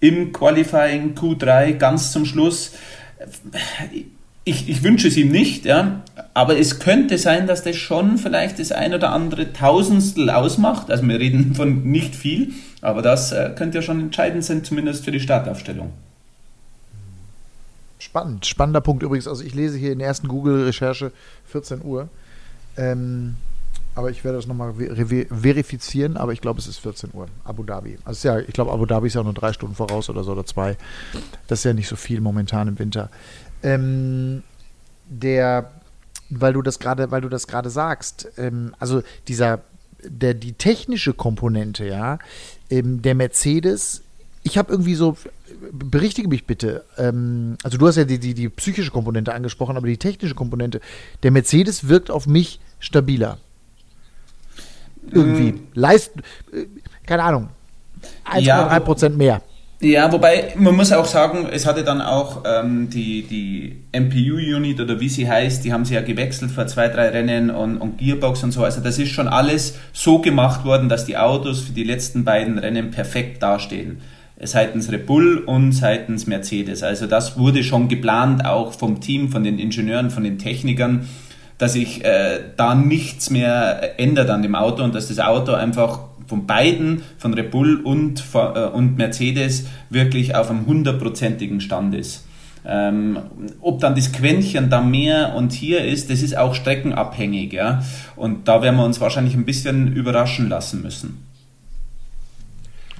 im 0.01 0.33
Qualifying 0.33 1.15
Q3 1.15 1.75
ganz 1.75 2.11
zum 2.11 2.25
Schluss. 2.25 2.73
Ich, 4.47 4.69
ich 4.69 4.83
wünsche 4.83 5.09
es 5.09 5.17
ihm 5.17 5.31
nicht, 5.31 5.65
ja, 5.65 6.03
aber 6.35 6.59
es 6.59 6.79
könnte 6.79 7.17
sein, 7.17 7.47
dass 7.47 7.63
das 7.63 7.77
schon 7.77 8.19
vielleicht 8.19 8.59
das 8.59 8.73
ein 8.73 8.93
oder 8.93 9.11
andere 9.11 9.55
Tausendstel 9.55 10.29
ausmacht. 10.29 10.91
Also 10.91 11.07
wir 11.09 11.19
reden 11.19 11.55
von 11.55 11.83
nicht 11.85 12.15
viel, 12.15 12.53
aber 12.83 13.01
das 13.01 13.33
äh, 13.33 13.53
könnte 13.57 13.79
ja 13.79 13.83
schon 13.83 14.01
entscheidend 14.01 14.45
sein, 14.45 14.63
zumindest 14.63 15.05
für 15.05 15.13
die 15.13 15.21
Startaufstellung. 15.21 15.93
Spannend, 17.99 18.45
spannender 18.45 18.83
Punkt 18.83 19.03
übrigens. 19.03 19.27
Also 19.27 19.43
ich 19.43 19.55
lese 19.55 19.79
hier 19.79 19.93
in 19.93 19.99
der 19.99 20.09
ersten 20.09 20.29
Google-Recherche 20.29 21.11
14 21.47 21.83
Uhr. 21.83 22.11
Ähm, 22.77 23.37
aber 23.97 24.11
ich 24.11 24.25
werde 24.25 24.39
das 24.39 24.47
nochmal 24.47 24.75
verifizieren, 24.75 26.17
aber 26.17 26.33
ich 26.33 26.41
glaube, 26.41 26.59
es 26.59 26.67
ist 26.67 26.79
14 26.79 27.11
Uhr. 27.13 27.29
Abu 27.45 27.63
Dhabi. 27.63 27.97
Also 28.05 28.29
ja, 28.29 28.41
ich 28.41 28.53
glaube, 28.53 28.73
Abu 28.73 28.87
Dhabi 28.87 29.07
ist 29.07 29.15
ja 29.15 29.21
auch 29.21 29.25
nur 29.25 29.35
drei 29.35 29.53
Stunden 29.53 29.77
voraus 29.77 30.11
oder 30.11 30.25
so 30.25 30.33
oder 30.33 30.45
zwei. 30.45 30.77
Das 31.47 31.61
ist 31.61 31.65
ja 31.65 31.73
nicht 31.73 31.87
so 31.87 31.95
viel 31.95 32.21
momentan 32.21 32.67
im 32.67 32.79
Winter. 32.79 33.09
Ähm, 33.65 34.43
der, 35.07 35.71
weil 36.31 36.53
du 36.53 36.63
das 36.63 36.79
gerade, 36.79 37.11
weil 37.11 37.21
du 37.21 37.29
das 37.29 37.47
gerade 37.47 37.71
sagst, 37.71 38.29
ähm, 38.37 38.75
also 38.79 39.03
dieser, 39.29 39.61
der, 40.03 40.35
die 40.35 40.53
technische 40.53 41.15
Komponente, 41.15 41.87
ja, 41.87 42.19
ähm, 42.71 43.03
der 43.03 43.15
Mercedes, 43.15 44.03
ich 44.43 44.59
habe 44.59 44.73
irgendwie 44.73 44.95
so, 44.95 45.17
berichtige 45.73 46.29
mich 46.29 46.47
bitte, 46.47 46.85
ähm, 46.99 47.57
also 47.63 47.79
du 47.79 47.87
hast 47.87 47.97
ja 47.97 48.05
die, 48.05 48.19
die, 48.19 48.35
die 48.35 48.49
psychische 48.49 48.91
Komponente 48.91 49.33
angesprochen, 49.33 49.77
aber 49.77 49.87
die 49.87 49.97
technische 49.97 50.35
Komponente, 50.35 50.81
der 51.23 51.31
Mercedes 51.31 51.89
wirkt 51.89 52.11
auf 52.11 52.27
mich 52.27 52.61
stabiler. 52.81 53.39
Irgendwie. 55.11 55.53
Mhm. 55.53 55.67
Leist, 55.75 56.13
äh, 56.53 56.67
keine 57.07 57.23
Ahnung, 57.23 57.49
1,3 58.25 58.41
ja, 58.41 58.81
Prozent 58.81 59.17
mehr. 59.17 59.43
Ja, 59.85 60.11
wobei 60.11 60.55
man 60.57 60.75
muss 60.75 60.93
auch 60.93 61.05
sagen, 61.05 61.47
es 61.53 61.67
hatte 61.67 61.85
dann 61.85 62.01
auch 62.01 62.43
ähm, 62.47 62.89
die, 62.89 63.23
die 63.23 63.83
MPU-Unit 63.93 64.81
oder 64.81 64.99
wie 64.99 65.11
sie 65.11 65.29
heißt, 65.29 65.63
die 65.63 65.75
haben 65.75 65.85
sie 65.85 65.93
ja 65.93 66.01
gewechselt 66.01 66.53
vor 66.53 66.67
zwei, 66.67 66.89
drei 66.89 67.11
Rennen 67.11 67.51
und, 67.51 67.77
und 67.77 67.99
Gearbox 67.99 68.43
und 68.45 68.53
so. 68.53 68.65
Also 68.65 68.81
das 68.81 68.99
ist 68.99 69.11
schon 69.11 69.29
alles 69.29 69.79
so 69.93 70.21
gemacht 70.21 70.65
worden, 70.65 70.89
dass 70.89 71.05
die 71.05 71.19
Autos 71.19 71.61
für 71.61 71.73
die 71.73 71.85
letzten 71.85 72.25
beiden 72.25 72.57
Rennen 72.57 72.93
perfekt 72.93 73.43
dastehen. 73.43 74.01
Seitens 74.41 74.91
Red 74.91 75.05
Bull 75.05 75.37
und 75.45 75.73
seitens 75.73 76.27
Mercedes. 76.27 76.83
Also 76.83 77.07
das 77.07 77.37
wurde 77.37 77.63
schon 77.63 77.89
geplant, 77.89 78.47
auch 78.47 78.73
vom 78.73 79.03
Team, 79.03 79.31
von 79.31 79.45
den 79.45 79.59
Ingenieuren, 79.59 80.11
von 80.11 80.25
den 80.25 80.39
Technikern, 80.39 81.07
dass 81.59 81.75
sich 81.75 82.03
äh, 82.07 82.41
da 82.57 82.75
nichts 82.75 83.29
mehr 83.29 84.01
ändert 84.01 84.31
an 84.31 84.41
dem 84.41 84.55
Auto 84.55 84.83
und 84.83 84.95
dass 84.95 85.09
das 85.09 85.21
Auto 85.21 85.53
einfach 85.53 86.14
von 86.27 86.47
beiden, 86.47 87.03
von 87.19 87.35
Red 87.35 87.51
Bull 87.51 87.81
und, 87.83 88.23
äh, 88.35 88.67
und 88.67 88.97
Mercedes, 88.97 89.67
wirklich 89.91 90.35
auf 90.35 90.51
einem 90.51 90.67
hundertprozentigen 90.67 91.61
Stand 91.61 91.95
ist. 91.95 92.25
Ähm, 92.67 93.19
ob 93.61 93.81
dann 93.81 93.95
das 93.95 94.13
Quäntchen 94.13 94.71
da 94.71 94.81
mehr 94.81 95.35
und 95.35 95.53
hier 95.53 95.85
ist, 95.85 96.09
das 96.09 96.23
ist 96.23 96.37
auch 96.37 96.55
streckenabhängig. 96.55 97.53
Ja? 97.53 97.85
Und 98.17 98.49
da 98.49 98.63
werden 98.63 98.77
wir 98.77 98.85
uns 98.85 99.01
wahrscheinlich 99.01 99.35
ein 99.35 99.45
bisschen 99.45 99.93
überraschen 99.93 100.49
lassen 100.49 100.83
müssen. 100.83 101.27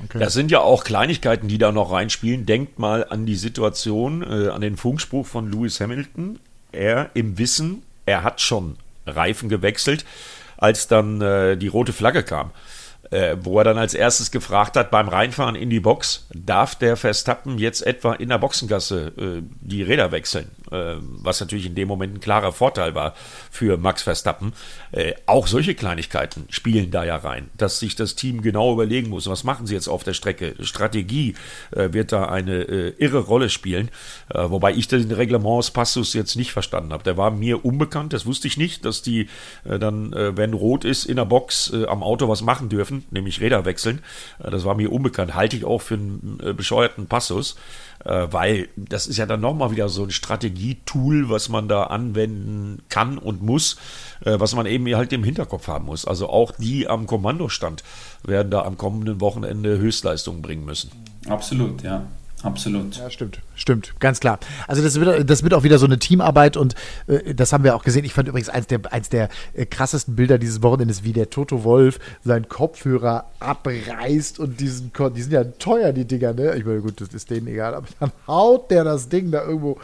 Okay. 0.05 0.19
Das 0.19 0.35
sind 0.35 0.51
ja 0.51 0.61
auch 0.61 0.85
Kleinigkeiten, 0.85 1.49
die 1.49 1.57
da 1.57 1.73
noch 1.73 1.93
reinspielen. 1.93 2.45
Denkt 2.45 2.79
mal 2.79 3.07
an 3.09 3.25
die 3.25 3.37
Situation, 3.37 4.23
äh, 4.23 4.49
an 4.49 4.61
den 4.61 4.77
Funkspruch 4.77 5.27
von 5.27 5.51
Lewis 5.51 5.81
Hamilton. 5.81 6.39
Er 6.73 7.11
im 7.15 7.39
Wissen, 7.39 7.83
er 8.05 8.23
hat 8.23 8.43
schon 8.43 8.77
Reifen 9.07 9.49
gewechselt, 9.49 10.05
als 10.59 10.89
dann 10.89 11.23
äh, 11.23 11.57
die 11.57 11.69
rote 11.69 11.95
Flagge 11.95 12.23
kam 12.23 12.51
äh, 13.15 13.37
wo 13.41 13.59
er 13.59 13.65
dann 13.65 13.79
als 13.79 13.95
erstes 13.95 14.33
gefragt 14.33 14.77
hat 14.77 14.91
beim 14.91 15.09
Reinfahren 15.09 15.55
in 15.55 15.71
die 15.71 15.79
Box, 15.79 16.27
darf 16.35 16.75
der 16.75 16.97
Verstappen 16.97 17.59
jetzt 17.59 17.87
etwa 17.87 18.15
in 18.15 18.29
der 18.29 18.39
Boxengasse 18.39 19.13
äh, 19.17 19.43
die 19.61 19.85
Räder 19.85 20.11
wechseln? 20.11 20.51
Äh, 20.75 20.97
was 21.01 21.41
natürlich 21.41 21.67
in 21.67 21.75
dem 21.75 21.89
Moment 21.89 22.15
ein 22.15 22.21
klarer 22.21 22.53
Vorteil 22.53 22.95
war 22.95 23.15
für 23.51 23.77
Max 23.77 24.03
Verstappen. 24.03 24.53
Äh, 24.93 25.15
auch 25.27 25.47
solche 25.47 25.75
Kleinigkeiten 25.75 26.47
spielen 26.51 26.91
da 26.91 27.05
ja 27.05 27.17
rein, 27.17 27.51
dass 27.57 27.79
sich 27.79 27.97
das 27.97 28.15
Team 28.15 28.43
genau 28.43 28.73
überlegen 28.73 29.09
muss, 29.09 29.29
was 29.29 29.45
machen 29.45 29.67
sie 29.67 29.75
jetzt 29.75 29.89
auf 29.89 30.05
der 30.05 30.15
Strecke. 30.15 30.55
Strategie 30.61 31.35
äh, 31.71 31.93
wird 31.93 32.13
da 32.13 32.27
eine 32.27 32.63
äh, 32.63 32.95
irre 32.99 33.19
Rolle 33.19 33.49
spielen, 33.49 33.91
wobei 34.33 34.73
ich 34.73 34.89
den 34.89 35.11
Reglementspassus 35.11 36.15
jetzt 36.15 36.37
nicht 36.37 36.53
verstanden 36.53 36.93
habe. 36.93 37.05
Der 37.05 37.17
war 37.17 37.31
mir 37.31 37.65
unbekannt, 37.65 38.13
das 38.13 38.27
wusste 38.27 38.49
ich 38.49 38.57
nicht, 38.57 38.85
dass 38.85 39.03
die 39.03 39.29
dann, 39.65 40.13
wenn 40.13 40.53
rot 40.53 40.85
ist, 40.85 41.05
in 41.05 41.17
der 41.17 41.25
Box 41.25 41.73
am 41.73 42.03
Auto 42.03 42.29
was 42.29 42.43
machen 42.43 42.69
dürfen, 42.69 43.05
nämlich 43.11 43.41
Räder 43.41 43.65
wechseln. 43.65 44.01
das 44.39 44.65
war 44.65 44.75
mir 44.75 44.91
unbekannt, 44.91 45.35
halte 45.35 45.57
ich 45.57 45.65
auch 45.65 45.83
für 45.83 45.95
einen 45.95 46.39
bescheuerten 46.57 47.07
Passus 47.07 47.57
äh, 48.05 48.27
weil 48.31 48.69
das 48.77 49.07
ist 49.07 49.17
ja 49.17 49.27
dann 49.27 49.41
nochmal 49.41 49.71
wieder 49.71 49.89
so 49.89 50.05
ein 50.05 50.11
Strategietool, 50.11 51.29
was 51.31 51.49
man 51.49 51.69
da 51.69 51.85
anwenden 51.85 52.83
kann 52.89 53.19
und 53.19 53.43
muss, 53.43 53.77
äh, 54.25 54.39
was 54.39 54.55
man 54.55 54.67
eben 54.67 54.87
halt 54.95 55.13
im 55.13 55.25
Hinterkopf 55.25 55.69
haben 55.69 55.87
muss. 55.87 56.05
Also 56.05 56.29
auch 56.29 56.53
die 56.53 56.89
am 56.89 57.07
Kommandostand 57.07 57.83
werden 58.25 58.51
da 58.51 58.63
am 58.63 58.77
kommenden 58.77 59.21
Wochenende 59.21 59.79
Höchstleistungen 59.79 60.43
bringen 60.43 60.65
müssen. 60.65 60.91
Absolut, 61.29 61.83
ja 61.83 62.07
absolut. 62.45 62.97
Ja, 62.97 63.11
stimmt, 63.11 63.41
stimmt, 63.57 63.99
ganz 63.99 64.21
klar. 64.21 64.39
Also 64.69 64.83
das 64.83 65.01
wird, 65.01 65.29
das 65.29 65.43
wird 65.43 65.55
auch 65.55 65.65
wieder 65.65 65.79
so 65.79 65.87
eine 65.87 65.99
Teamarbeit 65.99 66.57
und 66.57 66.75
äh, 67.07 67.35
das 67.35 67.53
haben 67.53 67.65
wir 67.65 67.75
auch 67.75 67.83
gesehen. 67.83 68.05
Ich 68.05 68.15
fand 68.15 68.29
übrigens 68.29 68.49
eins 68.49 68.67
der, 68.67 68.81
eins 68.93 69.09
der 69.09 69.29
äh, 69.55 69.67
krassesten 69.67 70.15
Bilder 70.15 70.39
dieses 70.39 70.63
Wochenendes, 70.63 71.05
wie 71.05 71.13
der 71.13 71.31
Toto 71.31 71.65
Wolf 71.65 71.99
seinen 72.23 72.49
Kopfhörer 72.49 73.25
abreißt 73.41 74.39
und 74.39 74.61
diesen, 74.61 74.93
die 75.15 75.23
sind 75.23 75.33
ja 75.33 75.45
teuer, 75.45 75.93
die 75.93 76.05
Dinger, 76.05 76.33
ne? 76.35 76.55
Ich 76.57 76.65
meine, 76.65 76.81
gut, 76.81 77.01
das 77.01 77.09
ist 77.09 77.31
denen 77.31 77.47
egal, 77.47 77.75
aber 77.75 77.87
dann 77.99 78.13
haut 78.27 78.71
der 78.71 78.85
das 78.85 79.09
Ding 79.09 79.31
da 79.31 79.43
irgendwo 79.43 79.79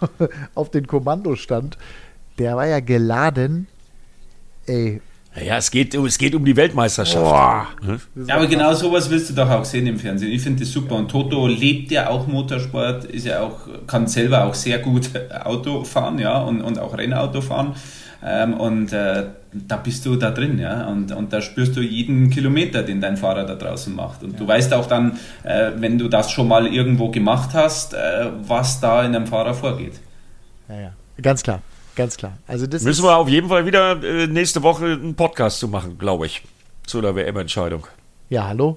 auf 0.54 0.70
den 0.70 0.86
Kommandostand. 0.86 1.76
Der 2.38 2.56
war 2.56 2.66
ja 2.66 2.80
geladen. 2.80 3.66
Ey, 4.66 5.00
ja, 5.44 5.56
es 5.58 5.70
geht, 5.70 5.94
es 5.94 6.18
geht 6.18 6.34
um 6.34 6.44
die 6.44 6.56
Weltmeisterschaft. 6.56 7.24
Boah. 7.24 7.66
Ja, 8.26 8.36
aber 8.36 8.46
genau 8.46 8.72
sowas 8.74 9.10
willst 9.10 9.30
du 9.30 9.34
doch 9.34 9.50
auch 9.50 9.64
sehen 9.64 9.86
im 9.86 9.98
Fernsehen. 9.98 10.32
Ich 10.32 10.42
finde 10.42 10.60
das 10.60 10.72
super. 10.72 10.94
Und 10.94 11.10
Toto 11.10 11.46
lebt 11.46 11.90
ja 11.90 12.08
auch 12.08 12.26
Motorsport, 12.26 13.04
ist 13.04 13.26
ja 13.26 13.40
auch, 13.40 13.60
kann 13.86 14.06
selber 14.06 14.44
auch 14.44 14.54
sehr 14.54 14.78
gut 14.78 15.10
Auto 15.44 15.84
fahren, 15.84 16.18
ja, 16.18 16.38
und, 16.38 16.62
und 16.62 16.78
auch 16.78 16.96
Rennauto 16.96 17.40
fahren. 17.40 17.74
Ähm, 18.24 18.54
und 18.54 18.92
äh, 18.92 19.24
da 19.52 19.76
bist 19.76 20.06
du 20.06 20.16
da 20.16 20.30
drin, 20.30 20.58
ja. 20.58 20.86
Und, 20.86 21.12
und 21.12 21.32
da 21.32 21.42
spürst 21.42 21.76
du 21.76 21.80
jeden 21.80 22.30
Kilometer, 22.30 22.82
den 22.82 23.00
dein 23.00 23.16
Fahrer 23.16 23.44
da 23.44 23.54
draußen 23.54 23.94
macht. 23.94 24.22
Und 24.22 24.32
ja. 24.32 24.38
du 24.38 24.48
weißt 24.48 24.72
auch 24.74 24.86
dann, 24.86 25.18
äh, 25.42 25.72
wenn 25.76 25.98
du 25.98 26.08
das 26.08 26.30
schon 26.30 26.48
mal 26.48 26.66
irgendwo 26.66 27.10
gemacht 27.10 27.50
hast, 27.52 27.94
äh, 27.94 28.30
was 28.46 28.80
da 28.80 29.04
in 29.04 29.14
einem 29.14 29.26
Fahrer 29.26 29.54
vorgeht. 29.54 29.94
Ja, 30.68 30.80
ja. 30.80 30.92
Ganz 31.20 31.42
klar. 31.42 31.62
Ganz 31.96 32.16
klar. 32.18 32.38
Also 32.46 32.66
das 32.66 32.82
Müssen 32.82 33.04
wir 33.04 33.16
auf 33.16 33.28
jeden 33.28 33.48
Fall 33.48 33.66
wieder 33.66 34.02
äh, 34.02 34.26
nächste 34.26 34.62
Woche 34.62 34.84
einen 34.84 35.14
Podcast 35.14 35.58
zu 35.58 35.68
machen, 35.68 35.98
glaube 35.98 36.26
ich. 36.26 36.42
Zu 36.86 37.00
der 37.00 37.16
WM-Entscheidung. 37.16 37.86
Ja, 38.28 38.46
hallo? 38.46 38.76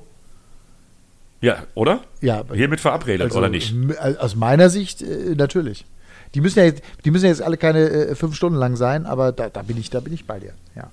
Ja, 1.42 1.64
oder? 1.76 2.00
Ja. 2.22 2.44
Hiermit 2.52 2.80
verabredet, 2.80 3.28
also, 3.28 3.40
oder 3.40 3.50
nicht? 3.50 3.74
Aus 4.20 4.36
meiner 4.36 4.70
Sicht 4.70 5.02
äh, 5.02 5.36
natürlich. 5.36 5.86
Die 6.34 6.42
müssen, 6.42 6.60
ja 6.60 6.66
jetzt, 6.66 6.84
die 7.06 7.12
müssen 7.12 7.26
ja 7.26 7.32
jetzt 7.32 7.42
alle 7.42 7.58
keine 7.58 7.90
äh, 7.90 8.16
fünf 8.16 8.36
Stunden 8.36 8.58
lang 8.58 8.76
sein, 8.76 9.06
aber 9.06 9.32
da, 9.32 9.50
da, 9.50 9.62
bin 9.64 9.78
ich, 9.78 9.90
da 9.90 10.00
bin 10.00 10.14
ich 10.14 10.26
bei 10.26 10.40
dir. 10.40 10.54
Ja. 10.76 10.90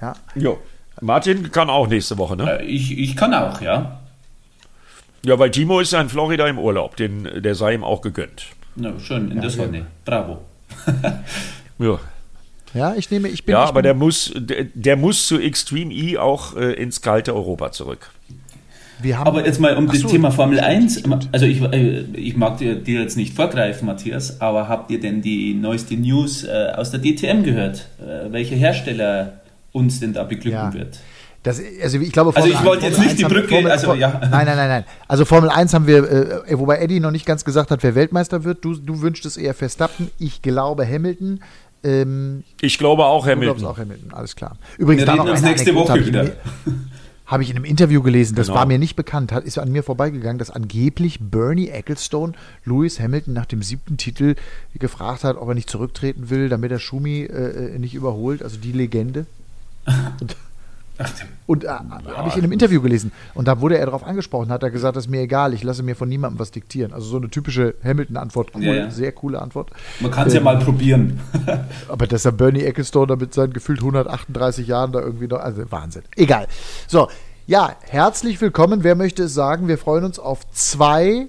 ja. 0.00 0.14
Jo. 0.34 0.58
Martin 1.00 1.50
kann 1.50 1.70
auch 1.70 1.88
nächste 1.88 2.16
Woche, 2.18 2.36
ne? 2.36 2.60
Äh, 2.60 2.64
ich, 2.64 2.96
ich 2.98 3.16
kann 3.16 3.34
auch, 3.34 3.60
ja. 3.60 4.00
Ja, 5.24 5.38
weil 5.38 5.50
Timo 5.50 5.80
ist 5.80 5.92
ja 5.92 6.00
in 6.00 6.08
Florida 6.08 6.46
im 6.46 6.58
Urlaub. 6.58 6.96
Den, 6.96 7.42
der 7.42 7.54
sei 7.54 7.74
ihm 7.74 7.84
auch 7.84 8.00
gegönnt. 8.00 8.46
Ja, 8.76 8.98
schön, 9.00 9.30
in 9.30 9.36
ja, 9.36 9.42
der 9.42 9.50
Sonne. 9.50 9.86
Bravo. 10.04 10.38
Ja. 11.78 11.98
Ja, 12.74 12.94
ich 12.94 13.10
nehme, 13.10 13.28
ich 13.28 13.44
bin. 13.44 13.54
Ja, 13.54 13.64
ich 13.64 13.68
aber 13.68 13.80
bin, 13.80 13.84
der 13.84 13.94
muss, 13.94 14.32
der, 14.34 14.64
der, 14.74 14.96
muss 14.96 15.26
zu 15.26 15.38
Extreme 15.38 15.92
E 15.94 16.18
auch 16.18 16.56
äh, 16.56 16.72
ins 16.74 17.00
kalte 17.00 17.34
Europa 17.34 17.72
zurück. 17.72 18.10
Wir 19.00 19.18
haben, 19.18 19.26
aber 19.26 19.44
jetzt 19.44 19.60
mal 19.60 19.76
um 19.76 19.86
das 19.86 19.98
so, 19.98 20.08
Thema 20.08 20.30
Formel 20.30 20.58
1, 20.58 21.02
also 21.32 21.44
ich, 21.44 21.60
äh, 21.60 22.00
ich 22.14 22.36
mag 22.36 22.58
dir, 22.58 22.76
dir, 22.76 23.00
jetzt 23.00 23.16
nicht 23.16 23.34
vorgreifen, 23.34 23.86
Matthias, 23.86 24.40
aber 24.40 24.68
habt 24.68 24.90
ihr 24.90 25.00
denn 25.00 25.20
die 25.20 25.52
neueste 25.54 25.96
News 25.96 26.44
äh, 26.44 26.72
aus 26.74 26.90
der 26.90 27.00
DTM 27.00 27.42
gehört? 27.42 27.88
Äh, 28.00 28.32
welcher 28.32 28.56
Hersteller 28.56 29.40
uns 29.72 30.00
denn 30.00 30.14
da 30.14 30.24
beglücken 30.24 30.52
ja. 30.52 30.72
wird? 30.72 30.98
Das, 31.42 31.60
also 31.80 32.00
ich 32.00 32.10
glaube, 32.10 32.32
Formel 32.32 32.50
also 32.50 32.60
ich 32.60 32.66
wollte 32.66 32.86
jetzt 32.86 32.98
nicht 32.98 33.18
die 33.18 33.24
Brücke, 33.24 33.48
Formel, 33.48 33.70
also 33.70 33.94
ja. 33.94 34.18
Nein, 34.20 34.30
nein, 34.30 34.56
nein, 34.56 34.68
nein. 34.68 34.84
Also 35.06 35.24
Formel 35.24 35.48
1 35.48 35.74
haben 35.74 35.86
wir, 35.86 36.44
äh, 36.48 36.58
wobei 36.58 36.78
Eddie 36.78 36.98
noch 36.98 37.12
nicht 37.12 37.24
ganz 37.24 37.44
gesagt 37.44 37.70
hat, 37.70 37.84
wer 37.84 37.94
Weltmeister 37.94 38.42
wird. 38.42 38.64
Du, 38.64 38.74
du 38.74 39.00
wünschst 39.00 39.26
es 39.26 39.36
eher 39.36 39.54
Verstappen. 39.54 40.10
Ich 40.18 40.42
glaube 40.42 40.84
Hamilton. 40.88 41.40
Ähm, 41.86 42.44
ich 42.60 42.78
glaube 42.78 43.04
auch 43.04 43.26
Hamilton. 43.26 43.40
Du 43.40 43.62
glaubst 43.62 43.64
auch 43.64 43.78
Hamilton, 43.78 44.12
alles 44.12 44.34
klar. 44.34 44.58
Übrigens, 44.78 45.06
wir 45.06 45.12
reden 45.12 45.28
uns 45.28 45.42
nächste 45.42 45.74
Woche 45.74 46.04
wieder 46.04 46.32
habe 47.26 47.42
ich 47.42 47.50
in 47.50 47.56
einem 47.56 47.64
Interview 47.64 48.02
gelesen, 48.02 48.36
das 48.36 48.46
genau. 48.46 48.60
war 48.60 48.66
mir 48.66 48.78
nicht 48.78 48.94
bekannt, 48.94 49.32
hat, 49.32 49.44
ist 49.44 49.58
an 49.58 49.72
mir 49.72 49.82
vorbeigegangen, 49.82 50.38
dass 50.38 50.50
angeblich 50.50 51.18
Bernie 51.20 51.68
Ecclestone 51.68 52.34
Lewis 52.64 53.00
Hamilton 53.00 53.34
nach 53.34 53.46
dem 53.46 53.62
siebten 53.62 53.96
Titel 53.96 54.36
gefragt 54.78 55.24
hat, 55.24 55.36
ob 55.36 55.48
er 55.48 55.54
nicht 55.54 55.68
zurücktreten 55.68 56.30
will, 56.30 56.48
damit 56.48 56.70
er 56.70 56.78
Schumi 56.78 57.22
äh, 57.22 57.74
äh 57.74 57.78
nicht 57.78 57.94
überholt, 57.94 58.42
also 58.42 58.58
die 58.58 58.72
Legende. 58.72 59.26
Und 61.46 61.56
und 61.56 61.64
äh, 61.64 61.68
habe 61.68 62.28
ich 62.28 62.36
in 62.36 62.42
einem 62.42 62.52
Interview 62.52 62.80
gelesen. 62.82 63.12
Und 63.34 63.48
da 63.48 63.60
wurde 63.60 63.78
er 63.78 63.86
darauf 63.86 64.04
angesprochen, 64.04 64.50
hat 64.50 64.62
er 64.62 64.70
gesagt, 64.70 64.96
das 64.96 65.04
ist 65.04 65.10
mir 65.10 65.20
egal, 65.20 65.54
ich 65.54 65.62
lasse 65.62 65.82
mir 65.82 65.94
von 65.94 66.08
niemandem 66.08 66.38
was 66.38 66.50
diktieren. 66.50 66.92
Also 66.92 67.06
so 67.06 67.16
eine 67.16 67.30
typische 67.30 67.74
Hamilton-Antwort, 67.84 68.50
cool, 68.54 68.62
ja, 68.62 68.74
ja. 68.74 68.90
sehr 68.90 69.12
coole 69.12 69.40
Antwort. 69.40 69.70
Man 70.00 70.10
kann 70.10 70.26
es 70.26 70.34
ähm, 70.34 70.38
ja 70.38 70.44
mal 70.44 70.58
probieren. 70.58 71.20
aber 71.88 72.06
dass 72.06 72.24
er 72.24 72.32
Bernie 72.32 72.62
Ecclestone 72.62 73.06
da 73.06 73.16
mit 73.16 73.32
seinen 73.32 73.52
gefühlt 73.52 73.78
138 73.78 74.66
Jahren 74.66 74.92
da 74.92 75.00
irgendwie 75.00 75.28
noch, 75.28 75.38
also 75.38 75.70
Wahnsinn. 75.70 76.02
Egal. 76.16 76.46
So, 76.88 77.08
ja, 77.46 77.76
herzlich 77.82 78.40
willkommen. 78.40 78.82
Wer 78.82 78.96
möchte 78.96 79.24
es 79.24 79.34
sagen? 79.34 79.68
Wir 79.68 79.78
freuen 79.78 80.04
uns 80.04 80.18
auf 80.18 80.50
zwei. 80.50 81.28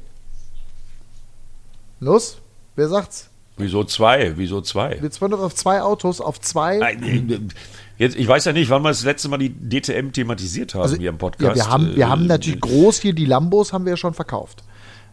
Los, 2.00 2.40
wer 2.76 2.88
sagt's? 2.90 3.30
Wieso 3.58 3.84
zwei? 3.84 4.34
Wieso 4.36 4.62
zwei? 4.62 4.98
Wir 5.02 5.12
freuen 5.12 5.34
uns 5.34 5.44
auf 5.44 5.56
zwei 5.56 5.82
Autos, 5.82 6.22
auf 6.22 6.40
zwei. 6.40 6.78
Nein, 6.78 7.52
Jetzt, 7.98 8.16
ich 8.16 8.28
weiß 8.28 8.46
ja 8.46 8.54
nicht, 8.54 8.70
wann 8.70 8.84
wir 8.84 8.90
das 8.90 9.04
letzte 9.04 9.30
Mal 9.30 9.38
die 9.38 9.50
DTM 9.50 10.12
thematisiert 10.12 10.76
haben 10.76 10.84
also, 10.84 10.98
hier 10.98 11.10
im 11.10 11.18
Podcast. 11.18 11.58
Ja, 11.58 11.66
wir 11.66 11.72
haben, 11.72 11.96
wir 11.96 12.06
äh, 12.06 12.08
haben 12.08 12.28
natürlich 12.28 12.62
groß 12.62 13.00
hier 13.00 13.14
die 13.14 13.26
Lambos 13.26 13.74
haben 13.74 13.86
wir 13.86 13.92
ja 13.92 13.98
schon 13.98 14.14
verkauft. 14.14 14.64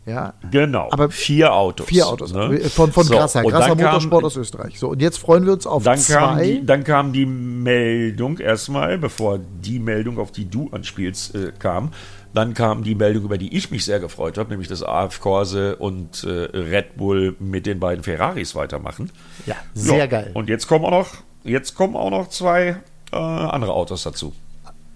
Ja. 0.07 0.35
Genau. 0.51 0.89
Aber 0.91 1.11
vier 1.11 1.55
Autos. 1.55 1.87
Vier 1.87 2.07
Autos. 2.07 2.33
Ne? 2.33 2.61
Von, 2.69 2.93
von 2.93 3.05
so, 3.05 3.15
Grasser. 3.15 3.43
Grasser 3.43 3.75
Motorsport 3.75 4.21
kam, 4.21 4.27
aus 4.27 4.37
Österreich. 4.37 4.79
So, 4.79 4.91
und 4.91 5.01
jetzt 5.01 5.19
freuen 5.19 5.47
wir 5.47 5.55
uns 5.55 5.67
auf 5.67 5.83
dann 5.83 5.99
zwei. 5.99 6.15
Kam 6.15 6.43
die, 6.43 6.67
dann 6.67 6.85
kam 6.85 7.13
die 7.13 7.27
Meldung 7.27 8.39
erstmal, 8.39 8.99
bevor 8.99 9.39
die 9.39 9.79
Meldung, 9.79 10.19
auf 10.19 10.31
die 10.31 10.49
du 10.49 10.69
anspielst, 10.73 11.35
äh, 11.35 11.53
kam. 11.59 11.93
Dann 12.35 12.53
kam 12.53 12.83
die 12.83 12.95
Meldung, 12.95 13.25
über 13.25 13.39
die 13.39 13.57
ich 13.57 13.71
mich 13.71 13.85
sehr 13.85 14.01
gefreut 14.01 14.37
habe, 14.37 14.51
nämlich 14.51 14.69
dass 14.69 14.83
AF 14.83 15.21
Corse 15.21 15.77
und 15.77 16.25
äh, 16.25 16.29
Red 16.29 16.97
Bull 16.97 17.37
mit 17.39 17.65
den 17.65 17.81
beiden 17.81 18.03
Ferraris 18.03 18.55
weitermachen. 18.55 19.11
Ja, 19.47 19.55
sehr 19.73 20.03
so, 20.03 20.09
geil. 20.09 20.31
Und 20.35 20.49
jetzt 20.49 20.67
kommen 20.67 20.85
auch 20.85 20.91
noch 20.91 21.09
Jetzt 21.45 21.75
kommen 21.75 21.95
auch 21.95 22.11
noch 22.11 22.29
zwei 22.29 22.81
äh, 23.13 23.17
andere 23.17 23.73
Autos 23.73 24.03
dazu. 24.03 24.33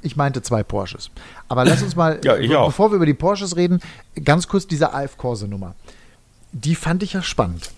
Ich 0.02 0.16
meinte 0.16 0.42
zwei 0.42 0.62
Porsches. 0.62 1.10
Aber 1.48 1.64
lass 1.64 1.82
uns 1.82 1.94
mal, 1.94 2.20
ja, 2.24 2.36
be 2.36 2.48
bevor 2.48 2.90
wir 2.90 2.96
über 2.96 3.06
die 3.06 3.14
Porsches 3.14 3.56
reden, 3.56 3.80
ganz 4.24 4.48
kurz 4.48 4.66
diese 4.66 4.92
AF 4.94 5.16
Corse-Nummer. 5.16 5.74
Die 6.52 6.74
fand 6.74 7.02
ich 7.02 7.12
ja 7.12 7.22
spannend. 7.22 7.70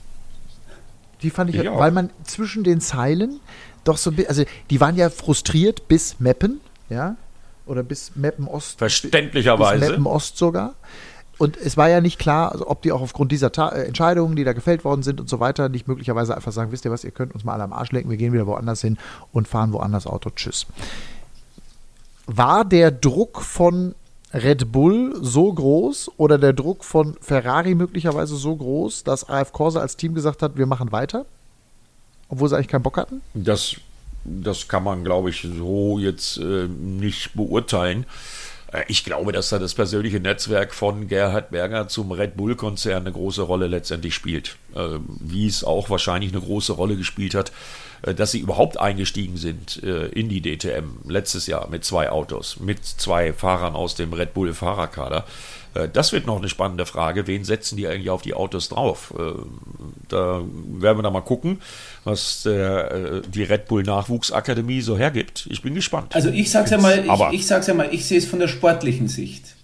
Die 1.23 1.31
fand 1.31 1.51
ich, 1.51 1.57
ich 1.57 1.65
ja, 1.65 1.79
weil 1.79 1.91
man 1.91 2.11
zwischen 2.25 2.65
den 2.65 2.81
Zeilen 2.81 3.41
doch 3.85 3.97
so, 3.97 4.13
also 4.29 4.45
die 4.71 4.81
waren 4.81 4.97
ja 4.97 5.11
frustriert 5.11 5.89
bis 5.89 6.21
Meppen, 6.21 6.61
ja, 6.89 7.17
oder 7.67 7.83
bis 7.83 8.13
Meppen 8.15 8.47
Ost. 8.47 8.79
Verständlicherweise. 8.79 9.81
Bis 9.81 9.89
Meppen 9.91 10.07
Ost 10.07 10.37
sogar. 10.37 10.75
Und 11.41 11.57
es 11.57 11.79
war 11.79 11.89
ja 11.89 12.03
nicht 12.03 12.19
klar, 12.19 12.53
also 12.53 12.69
ob 12.69 12.83
die 12.83 12.93
auch 12.93 13.01
aufgrund 13.01 13.33
dieser 13.33 13.51
Ta 13.51 13.71
äh, 13.71 13.87
Entscheidungen, 13.87 14.37
die 14.37 14.45
da 14.45 14.53
gefällt 14.53 14.85
worden 14.85 15.03
sind 15.03 15.23
und 15.23 15.31
so 15.31 15.41
weiter, 15.41 15.71
nicht 15.71 15.89
möglicherweise 15.89 16.37
einfach 16.37 16.53
sagen, 16.53 16.71
wisst 16.71 16.85
ihr 16.85 16.91
was, 16.91 17.03
ihr 17.03 17.13
könnt 17.13 17.33
uns 17.33 17.45
mal 17.45 17.55
alle 17.55 17.63
am 17.63 17.73
Arsch 17.73 17.93
lenken, 17.93 18.11
wir 18.11 18.19
gehen 18.19 18.35
wieder 18.35 18.47
woanders 18.47 18.83
hin 18.83 18.99
und 19.33 19.49
fahren 19.49 19.73
woanders 19.73 20.07
Auto. 20.07 20.29
Tschüss. 20.29 20.67
War 22.27 22.67
der 22.67 22.91
Druck 22.91 23.41
von 23.41 23.95
Red 24.35 24.71
Bull 24.71 25.17
so 25.23 25.51
groß 25.51 26.11
oder 26.19 26.37
der 26.37 26.53
Druck 26.53 26.85
von 26.85 27.17
Ferrari 27.23 27.75
möglicherweise 27.75 28.37
so 28.37 28.55
groß, 28.55 29.05
dass 29.05 29.27
AF 29.27 29.55
Corsa 29.55 29.81
als 29.81 29.97
Team 29.97 30.13
gesagt 30.13 30.43
hat, 30.43 30.59
wir 30.59 30.67
machen 30.67 30.93
weiter? 30.93 31.25
Obwohl 32.29 32.51
sie 32.51 32.57
eigentlich 32.57 32.69
keinen 32.69 32.83
Bock 32.83 32.99
hatten? 32.99 33.23
Das, 33.33 33.77
das 34.27 34.69
kann 34.69 34.85
man, 34.85 35.05
glaube 35.05 35.31
ich, 35.31 35.49
so 35.57 35.99
jetzt 35.99 36.37
äh, 36.37 36.69
nicht 36.69 37.33
beurteilen. 37.33 38.05
Äh, 38.73 38.85
ich 38.89 39.05
glaube, 39.05 39.33
dass 39.33 39.51
da 39.51 39.59
das 39.59 39.75
persönliche 39.75 40.21
Netzwerk 40.21 40.75
von 40.75 41.09
Gerhard 41.09 41.51
Berger 41.51 41.89
zum 41.89 42.13
Red 42.13 42.37
Bull-Konzern 42.37 43.03
eine 43.03 43.13
große 43.13 43.43
Rolle 43.43 43.67
letztendlich 43.67 44.15
spielt. 44.15 44.57
Äh, 44.75 44.99
wie 45.21 45.47
es 45.47 45.65
auch 45.65 45.91
wahrscheinlich 45.91 46.33
eine 46.33 46.41
große 46.41 46.73
Rolle 46.73 46.97
gespielt 46.97 47.35
hat, 47.35 47.53
äh, 48.03 48.15
dass 48.15 48.33
sie 48.33 48.41
überhaupt 48.41 48.79
eingestiegen 48.79 49.37
sind 49.37 49.77
in 49.77 50.29
die 50.29 50.41
DTM 50.41 51.09
letztes 51.09 51.47
Jahr 51.47 51.69
mit 51.69 51.85
zwei 51.85 52.11
Autos, 52.11 52.59
mit 52.61 52.85
zwei 52.85 53.33
Fahrern 53.33 53.75
aus 53.75 53.95
dem 53.95 54.13
Red 54.13 54.35
Bull-Fahrerkader. 54.35 55.25
Äh, 55.75 55.89
das 55.93 56.13
wird 56.13 56.27
noch 56.27 56.39
eine 56.39 56.49
spannende 56.49 56.87
Frage. 56.87 57.27
Wen 57.27 57.45
setzen 57.45 57.77
die 57.77 57.87
eigentlich 57.87 58.11
auf 58.11 58.23
die 58.23 58.35
Autos 58.35 58.69
drauf? 58.69 59.15
Äh, 59.19 59.33
da 60.09 60.43
werden 60.43 60.99
wir 60.99 61.03
da 61.03 61.11
mal 61.11 61.21
gucken, 61.21 61.61
was 62.05 62.43
der, 62.43 62.91
äh, 62.91 63.23
die 63.29 63.43
Red 63.43 63.67
Bull 63.67 63.83
Nachwuchsakademie 63.83 64.81
so 64.81 64.97
hergibt. 64.97 65.47
Ich 65.51 65.63
bin 65.63 65.75
gespannt. 65.75 66.15
Also 66.15 66.31
ich 66.31 66.51
sag's 66.51 66.71
ja 66.71 66.79
mal, 66.79 67.05
ich, 67.05 67.41
ich 67.41 67.47
sag's 67.47 67.67
ja 67.67 67.75
mal, 67.75 67.89
ich 67.93 68.05
sehe 68.05 68.19
es 68.19 68.27
von 68.27 68.39
der 68.39 68.49
sportlichen 68.49 69.09
Sicht. 69.09 69.57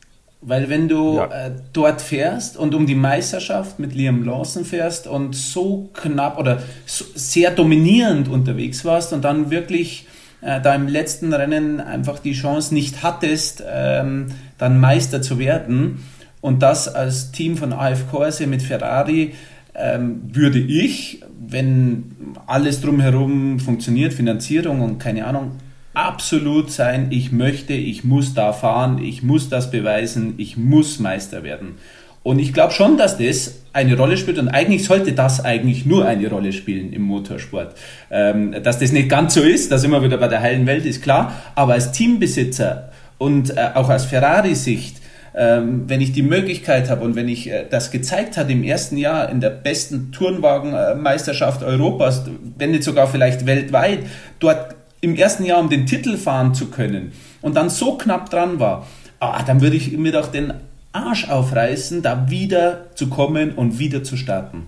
Weil 0.42 0.68
wenn 0.68 0.86
du 0.86 1.16
ja. 1.16 1.46
äh, 1.46 1.50
dort 1.72 2.00
fährst 2.00 2.56
und 2.56 2.74
um 2.74 2.86
die 2.86 2.94
Meisterschaft 2.94 3.78
mit 3.78 3.94
Liam 3.94 4.22
Lawson 4.22 4.64
fährst 4.64 5.06
und 5.06 5.34
so 5.34 5.88
knapp 5.94 6.38
oder 6.38 6.62
so 6.84 7.04
sehr 7.14 7.50
dominierend 7.50 8.28
unterwegs 8.28 8.84
warst 8.84 9.12
und 9.12 9.22
dann 9.22 9.50
wirklich 9.50 10.06
äh, 10.40 10.60
da 10.60 10.74
im 10.74 10.88
letzten 10.88 11.32
Rennen 11.32 11.80
einfach 11.80 12.18
die 12.18 12.32
Chance 12.32 12.74
nicht 12.74 13.02
hattest, 13.02 13.62
ähm, 13.68 14.26
dann 14.58 14.80
Meister 14.80 15.22
zu 15.22 15.38
werden. 15.38 16.04
Und 16.40 16.62
das 16.62 16.88
als 16.88 17.32
Team 17.32 17.56
von 17.56 17.72
AF 17.72 18.10
Corse 18.10 18.46
mit 18.46 18.62
Ferrari 18.62 19.34
ähm, 19.74 20.20
würde 20.32 20.58
ich, 20.58 21.20
wenn 21.48 22.36
alles 22.46 22.80
drumherum 22.80 23.58
funktioniert, 23.58 24.14
Finanzierung 24.14 24.80
und 24.80 24.98
keine 24.98 25.26
Ahnung, 25.26 25.52
absolut 25.94 26.70
sein, 26.70 27.08
ich 27.10 27.32
möchte, 27.32 27.72
ich 27.72 28.04
muss 28.04 28.34
da 28.34 28.52
fahren, 28.52 29.02
ich 29.02 29.22
muss 29.22 29.48
das 29.48 29.70
beweisen, 29.70 30.34
ich 30.36 30.56
muss 30.56 30.98
Meister 30.98 31.42
werden. 31.42 31.76
Und 32.22 32.38
ich 32.38 32.52
glaube 32.52 32.72
schon, 32.72 32.98
dass 32.98 33.18
das 33.18 33.62
eine 33.76 33.96
Rolle 33.96 34.16
spielt 34.16 34.38
und 34.38 34.48
eigentlich 34.48 34.84
sollte 34.84 35.12
das 35.12 35.44
eigentlich 35.44 35.84
nur 35.84 36.06
eine 36.06 36.28
Rolle 36.28 36.52
spielen 36.52 36.92
im 36.92 37.02
Motorsport. 37.02 37.76
Ähm, 38.10 38.54
dass 38.62 38.78
das 38.78 38.90
nicht 38.90 39.08
ganz 39.08 39.34
so 39.34 39.42
ist, 39.42 39.70
da 39.70 39.80
wir 39.82 40.02
wieder 40.02 40.16
bei 40.16 40.28
der 40.28 40.40
heilen 40.40 40.66
Welt, 40.66 40.86
ist 40.86 41.02
klar. 41.02 41.32
Aber 41.54 41.74
als 41.74 41.92
Teambesitzer 41.92 42.90
und 43.18 43.56
äh, 43.56 43.68
auch 43.74 43.90
aus 43.90 44.06
Ferrari-Sicht, 44.06 44.96
ähm, 45.34 45.84
wenn 45.86 46.00
ich 46.00 46.12
die 46.12 46.22
Möglichkeit 46.22 46.88
habe 46.88 47.04
und 47.04 47.14
wenn 47.14 47.28
ich 47.28 47.50
äh, 47.50 47.66
das 47.68 47.90
gezeigt 47.90 48.38
hat 48.38 48.48
im 48.48 48.64
ersten 48.64 48.96
Jahr 48.96 49.28
in 49.28 49.40
der 49.40 49.50
besten 49.50 50.10
Turnwagenmeisterschaft 50.10 51.62
Europas, 51.62 52.22
wenn 52.56 52.70
nicht 52.70 52.82
sogar 52.82 53.06
vielleicht 53.06 53.44
weltweit, 53.44 54.00
dort 54.38 54.74
im 55.02 55.14
ersten 55.14 55.44
Jahr 55.44 55.60
um 55.60 55.68
den 55.68 55.84
Titel 55.84 56.16
fahren 56.16 56.54
zu 56.54 56.70
können 56.70 57.12
und 57.42 57.54
dann 57.54 57.68
so 57.68 57.98
knapp 57.98 58.30
dran 58.30 58.58
war, 58.58 58.86
ah, 59.20 59.42
dann 59.46 59.60
würde 59.60 59.76
ich 59.76 59.92
mir 59.92 60.12
doch 60.12 60.28
den 60.28 60.54
Arsch 60.96 61.28
aufreißen, 61.28 62.02
da 62.02 62.30
wieder 62.30 62.94
zu 62.94 63.08
kommen 63.08 63.52
und 63.52 63.78
wieder 63.78 64.02
zu 64.02 64.16
starten. 64.16 64.66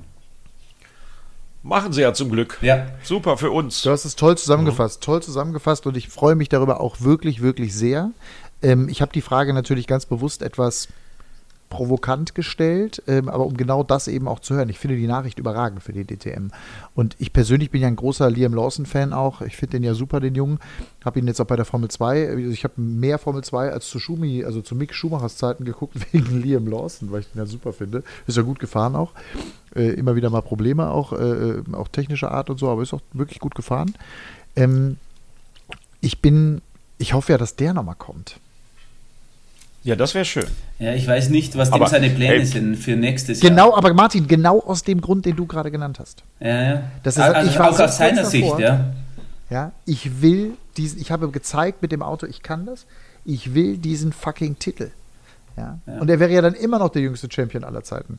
Machen 1.62 1.92
sie 1.92 2.02
ja 2.02 2.14
zum 2.14 2.30
Glück. 2.30 2.58
Ja. 2.62 2.86
Super 3.02 3.36
für 3.36 3.50
uns. 3.50 3.82
Du 3.82 3.90
hast 3.90 4.04
es 4.04 4.16
toll 4.16 4.38
zusammengefasst. 4.38 5.00
Mhm. 5.00 5.04
Toll 5.04 5.22
zusammengefasst 5.22 5.86
und 5.86 5.96
ich 5.96 6.08
freue 6.08 6.34
mich 6.34 6.48
darüber 6.48 6.80
auch 6.80 7.00
wirklich, 7.00 7.42
wirklich 7.42 7.74
sehr. 7.74 8.10
Ähm, 8.62 8.88
ich 8.88 9.02
habe 9.02 9.12
die 9.12 9.20
Frage 9.20 9.52
natürlich 9.52 9.86
ganz 9.86 10.06
bewusst 10.06 10.42
etwas 10.42 10.88
provokant 11.68 12.34
gestellt, 12.34 13.02
ähm, 13.06 13.28
aber 13.28 13.46
um 13.46 13.56
genau 13.56 13.82
das 13.82 14.08
eben 14.08 14.26
auch 14.28 14.40
zu 14.40 14.54
hören. 14.54 14.68
Ich 14.68 14.78
finde 14.78 14.96
die 14.96 15.06
Nachricht 15.06 15.38
überragend 15.38 15.82
für 15.82 15.92
die 15.92 16.04
DTM. 16.04 16.48
Und 16.94 17.14
ich 17.18 17.32
persönlich 17.32 17.70
bin 17.70 17.82
ja 17.82 17.88
ein 17.88 17.96
großer 17.96 18.30
Liam 18.30 18.54
Lawson-Fan 18.54 19.12
auch. 19.12 19.42
Ich 19.42 19.56
finde 19.56 19.78
den 19.78 19.84
ja 19.84 19.94
super, 19.94 20.20
den 20.20 20.34
Jungen. 20.34 20.58
Habe 21.04 21.18
ihn 21.18 21.26
jetzt 21.26 21.40
auch 21.40 21.46
bei 21.46 21.56
der 21.56 21.64
Formel 21.64 21.90
2, 21.90 22.28
also 22.28 22.50
ich 22.50 22.64
habe 22.64 22.80
mehr 22.80 23.18
Formel 23.18 23.44
2 23.44 23.70
als 23.70 23.88
zu 23.88 23.98
Schumi, 23.98 24.44
also 24.44 24.62
zu 24.62 24.74
Mick 24.74 24.94
Schumachers 24.94 25.36
Zeiten 25.36 25.64
geguckt 25.64 25.96
wegen 26.12 26.42
Liam 26.42 26.66
Lawson, 26.66 27.12
weil 27.12 27.20
ich 27.20 27.30
den 27.32 27.38
ja 27.38 27.46
super 27.46 27.72
finde. 27.72 28.02
Ist 28.26 28.36
ja 28.36 28.42
gut 28.42 28.58
gefahren 28.58 28.96
auch. 28.96 29.12
Äh, 29.74 29.90
immer 29.90 30.16
wieder 30.16 30.30
mal 30.30 30.42
Probleme 30.42 30.88
auch, 30.90 31.12
äh, 31.12 31.62
auch 31.72 31.88
technischer 31.88 32.32
Art 32.32 32.48
und 32.50 32.58
so, 32.58 32.68
aber 32.70 32.82
ist 32.82 32.94
auch 32.94 33.02
wirklich 33.12 33.38
gut 33.40 33.54
gefahren. 33.54 33.94
Ähm, 34.56 34.96
ich 36.00 36.22
bin, 36.22 36.62
ich 36.96 37.12
hoffe 37.12 37.32
ja, 37.32 37.38
dass 37.38 37.56
der 37.56 37.74
nochmal 37.74 37.96
kommt. 37.96 38.40
Ja, 39.88 39.96
das 39.96 40.12
wäre 40.12 40.26
schön. 40.26 40.44
Ja, 40.78 40.92
ich 40.92 41.08
weiß 41.08 41.30
nicht, 41.30 41.56
was 41.56 41.70
dem 41.70 41.86
seine 41.86 42.10
Pläne 42.10 42.34
ey, 42.34 42.44
sind 42.44 42.76
für 42.76 42.94
nächstes 42.94 43.40
Jahr. 43.40 43.48
Genau, 43.48 43.74
aber 43.74 43.94
Martin, 43.94 44.28
genau 44.28 44.60
aus 44.60 44.82
dem 44.82 45.00
Grund, 45.00 45.24
den 45.24 45.34
du 45.34 45.46
gerade 45.46 45.70
genannt 45.70 45.98
hast. 45.98 46.24
Ja, 46.40 46.62
ja. 46.62 46.82
Das 47.04 47.16
ist, 47.16 47.22
also, 47.22 47.50
ich 47.50 47.58
war 47.58 47.70
auch 47.70 47.80
aus 47.80 47.96
seiner 47.96 48.26
Sicht, 48.26 48.58
ja. 48.58 48.92
Ja, 49.48 49.72
ich 49.86 50.20
will 50.20 50.58
diesen, 50.76 51.00
ich 51.00 51.10
habe 51.10 51.30
gezeigt 51.30 51.80
mit 51.80 51.90
dem 51.90 52.02
Auto, 52.02 52.26
ich 52.26 52.42
kann 52.42 52.66
das. 52.66 52.84
Ich 53.24 53.54
will 53.54 53.78
diesen 53.78 54.12
fucking 54.12 54.58
Titel. 54.58 54.90
Ja? 55.56 55.78
ja. 55.86 56.00
Und 56.00 56.10
er 56.10 56.20
wäre 56.20 56.32
ja 56.32 56.42
dann 56.42 56.52
immer 56.52 56.78
noch 56.78 56.90
der 56.90 57.00
jüngste 57.00 57.28
Champion 57.32 57.64
aller 57.64 57.82
Zeiten. 57.82 58.18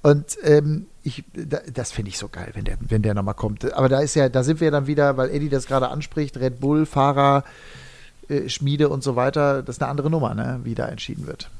Und 0.00 0.38
ähm, 0.42 0.86
ich, 1.02 1.22
das 1.34 1.92
finde 1.92 2.12
ich 2.12 2.16
so 2.16 2.28
geil, 2.30 2.48
wenn 2.54 2.64
der, 2.64 2.78
wenn 2.80 3.02
der 3.02 3.12
nochmal 3.12 3.34
kommt. 3.34 3.70
Aber 3.74 3.90
da 3.90 4.00
ist 4.00 4.14
ja, 4.14 4.30
da 4.30 4.42
sind 4.42 4.62
wir 4.62 4.70
dann 4.70 4.86
wieder, 4.86 5.18
weil 5.18 5.28
Eddie 5.28 5.50
das 5.50 5.66
gerade 5.66 5.88
anspricht, 5.88 6.38
Red 6.38 6.60
Bull, 6.60 6.86
Fahrer, 6.86 7.44
äh, 7.44 7.83
Schmiede 8.48 8.88
und 8.88 9.02
so 9.02 9.16
weiter, 9.16 9.62
das 9.62 9.76
ist 9.76 9.82
eine 9.82 9.90
andere 9.90 10.10
Nummer, 10.10 10.34
ne, 10.34 10.60
wie 10.64 10.74
da 10.74 10.86
entschieden 10.86 11.26
wird. 11.26 11.50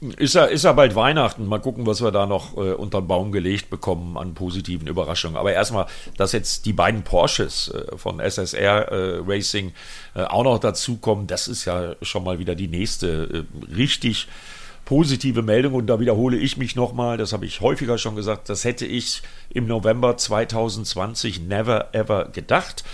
Ist 0.00 0.36
ja, 0.36 0.44
ist 0.44 0.62
ja 0.62 0.72
bald 0.72 0.94
Weihnachten. 0.94 1.46
Mal 1.46 1.58
gucken, 1.58 1.84
was 1.84 2.00
wir 2.00 2.12
da 2.12 2.24
noch 2.24 2.56
äh, 2.56 2.72
unter 2.72 3.00
den 3.00 3.08
Baum 3.08 3.32
gelegt 3.32 3.68
bekommen 3.68 4.16
an 4.16 4.34
positiven 4.34 4.86
Überraschungen. 4.86 5.36
Aber 5.36 5.52
erstmal, 5.52 5.86
dass 6.16 6.30
jetzt 6.30 6.66
die 6.66 6.72
beiden 6.72 7.02
Porsches 7.02 7.68
äh, 7.68 7.96
von 7.96 8.20
SSR 8.20 8.92
äh, 8.92 9.22
Racing 9.26 9.72
äh, 10.14 10.22
auch 10.22 10.44
noch 10.44 10.60
dazukommen, 10.60 11.26
das 11.26 11.48
ist 11.48 11.64
ja 11.64 11.96
schon 12.00 12.22
mal 12.22 12.38
wieder 12.38 12.54
die 12.54 12.68
nächste 12.68 13.46
äh, 13.60 13.74
richtig 13.74 14.28
positive 14.84 15.42
Meldung. 15.42 15.74
Und 15.74 15.88
da 15.88 15.98
wiederhole 15.98 16.36
ich 16.36 16.56
mich 16.56 16.76
nochmal, 16.76 17.16
das 17.16 17.32
habe 17.32 17.44
ich 17.44 17.60
häufiger 17.60 17.98
schon 17.98 18.14
gesagt, 18.14 18.48
das 18.50 18.62
hätte 18.62 18.86
ich 18.86 19.22
im 19.50 19.66
November 19.66 20.16
2020 20.16 21.40
never 21.40 21.92
ever 21.92 22.26
gedacht. 22.26 22.84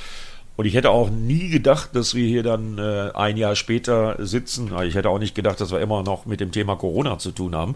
Und 0.56 0.66
ich 0.66 0.74
hätte 0.74 0.90
auch 0.90 1.10
nie 1.10 1.48
gedacht, 1.48 1.90
dass 1.94 2.14
wir 2.14 2.26
hier 2.28 2.44
dann 2.44 2.78
äh, 2.78 3.10
ein 3.14 3.36
Jahr 3.36 3.56
später 3.56 4.16
sitzen. 4.24 4.70
Ich 4.84 4.94
hätte 4.94 5.10
auch 5.10 5.18
nicht 5.18 5.34
gedacht, 5.34 5.60
dass 5.60 5.72
wir 5.72 5.80
immer 5.80 6.02
noch 6.02 6.26
mit 6.26 6.40
dem 6.40 6.52
Thema 6.52 6.76
Corona 6.76 7.18
zu 7.18 7.32
tun 7.32 7.56
haben. 7.56 7.74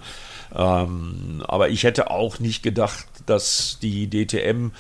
Ähm, 0.55 1.43
aber 1.47 1.71
ich 1.71 1.83
hätte 1.83 2.11
auch 2.11 2.39
nicht 2.39 2.63
gedacht, 2.63 3.07
dass 3.27 3.79
die 3.83 4.09
DTM 4.09 4.71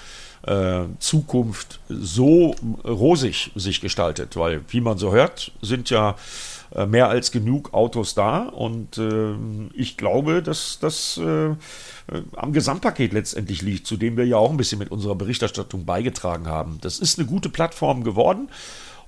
äh, 0.47 0.85
Zukunft 1.01 1.81
so 1.89 2.55
rosig 2.85 3.51
sich 3.57 3.81
gestaltet. 3.81 4.37
Weil, 4.37 4.61
wie 4.69 4.81
man 4.81 4.99
so 4.99 5.13
hört, 5.13 5.51
sind 5.61 5.91
ja 5.91 6.15
mehr 6.87 7.09
als 7.09 7.31
genug 7.31 7.73
Autos 7.73 8.15
da. 8.15 8.43
Und 8.43 8.99
äh, 8.99 9.35
ich 9.75 9.97
glaube, 9.97 10.43
dass 10.43 10.79
das 10.81 11.19
äh, 11.19 11.49
äh, 11.51 11.55
am 12.37 12.53
Gesamtpaket 12.53 13.13
letztendlich 13.13 13.63
liegt, 13.63 13.87
zu 13.87 13.97
dem 13.97 14.17
wir 14.17 14.27
ja 14.27 14.37
auch 14.37 14.51
ein 14.51 14.57
bisschen 14.57 14.79
mit 14.79 14.91
unserer 14.91 15.15
Berichterstattung 15.15 15.85
beigetragen 15.85 16.47
haben. 16.47 16.79
Das 16.81 16.99
ist 16.99 17.19
eine 17.19 17.29
gute 17.29 17.49
Plattform 17.49 18.05
geworden. 18.05 18.49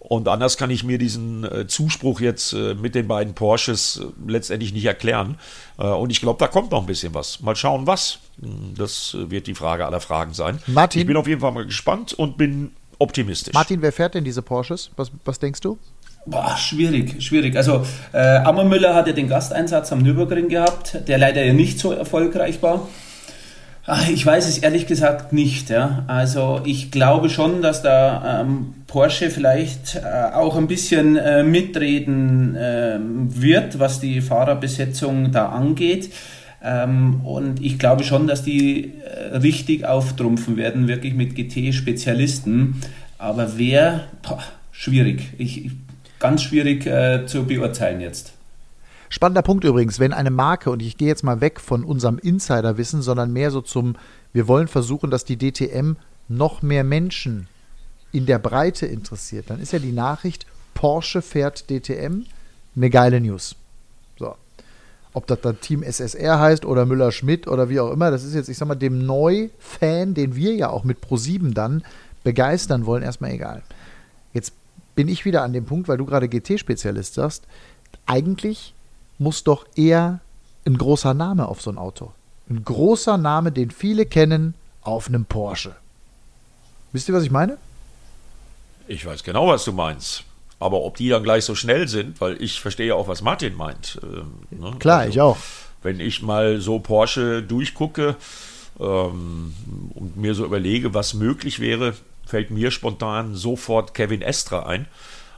Und 0.01 0.29
anders 0.29 0.57
kann 0.57 0.71
ich 0.71 0.83
mir 0.83 0.97
diesen 0.97 1.45
äh, 1.45 1.67
Zuspruch 1.67 2.21
jetzt 2.21 2.55
äh, 2.55 2.75
mit 2.75 2.95
den 2.95 3.07
beiden 3.07 3.35
Porsches 3.35 4.01
äh, 4.03 4.31
letztendlich 4.31 4.73
nicht 4.73 4.87
erklären. 4.87 5.39
Äh, 5.79 5.87
und 5.87 6.11
ich 6.11 6.21
glaube, 6.21 6.39
da 6.39 6.49
kommt 6.49 6.71
noch 6.71 6.81
ein 6.81 6.87
bisschen 6.87 7.13
was. 7.13 7.41
Mal 7.41 7.55
schauen, 7.55 7.87
was. 7.87 8.19
Hm, 8.41 8.75
das 8.77 9.15
äh, 9.15 9.31
wird 9.31 9.47
die 9.47 9.55
Frage 9.55 9.85
aller 9.85 10.01
Fragen 10.01 10.33
sein. 10.33 10.59
Martin, 10.67 11.03
ich 11.03 11.07
bin 11.07 11.19
auf 11.19 11.27
jeden 11.27 11.43
Fall 11.43 11.53
mal 11.53 11.67
gespannt 11.67 12.15
und 12.15 12.39
bin 12.39 12.73
optimistisch. 12.99 13.53
Martin, 13.53 13.83
wer 13.83 13.93
fährt 13.93 14.15
denn 14.15 14.25
diese 14.25 14.41
Porsches? 14.41 14.91
Was, 14.97 15.13
was 15.27 15.39
denkst 15.39 15.61
du? 15.61 15.79
Boah, 16.27 16.57
schwierig, 16.57 17.23
schwierig. 17.23 17.57
Also 17.57 17.85
äh, 18.13 18.19
Ammermüller 18.19 18.95
hat 18.95 19.07
ja 19.07 19.13
den 19.13 19.29
Gasteinsatz 19.29 19.91
am 19.91 20.03
Nürburgring 20.03 20.49
gehabt, 20.49 21.09
der 21.09 21.19
leider 21.19 21.43
ja 21.43 21.53
nicht 21.53 21.79
so 21.79 21.93
erfolgreich 21.93 22.63
war. 22.63 22.87
Ach, 23.87 24.09
ich 24.09 24.25
weiß 24.25 24.47
es 24.47 24.59
ehrlich 24.59 24.87
gesagt 24.87 25.33
nicht. 25.33 25.71
Ja. 25.71 26.05
Also 26.07 26.61
ich 26.65 26.91
glaube 26.91 27.31
schon, 27.31 27.63
dass 27.63 27.83
da 27.83 28.43
ähm, 28.43 28.75
Porsche 28.87 29.31
vielleicht 29.31 29.97
äh, 29.97 30.35
auch 30.35 30.57
ein 30.57 30.69
bisschen 30.69 31.17
äh, 31.17 31.43
mitreden 31.43 32.55
äh, 32.55 32.99
wird, 33.01 33.79
was 33.79 33.99
die 33.99 34.21
Fahrerbesetzung 34.21 35.33
da 35.33 35.49
angeht. 35.49 36.13
Ähm, 36.63 37.23
und 37.25 37.65
ich 37.65 37.79
glaube 37.79 38.05
schon, 38.05 38.27
dass 38.27 38.43
die 38.43 38.93
äh, 39.03 39.39
richtig 39.39 39.87
auftrumpfen 39.87 40.59
werden, 40.59 40.87
wirklich 40.87 41.15
mit 41.15 41.35
GT-Spezialisten. 41.35 42.83
Aber 43.17 43.57
wer, 43.57 44.03
boah, 44.23 44.43
schwierig. 44.71 45.31
Ich, 45.39 45.65
ich 45.65 45.73
ganz 46.21 46.43
schwierig 46.43 46.87
äh, 46.87 47.27
zu 47.27 47.45
beurteilen 47.45 48.01
jetzt. 48.01 48.35
Spannender 49.09 49.43
Punkt 49.43 49.65
übrigens, 49.65 49.99
wenn 49.99 50.13
eine 50.13 50.31
Marke, 50.31 50.71
und 50.71 50.81
ich 50.81 50.97
gehe 50.97 51.09
jetzt 51.09 51.25
mal 51.25 51.41
weg 51.41 51.59
von 51.59 51.83
unserem 51.83 52.19
Insiderwissen, 52.19 53.03
sondern 53.03 53.33
mehr 53.33 53.51
so 53.51 53.61
zum, 53.61 53.97
wir 54.33 54.47
wollen 54.47 54.69
versuchen, 54.69 55.11
dass 55.11 55.25
die 55.25 55.37
DTM 55.37 55.97
noch 56.29 56.63
mehr 56.63 56.85
Menschen 56.85 57.49
in 58.13 58.27
der 58.27 58.39
Breite 58.39 58.87
interessiert, 58.87 59.51
dann 59.51 59.61
ist 59.61 59.73
ja 59.73 59.81
die 59.81 59.91
Nachricht, 59.91 60.47
Porsche 60.75 61.23
fährt 61.23 61.69
DTM, 61.69 62.25
eine 62.77 62.91
geile 62.91 63.21
News. 63.21 63.57
So. 64.17 64.37
Ob 65.13 65.27
das 65.27 65.41
dann 65.41 65.61
Team 65.61 65.83
SSR 65.83 66.39
heißt 66.39 66.65
oder 66.65 66.87
Müller-Schmidt 66.87 67.49
oder 67.49 67.69
wie 67.69 67.81
auch 67.81 67.91
immer, 67.91 68.13
das 68.13 68.23
ist 68.23 68.35
jetzt, 68.35 68.49
ich 68.49 68.59
sag 68.59 68.69
mal, 68.69 68.77
dem 68.77 69.05
Neu-Fan, 69.07 70.15
den 70.15 70.37
wir 70.37 70.55
ja 70.55 70.71
auch 70.71 70.85
mit 70.85 70.99
Pro7 71.01 71.53
dann 71.53 71.83
begeistern 72.23 72.87
wollen, 72.87 73.03
erstmal 73.03 73.33
egal. 73.33 73.63
Jetzt 74.33 74.53
bin 75.01 75.09
ich 75.09 75.25
wieder 75.25 75.41
an 75.41 75.55
dem 75.55 75.65
Punkt, 75.65 75.89
weil 75.89 75.97
du 75.97 76.05
gerade 76.05 76.29
GT-Spezialist 76.29 77.15
sagst, 77.15 77.45
eigentlich 78.05 78.75
muss 79.17 79.45
doch 79.45 79.65
eher 79.75 80.21
ein 80.67 80.77
großer 80.77 81.15
Name 81.15 81.49
auf 81.49 81.63
so 81.63 81.71
ein 81.71 81.79
Auto. 81.79 82.13
Ein 82.51 82.63
großer 82.67 83.17
Name, 83.17 83.51
den 83.51 83.71
viele 83.71 84.05
kennen, 84.05 84.53
auf 84.83 85.09
einem 85.09 85.25
Porsche. 85.25 85.75
Wisst 86.93 87.09
ihr, 87.09 87.15
was 87.15 87.25
ich 87.25 87.31
meine? 87.31 87.57
Ich 88.89 89.07
weiß 89.07 89.25
genau, 89.25 89.49
was 89.49 89.65
du 89.65 89.73
meinst. 89.73 90.25
Aber 90.59 90.83
ob 90.83 90.99
die 90.99 91.09
dann 91.09 91.23
gleich 91.23 91.47
so 91.47 91.55
schnell 91.55 91.89
sind, 91.89 92.21
weil 92.21 92.37
ich 92.43 92.61
verstehe 92.61 92.89
ja 92.89 92.95
auch, 92.95 93.09
was 93.09 93.23
Martin 93.23 93.55
meint. 93.55 93.99
Ähm, 94.03 94.35
ne? 94.51 94.77
Klar, 94.81 94.99
also, 94.99 95.11
ich 95.11 95.21
auch. 95.23 95.39
Wenn 95.83 95.99
ich 95.99 96.21
mal 96.21 96.61
so 96.61 96.79
Porsche 96.79 97.43
durchgucke 97.43 98.17
ähm, 98.79 99.55
und 99.95 100.19
mir 100.19 100.35
so 100.35 100.45
überlege, 100.45 100.93
was 100.93 101.15
möglich 101.15 101.59
wäre, 101.59 101.95
fällt 102.27 102.51
mir 102.51 102.71
spontan 102.71 103.35
sofort 103.35 103.95
Kevin 103.95 104.23
Estra 104.23 104.67
ein. 104.67 104.87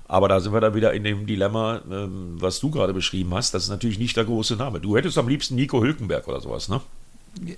Aber 0.08 0.28
da 0.28 0.40
sind 0.40 0.52
wir 0.52 0.60
dann 0.60 0.74
wieder 0.74 0.92
in 0.92 1.04
dem 1.04 1.26
Dilemma, 1.26 1.80
ähm, 1.90 2.36
was 2.38 2.60
du 2.60 2.70
gerade 2.70 2.92
beschrieben 2.92 3.32
hast. 3.34 3.54
Das 3.54 3.64
ist 3.64 3.70
natürlich 3.70 3.98
nicht 3.98 4.16
der 4.16 4.24
große 4.24 4.56
Name. 4.56 4.78
Du 4.78 4.96
hättest 4.96 5.16
am 5.16 5.26
liebsten 5.26 5.54
Nico 5.54 5.80
Hülkenberg 5.82 6.28
oder 6.28 6.40
sowas, 6.40 6.68
ne? 6.68 6.82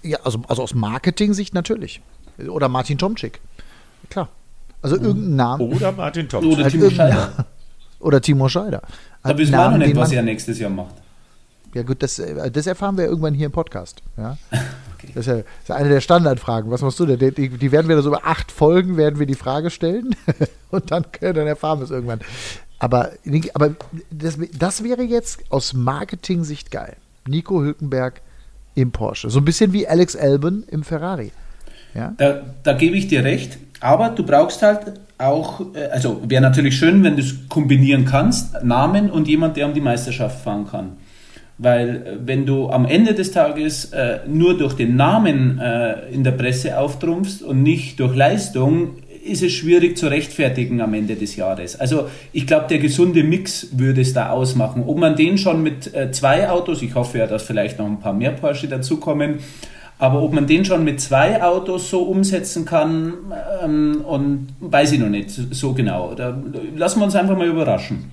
Ja, 0.02 0.18
also, 0.22 0.40
also 0.46 0.62
aus 0.62 0.72
Marketing-Sicht 0.72 1.52
natürlich. 1.52 2.00
Oder 2.46 2.68
Martin 2.68 2.96
Tomczyk. 2.96 3.40
Klar. 4.08 4.28
Also 4.82 4.96
mhm. 4.96 5.04
irgendein 5.04 5.36
Name. 5.36 5.64
Oder 5.64 5.92
Martin 5.92 6.28
Tomczyk. 6.28 6.52
Oder 6.52 6.68
Timo 6.68 6.90
Scheider. 6.90 7.46
Oder 7.98 8.20
Timo 8.20 8.48
Scheider. 8.48 8.82
Da 9.22 9.36
wissen 9.36 9.52
wir 9.52 9.70
noch 9.70 9.78
nicht, 9.78 9.96
was 9.96 10.12
er 10.12 10.22
nächstes 10.22 10.58
Jahr 10.58 10.70
macht. 10.70 10.94
Ja 11.74 11.82
gut, 11.82 12.02
das, 12.02 12.18
äh, 12.20 12.50
das 12.50 12.66
erfahren 12.66 12.96
wir 12.96 13.06
irgendwann 13.06 13.34
hier 13.34 13.46
im 13.46 13.52
Podcast. 13.52 14.02
Ja? 14.16 14.38
Das, 15.14 15.26
ist 15.26 15.26
ja, 15.26 15.34
das, 15.36 15.44
ist 15.64 15.70
eine 15.70 15.88
der 15.88 16.00
Standardfragen. 16.00 16.70
Was 16.70 16.82
machst 16.82 16.98
du 17.00 17.06
denn? 17.06 17.34
Die, 17.34 17.48
die, 17.48 17.72
werden 17.72 17.88
wir 17.88 18.00
so 18.02 18.08
über 18.08 18.24
acht 18.24 18.50
Folgen 18.50 18.96
werden 18.96 19.18
wir 19.18 19.26
die 19.26 19.34
Frage 19.34 19.70
stellen 19.70 20.14
und 20.70 20.90
dann, 20.90 21.04
dann 21.20 21.46
erfahren 21.46 21.80
wir 21.80 21.84
es 21.84 21.90
irgendwann. 21.90 22.20
Aber, 22.78 23.12
aber 23.54 23.74
das, 24.10 24.38
das 24.58 24.84
wäre 24.84 25.02
jetzt 25.02 25.40
aus 25.50 25.72
Marketing-Sicht 25.72 26.70
geil. 26.70 26.96
Nico 27.26 27.62
Hülkenberg 27.62 28.20
im 28.74 28.90
Porsche. 28.90 29.30
So 29.30 29.40
ein 29.40 29.44
bisschen 29.44 29.72
wie 29.72 29.86
Alex 29.86 30.16
Albon 30.16 30.64
im 30.68 30.82
Ferrari. 30.82 31.32
Ja? 31.94 32.12
Da, 32.18 32.42
da 32.62 32.72
gebe 32.72 32.96
ich 32.96 33.08
dir 33.08 33.24
recht. 33.24 33.58
Aber 33.80 34.10
du 34.10 34.24
brauchst 34.24 34.62
halt 34.62 35.00
auch, 35.18 35.60
äh, 35.74 35.86
also 35.86 36.20
wäre 36.26 36.42
natürlich 36.42 36.76
schön, 36.76 37.02
wenn 37.04 37.16
du 37.16 37.22
es 37.22 37.48
kombinieren 37.48 38.04
kannst, 38.04 38.62
Namen 38.64 39.10
und 39.10 39.28
jemand, 39.28 39.56
der 39.56 39.66
um 39.66 39.74
die 39.74 39.80
Meisterschaft 39.80 40.42
fahren 40.42 40.66
kann. 40.66 40.96
Weil 41.58 41.88
äh, 41.88 42.00
wenn 42.24 42.46
du 42.46 42.68
am 42.68 42.84
Ende 42.84 43.14
des 43.14 43.32
Tages 43.32 43.86
äh, 43.92 44.20
nur 44.26 44.56
durch 44.56 44.74
den 44.74 44.96
Namen 44.96 45.58
äh, 45.58 46.08
in 46.10 46.24
der 46.24 46.32
Presse 46.32 46.78
auftrumpfst 46.78 47.42
und 47.42 47.62
nicht 47.62 48.00
durch 48.00 48.14
Leistung, 48.14 48.96
ist 49.24 49.42
es 49.42 49.52
schwierig 49.52 49.96
zu 49.96 50.08
rechtfertigen 50.08 50.80
am 50.80 50.92
Ende 50.94 51.16
des 51.16 51.36
Jahres. 51.36 51.80
Also 51.80 52.08
ich 52.32 52.46
glaube, 52.46 52.66
der 52.68 52.78
gesunde 52.78 53.24
Mix 53.24 53.68
würde 53.72 54.02
es 54.02 54.12
da 54.12 54.30
ausmachen. 54.30 54.84
Ob 54.86 54.98
man 54.98 55.16
den 55.16 55.38
schon 55.38 55.62
mit 55.62 55.94
äh, 55.94 56.10
zwei 56.12 56.50
Autos, 56.50 56.82
ich 56.82 56.94
hoffe 56.94 57.18
ja, 57.18 57.26
dass 57.26 57.42
vielleicht 57.42 57.78
noch 57.78 57.86
ein 57.86 58.00
paar 58.00 58.12
mehr 58.12 58.32
Porsche 58.32 58.68
dazukommen, 58.68 59.38
aber 59.98 60.22
ob 60.22 60.32
man 60.32 60.46
den 60.46 60.64
schon 60.64 60.84
mit 60.84 61.00
zwei 61.00 61.42
Autos 61.42 61.88
so 61.88 62.02
umsetzen 62.02 62.64
kann, 62.64 63.14
ähm, 63.62 64.02
und 64.04 64.48
weiß 64.60 64.92
ich 64.92 64.98
noch 64.98 65.08
nicht 65.08 65.30
so 65.30 65.72
genau. 65.72 66.14
Da 66.14 66.36
lassen 66.76 67.00
wir 67.00 67.04
uns 67.04 67.14
einfach 67.14 67.36
mal 67.36 67.46
überraschen. 67.46 68.10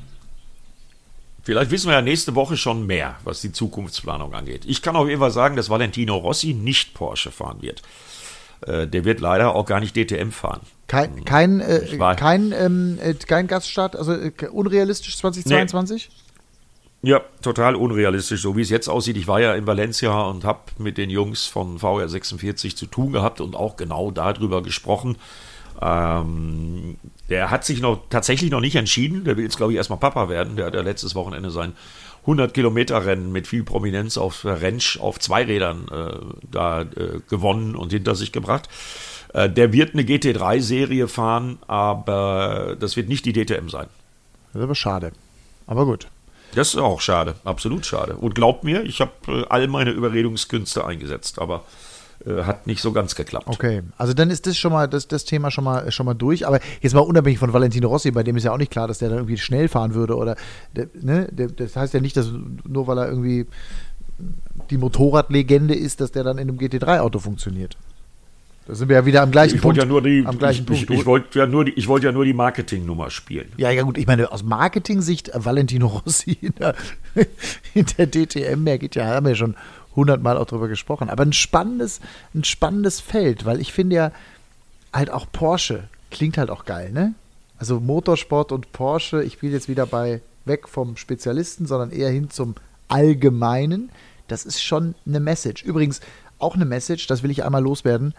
Vielleicht 1.43 1.71
wissen 1.71 1.87
wir 1.87 1.95
ja 1.95 2.01
nächste 2.01 2.35
Woche 2.35 2.55
schon 2.55 2.85
mehr, 2.85 3.15
was 3.23 3.41
die 3.41 3.51
Zukunftsplanung 3.51 4.33
angeht. 4.33 4.63
Ich 4.65 4.81
kann 4.81 4.95
auf 4.95 5.07
jeden 5.07 5.19
Fall 5.19 5.31
sagen, 5.31 5.55
dass 5.55 5.69
Valentino 5.69 6.15
Rossi 6.17 6.53
nicht 6.53 6.93
Porsche 6.93 7.31
fahren 7.31 7.61
wird. 7.61 7.81
Äh, 8.61 8.87
der 8.87 9.05
wird 9.05 9.19
leider 9.19 9.55
auch 9.55 9.65
gar 9.65 9.79
nicht 9.79 9.95
DTM 9.95 10.29
fahren. 10.29 10.61
Kein, 10.87 11.15
hm. 11.15 11.25
kein, 11.25 11.59
äh, 11.61 11.97
kein, 12.15 12.51
ähm, 12.51 12.99
äh, 13.01 13.13
kein 13.15 13.47
Gaststart, 13.47 13.95
also 13.95 14.13
äh, 14.13 14.31
unrealistisch 14.51 15.17
2022? 15.17 16.09
Nee. 16.09 16.21
Ja, 17.03 17.21
total 17.41 17.75
unrealistisch, 17.75 18.43
so 18.43 18.55
wie 18.55 18.61
es 18.61 18.69
jetzt 18.69 18.87
aussieht. 18.87 19.17
Ich 19.17 19.27
war 19.27 19.39
ja 19.41 19.55
in 19.55 19.65
Valencia 19.65 20.21
und 20.21 20.43
habe 20.43 20.59
mit 20.77 20.99
den 20.99 21.09
Jungs 21.09 21.47
von 21.47 21.79
VR46 21.79 22.75
zu 22.75 22.85
tun 22.85 23.11
gehabt 23.11 23.41
und 23.41 23.55
auch 23.55 23.75
genau 23.75 24.11
darüber 24.11 24.61
gesprochen. 24.61 25.17
Ähm, 25.81 26.97
der 27.29 27.49
hat 27.49 27.65
sich 27.65 27.81
noch 27.81 28.03
tatsächlich 28.09 28.51
noch 28.51 28.59
nicht 28.59 28.75
entschieden. 28.75 29.23
Der 29.23 29.37
will 29.37 29.43
jetzt, 29.43 29.57
glaube 29.57 29.73
ich, 29.73 29.77
erstmal 29.77 29.99
Papa 29.99 30.29
werden. 30.29 30.55
Der 30.55 30.67
hat 30.67 30.75
ja 30.75 30.81
letztes 30.81 31.15
Wochenende 31.15 31.49
sein 31.49 31.73
100 32.21 32.53
Kilometer 32.53 33.05
Rennen 33.05 33.31
mit 33.31 33.47
viel 33.47 33.63
Prominenz 33.63 34.17
auf 34.17 34.45
Rentsch 34.45 34.99
auf 34.99 35.19
zwei 35.19 35.43
Rädern 35.43 35.87
äh, 35.91 36.19
da 36.51 36.81
äh, 36.81 37.19
gewonnen 37.29 37.75
und 37.75 37.91
hinter 37.91 38.15
sich 38.15 38.31
gebracht. 38.31 38.69
Äh, 39.33 39.49
der 39.49 39.73
wird 39.73 39.93
eine 39.93 40.03
GT3-Serie 40.03 41.07
fahren, 41.07 41.57
aber 41.67 42.75
das 42.79 42.95
wird 42.95 43.09
nicht 43.09 43.25
die 43.25 43.33
DTM 43.33 43.69
sein. 43.69 43.87
Das 44.53 44.59
ist 44.59 44.63
aber 44.63 44.75
schade. 44.75 45.13
Aber 45.65 45.85
gut. 45.85 46.07
Das 46.53 46.73
ist 46.73 46.79
auch 46.79 46.99
schade, 46.99 47.35
absolut 47.45 47.85
schade. 47.85 48.17
Und 48.17 48.35
glaubt 48.35 48.63
mir, 48.63 48.83
ich 48.83 48.99
habe 48.99 49.11
äh, 49.27 49.45
all 49.49 49.67
meine 49.67 49.91
Überredungskünste 49.91 50.85
eingesetzt, 50.85 51.39
aber 51.39 51.63
hat 52.25 52.67
nicht 52.67 52.81
so 52.81 52.91
ganz 52.91 53.15
geklappt. 53.15 53.47
Okay, 53.47 53.81
also 53.97 54.13
dann 54.13 54.29
ist 54.29 54.47
das 54.47 54.57
schon 54.57 54.71
mal 54.71 54.87
das, 54.87 55.07
das 55.07 55.25
Thema 55.25 55.51
schon 55.51 55.63
mal 55.63 55.91
schon 55.91 56.05
mal 56.05 56.13
durch. 56.13 56.45
Aber 56.47 56.59
jetzt 56.81 56.93
mal 56.93 57.01
unabhängig 57.01 57.39
von 57.39 57.53
Valentino 57.53 57.87
Rossi, 57.87 58.11
bei 58.11 58.23
dem 58.23 58.35
ist 58.35 58.43
ja 58.43 58.53
auch 58.53 58.57
nicht 58.57 58.71
klar, 58.71 58.87
dass 58.87 58.99
der 58.99 59.09
dann 59.09 59.19
irgendwie 59.19 59.37
schnell 59.37 59.67
fahren 59.67 59.93
würde 59.93 60.15
oder 60.15 60.35
der, 60.75 60.87
ne, 61.01 61.27
das 61.31 61.75
heißt 61.75 61.93
ja 61.93 61.99
nicht, 61.99 62.17
dass 62.17 62.31
nur 62.67 62.87
weil 62.87 62.97
er 62.97 63.07
irgendwie 63.07 63.47
die 64.69 64.77
Motorradlegende 64.77 65.73
ist, 65.73 66.01
dass 66.01 66.11
der 66.11 66.23
dann 66.23 66.37
in 66.37 66.49
einem 66.49 66.57
GT3-Auto 66.57 67.19
funktioniert. 67.19 67.77
Da 68.67 68.75
sind 68.75 68.89
wir 68.89 68.97
ja 68.97 69.05
wieder 69.05 69.23
am 69.23 69.31
gleichen 69.31 69.55
ich 69.55 69.61
Punkt. 69.61 69.77
Ja 69.77 69.85
nur 69.85 70.01
die, 70.03 70.23
am 70.25 70.37
gleichen 70.37 70.61
ich, 70.61 70.67
Punkt. 70.67 70.83
Ich, 70.83 70.99
ich 70.99 71.05
wollte 71.05 71.39
ja 71.39 71.47
nur 71.47 71.65
die, 71.65 71.71
ich 71.71 71.87
wollte 71.87 72.05
ja 72.05 72.11
nur 72.11 72.25
die 72.25 72.33
Marketingnummer 72.33 73.09
spielen. 73.09 73.51
Ja, 73.57 73.71
ja 73.71 73.81
gut, 73.81 73.97
ich 73.97 74.05
meine, 74.05 74.31
aus 74.31 74.43
Marketing-Sicht 74.43 75.29
äh, 75.29 75.43
Valentino 75.43 75.87
Rossi 75.87 76.37
in 76.41 76.53
der, 76.55 76.75
in 77.73 77.85
der 77.97 78.07
DTM, 78.07 78.63
mehr 78.63 78.77
geht 78.77 78.95
ja, 78.95 79.07
haben 79.07 79.25
wir 79.25 79.31
ja 79.31 79.35
schon 79.35 79.55
hundertmal 79.95 80.37
auch 80.37 80.45
drüber 80.45 80.67
gesprochen. 80.67 81.09
Aber 81.09 81.23
ein 81.23 81.33
spannendes, 81.33 81.99
ein 82.33 82.43
spannendes 82.43 82.99
Feld, 82.99 83.45
weil 83.45 83.59
ich 83.59 83.73
finde 83.73 83.95
ja 83.95 84.11
halt 84.93 85.09
auch 85.09 85.25
Porsche 85.31 85.83
klingt 86.11 86.37
halt 86.37 86.51
auch 86.51 86.65
geil, 86.65 86.91
ne? 86.91 87.15
Also 87.57 87.79
Motorsport 87.79 88.51
und 88.51 88.71
Porsche, 88.71 89.23
ich 89.23 89.41
will 89.41 89.51
jetzt 89.51 89.69
wieder 89.69 89.85
bei 89.85 90.21
weg 90.45 90.67
vom 90.67 90.97
Spezialisten, 90.97 91.65
sondern 91.65 91.91
eher 91.91 92.09
hin 92.09 92.29
zum 92.29 92.55
Allgemeinen. 92.87 93.89
Das 94.27 94.45
ist 94.45 94.61
schon 94.61 94.95
eine 95.07 95.19
Message. 95.19 95.63
Übrigens 95.63 96.01
auch 96.39 96.55
eine 96.55 96.65
Message, 96.65 97.07
das 97.07 97.23
will 97.23 97.31
ich 97.31 97.43
einmal 97.43 97.63
loswerden. 97.63 98.13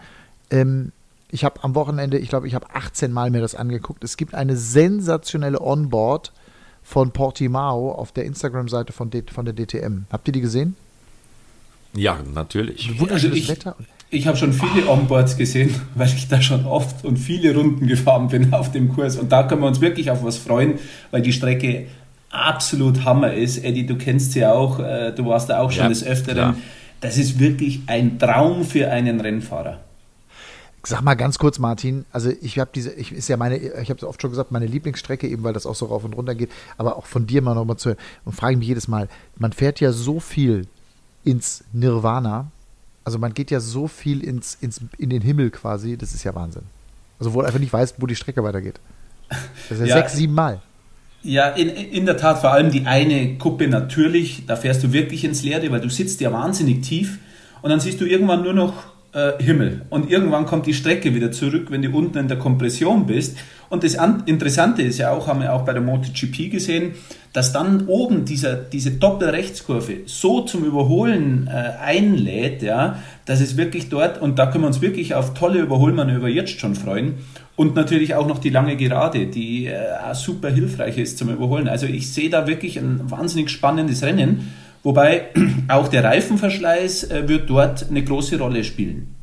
Ähm, 0.49 0.91
ich 1.29 1.43
habe 1.43 1.63
am 1.63 1.75
Wochenende, 1.75 2.17
ich 2.17 2.29
glaube, 2.29 2.47
ich 2.47 2.55
habe 2.55 2.73
18 2.73 3.11
Mal 3.11 3.31
mir 3.31 3.41
das 3.41 3.55
angeguckt. 3.55 4.03
Es 4.03 4.17
gibt 4.17 4.33
eine 4.33 4.55
sensationelle 4.55 5.61
Onboard 5.61 6.31
von 6.81 7.11
Portimao 7.11 7.91
auf 7.91 8.11
der 8.11 8.25
Instagram-Seite 8.25 8.93
von, 8.93 9.11
von 9.31 9.45
der 9.45 9.53
DTM. 9.53 10.05
Habt 10.11 10.27
ihr 10.27 10.33
die 10.33 10.41
gesehen? 10.41 10.75
Ja, 11.95 12.19
natürlich. 12.33 12.99
Wunderschönes 12.99 13.41
also 13.41 13.51
Wetter. 13.51 13.75
Ich 14.09 14.27
habe 14.27 14.37
schon 14.37 14.53
viele 14.53 14.87
Onboards 14.87 15.37
gesehen, 15.37 15.73
weil 15.95 16.07
ich 16.07 16.27
da 16.27 16.41
schon 16.41 16.65
oft 16.65 17.03
und 17.03 17.17
viele 17.17 17.55
Runden 17.55 17.87
gefahren 17.87 18.27
bin 18.27 18.53
auf 18.53 18.71
dem 18.71 18.89
Kurs. 18.89 19.17
Und 19.17 19.31
da 19.31 19.43
können 19.43 19.61
wir 19.61 19.67
uns 19.67 19.81
wirklich 19.81 20.11
auf 20.11 20.23
was 20.23 20.37
freuen, 20.37 20.75
weil 21.11 21.21
die 21.21 21.33
Strecke 21.33 21.87
absolut 22.29 23.05
Hammer 23.05 23.33
ist. 23.33 23.63
Eddie, 23.63 23.85
du 23.85 23.95
kennst 23.95 24.33
sie 24.33 24.45
auch, 24.45 24.79
äh, 24.79 25.11
du 25.11 25.25
warst 25.25 25.49
da 25.49 25.59
auch 25.59 25.71
schon 25.71 25.83
ja, 25.83 25.89
des 25.89 26.03
Öfteren. 26.03 26.37
Ja. 26.37 26.55
Das 27.01 27.17
ist 27.17 27.39
wirklich 27.39 27.81
ein 27.87 28.17
Traum 28.17 28.63
für 28.63 28.89
einen 28.89 29.19
Rennfahrer. 29.19 29.79
Sag 30.85 31.01
mal 31.01 31.13
ganz 31.15 31.37
kurz, 31.37 31.59
Martin. 31.59 32.05
Also 32.11 32.31
ich 32.41 32.59
habe 32.59 32.71
diese, 32.75 32.91
ich 32.93 33.13
ist 33.13 33.29
ja 33.29 33.37
meine, 33.37 33.57
ich 33.57 33.89
habe 33.89 33.97
es 33.97 34.03
oft 34.03 34.21
schon 34.21 34.31
gesagt, 34.31 34.51
meine 34.51 34.65
Lieblingsstrecke 34.65 35.27
eben, 35.27 35.43
weil 35.43 35.53
das 35.53 35.65
auch 35.65 35.75
so 35.75 35.85
rauf 35.85 36.03
und 36.03 36.13
runter 36.13 36.35
geht. 36.35 36.51
Aber 36.77 36.97
auch 36.97 37.05
von 37.05 37.25
dir 37.25 37.41
mal 37.41 37.55
nochmal 37.55 37.77
zu 37.77 37.95
und 38.25 38.33
frage 38.33 38.57
mich 38.57 38.67
jedes 38.67 38.89
Mal. 38.89 39.07
Man 39.37 39.53
fährt 39.53 39.79
ja 39.79 39.93
so 39.93 40.19
viel 40.19 40.67
ins 41.23 41.63
Nirvana. 41.73 42.51
Also 43.03 43.19
man 43.19 43.33
geht 43.33 43.51
ja 43.51 43.59
so 43.59 43.87
viel 43.87 44.23
ins, 44.23 44.57
ins 44.61 44.81
in 44.97 45.09
den 45.09 45.21
Himmel 45.21 45.51
quasi. 45.51 45.97
Das 45.97 46.13
ist 46.13 46.23
ja 46.23 46.33
Wahnsinn. 46.35 46.63
Also 47.19 47.33
wo 47.33 47.41
du 47.41 47.47
einfach 47.47 47.59
nicht 47.59 47.73
weißt, 47.73 47.95
wo 47.99 48.05
die 48.05 48.15
Strecke 48.15 48.43
weitergeht. 48.43 48.79
Das 49.29 49.79
ist 49.79 49.79
ja, 49.79 49.85
ja 49.85 49.95
sechs, 49.95 50.13
sieben 50.13 50.33
Mal. 50.33 50.61
Ja, 51.23 51.49
in, 51.49 51.69
in 51.69 52.05
der 52.05 52.17
Tat, 52.17 52.41
vor 52.41 52.51
allem 52.51 52.69
die 52.69 52.85
eine 52.85 53.37
Kuppe 53.37 53.67
natürlich, 53.69 54.45
da 54.45 54.57
fährst 54.57 54.83
du 54.83 54.91
wirklich 54.91 55.23
ins 55.23 55.41
Leere, 55.41 55.71
weil 55.71 55.79
du 55.79 55.89
sitzt 55.89 56.19
ja 56.19 56.31
wahnsinnig 56.33 56.81
tief 56.81 57.19
und 57.61 57.69
dann 57.69 57.79
siehst 57.79 58.01
du 58.01 58.05
irgendwann 58.05 58.43
nur 58.43 58.53
noch 58.53 58.92
äh, 59.13 59.41
Himmel. 59.41 59.81
Und 59.89 60.09
irgendwann 60.09 60.45
kommt 60.45 60.65
die 60.65 60.73
Strecke 60.73 61.13
wieder 61.13 61.31
zurück, 61.31 61.67
wenn 61.69 61.81
du 61.81 61.89
unten 61.89 62.17
in 62.17 62.27
der 62.27 62.37
Kompression 62.37 63.05
bist. 63.05 63.37
Und 63.69 63.83
das 63.83 63.97
Interessante 64.25 64.81
ist 64.83 64.99
ja 64.99 65.11
auch, 65.11 65.27
haben 65.27 65.41
wir 65.41 65.53
auch 65.53 65.65
bei 65.65 65.73
der 65.73 65.81
MotoGP 65.81 66.51
gesehen, 66.51 66.93
dass 67.33 67.51
dann 67.51 67.87
oben 67.87 68.25
dieser, 68.25 68.55
diese 68.55 68.91
Doppelrechtskurve 68.91 70.01
so 70.05 70.41
zum 70.41 70.63
Überholen 70.63 71.47
äh, 71.47 71.81
einlädt, 71.83 72.61
ja, 72.61 72.99
dass 73.25 73.41
es 73.41 73.57
wirklich 73.57 73.89
dort, 73.89 74.21
und 74.21 74.37
da 74.37 74.45
können 74.45 74.63
wir 74.63 74.67
uns 74.67 74.81
wirklich 74.81 75.15
auf 75.15 75.33
tolle 75.33 75.59
Überholmanöver 75.59 76.27
jetzt 76.27 76.59
schon 76.59 76.75
freuen. 76.75 77.15
Und 77.55 77.75
natürlich 77.75 78.15
auch 78.15 78.27
noch 78.27 78.39
die 78.39 78.49
lange 78.49 78.77
Gerade, 78.77 79.27
die 79.27 79.67
äh, 79.67 80.13
super 80.13 80.49
hilfreich 80.49 80.97
ist 80.97 81.17
zum 81.17 81.29
Überholen. 81.29 81.67
Also 81.67 81.85
ich 81.87 82.11
sehe 82.11 82.29
da 82.29 82.47
wirklich 82.47 82.77
ein 82.77 82.99
wahnsinnig 83.09 83.49
spannendes 83.49 84.03
Rennen. 84.03 84.53
Wobei 84.83 85.29
auch 85.69 85.87
der 85.87 86.03
Reifenverschleiß 86.03 87.05
äh, 87.05 87.27
wird 87.27 87.49
dort 87.49 87.89
eine 87.89 88.03
große 88.03 88.37
Rolle 88.37 88.63
spielen. 88.63 89.15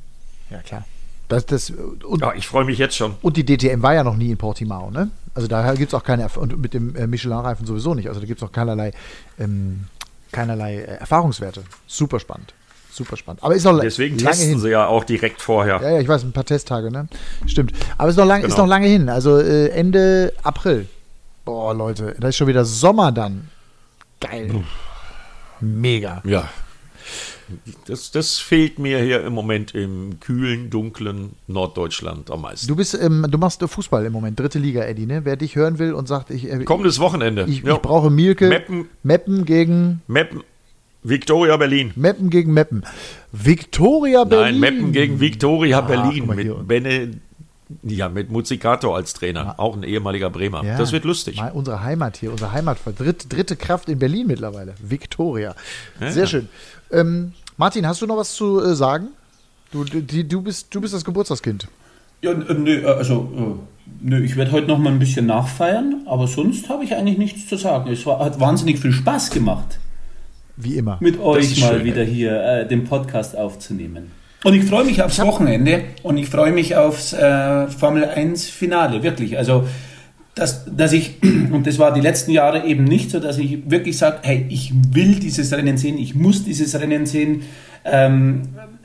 Ja, 0.50 0.58
klar. 0.58 0.84
Das, 1.28 1.46
das, 1.46 1.70
und, 1.70 2.22
ja, 2.22 2.32
ich 2.34 2.48
freue 2.48 2.64
mich 2.64 2.78
jetzt 2.78 2.96
schon. 2.96 3.14
Und 3.22 3.36
die 3.36 3.44
DTM 3.44 3.82
war 3.82 3.94
ja 3.94 4.02
noch 4.02 4.16
nie 4.16 4.30
in 4.30 4.36
Portimao, 4.36 4.90
ne? 4.90 5.10
Also 5.32 5.46
daher 5.46 5.74
gibt 5.76 5.92
es 5.92 5.94
auch 5.94 6.02
keine, 6.02 6.28
und 6.28 6.58
mit 6.58 6.74
dem 6.74 6.96
äh, 6.96 7.06
Michelin-Reifen 7.06 7.66
sowieso 7.66 7.94
nicht. 7.94 8.08
Also 8.08 8.20
da 8.20 8.26
gibt 8.26 8.42
es 8.42 8.48
auch 8.48 8.50
keinerlei, 8.50 8.90
ähm, 9.38 9.84
keinerlei 10.32 10.78
äh, 10.78 10.96
Erfahrungswerte. 10.96 11.62
Super 11.86 12.18
spannend. 12.18 12.52
Super 12.90 13.16
spannend. 13.16 13.44
Aber 13.44 13.54
ist 13.54 13.62
noch 13.62 13.78
Deswegen 13.78 14.18
lange 14.18 14.30
testen 14.30 14.48
hin. 14.48 14.58
sie 14.58 14.70
ja 14.70 14.86
auch 14.86 15.04
direkt 15.04 15.40
vorher. 15.40 15.80
Ja, 15.80 15.90
ja, 15.90 16.00
ich 16.00 16.08
weiß, 16.08 16.24
ein 16.24 16.32
paar 16.32 16.44
Testtage, 16.44 16.90
ne? 16.90 17.06
Stimmt. 17.46 17.72
Aber 17.96 18.10
ist 18.10 18.16
noch, 18.16 18.26
lang, 18.26 18.40
genau. 18.40 18.52
ist 18.52 18.58
noch 18.58 18.66
lange 18.66 18.88
hin. 18.88 19.08
Also 19.08 19.38
äh, 19.38 19.68
Ende 19.68 20.32
April. 20.42 20.88
Boah, 21.44 21.72
Leute, 21.72 22.16
da 22.18 22.26
ist 22.26 22.36
schon 22.36 22.48
wieder 22.48 22.64
Sommer 22.64 23.12
dann. 23.12 23.48
Geil. 24.18 24.50
Uff. 24.52 24.89
Mega. 25.60 26.22
Ja. 26.24 26.48
Das, 27.86 28.12
das 28.12 28.38
fehlt 28.38 28.78
mir 28.78 29.00
hier 29.00 29.24
im 29.24 29.32
Moment 29.32 29.74
im 29.74 30.20
kühlen, 30.20 30.70
dunklen 30.70 31.32
Norddeutschland 31.48 32.30
am 32.30 32.42
meisten. 32.42 32.68
Du 32.68 32.76
bist, 32.76 32.94
ähm, 32.94 33.26
du 33.28 33.38
machst 33.38 33.62
Fußball 33.62 34.04
im 34.06 34.12
Moment, 34.12 34.38
dritte 34.38 34.58
Liga, 34.58 34.84
Eddie, 34.84 35.06
ne? 35.06 35.24
Wer 35.24 35.36
dich 35.36 35.56
hören 35.56 35.78
will 35.78 35.92
und 35.92 36.06
sagt, 36.06 36.30
ich. 36.30 36.50
Äh, 36.50 36.64
Kommendes 36.64 37.00
Wochenende. 37.00 37.46
Ich, 37.48 37.62
ja. 37.62 37.74
ich 37.74 37.80
brauche 37.80 38.10
Mielke. 38.10 38.48
Meppen. 38.48 38.88
Meppen 39.02 39.44
gegen. 39.44 40.02
Meppen. 40.06 40.42
Victoria 41.02 41.56
Berlin. 41.56 41.92
Meppen 41.96 42.30
gegen 42.30 42.52
Meppen. 42.52 42.84
Victoria 43.32 44.24
Berlin. 44.24 44.60
Nein, 44.60 44.60
Meppen 44.60 44.92
gegen 44.92 45.18
Victoria 45.18 45.78
ah, 45.78 45.80
Berlin 45.80 46.26
mit 46.26 46.68
Bene 46.68 47.20
ja, 47.82 48.08
mit 48.08 48.30
Muzikato 48.30 48.94
als 48.94 49.14
Trainer, 49.14 49.44
ja. 49.44 49.54
auch 49.58 49.76
ein 49.76 49.82
ehemaliger 49.82 50.30
Bremer. 50.30 50.64
Ja, 50.64 50.78
das 50.78 50.92
wird 50.92 51.04
lustig. 51.04 51.36
Mal 51.36 51.52
unsere 51.52 51.82
Heimat 51.82 52.16
hier, 52.16 52.32
unsere 52.32 52.52
Heimat, 52.52 52.78
dritte, 52.98 53.28
dritte 53.28 53.56
Kraft 53.56 53.88
in 53.88 53.98
Berlin 53.98 54.26
mittlerweile. 54.26 54.74
Viktoria. 54.82 55.54
Ja. 56.00 56.10
Sehr 56.10 56.26
schön. 56.26 56.48
Ähm, 56.90 57.32
Martin, 57.56 57.86
hast 57.86 58.02
du 58.02 58.06
noch 58.06 58.16
was 58.16 58.34
zu 58.34 58.60
äh, 58.60 58.74
sagen? 58.74 59.08
Du, 59.72 59.84
die, 59.84 60.26
du, 60.26 60.42
bist, 60.42 60.74
du 60.74 60.80
bist 60.80 60.94
das 60.94 61.04
Geburtstagskind. 61.04 61.68
Ja, 62.22 62.32
äh, 62.32 62.54
nö, 62.54 62.82
äh, 62.82 62.86
also, 62.86 63.30
äh, 63.36 64.08
nö, 64.08 64.22
ich 64.22 64.36
werde 64.36 64.52
heute 64.52 64.66
noch 64.66 64.78
mal 64.78 64.90
ein 64.92 64.98
bisschen 64.98 65.26
nachfeiern, 65.26 66.02
aber 66.06 66.26
sonst 66.26 66.68
habe 66.68 66.84
ich 66.84 66.94
eigentlich 66.94 67.18
nichts 67.18 67.48
zu 67.48 67.56
sagen. 67.56 67.90
Es 67.90 68.04
war, 68.04 68.18
hat 68.18 68.40
wahnsinnig 68.40 68.80
viel 68.80 68.92
Spaß 68.92 69.30
gemacht. 69.30 69.78
Wie 70.56 70.76
immer. 70.76 70.98
Mit 71.00 71.18
euch 71.20 71.60
mal 71.60 71.74
schön, 71.74 71.84
wieder 71.84 72.02
hier 72.02 72.42
äh, 72.42 72.68
den 72.68 72.84
Podcast 72.84 73.36
aufzunehmen. 73.36 74.10
Und 74.42 74.54
ich 74.54 74.64
freue 74.64 74.84
mich 74.84 75.02
aufs 75.02 75.18
Wochenende 75.20 75.82
und 76.02 76.16
ich 76.16 76.28
freue 76.28 76.52
mich 76.52 76.74
aufs 76.74 77.12
äh, 77.12 77.66
Formel 77.66 78.04
1 78.04 78.48
Finale, 78.48 79.02
wirklich. 79.02 79.36
Also, 79.36 79.66
dass, 80.34 80.64
dass 80.64 80.92
ich, 80.92 81.22
und 81.52 81.66
das 81.66 81.78
war 81.78 81.92
die 81.92 82.00
letzten 82.00 82.30
Jahre 82.30 82.64
eben 82.64 82.84
nicht 82.84 83.10
so, 83.10 83.20
dass 83.20 83.36
ich 83.36 83.70
wirklich 83.70 83.98
sage, 83.98 84.18
hey, 84.22 84.46
ich 84.48 84.72
will 84.92 85.16
dieses 85.16 85.52
Rennen 85.52 85.76
sehen, 85.76 85.98
ich 85.98 86.14
muss 86.14 86.44
dieses 86.44 86.78
Rennen 86.80 87.04
sehen. 87.04 87.42
Ähm, 87.84 88.42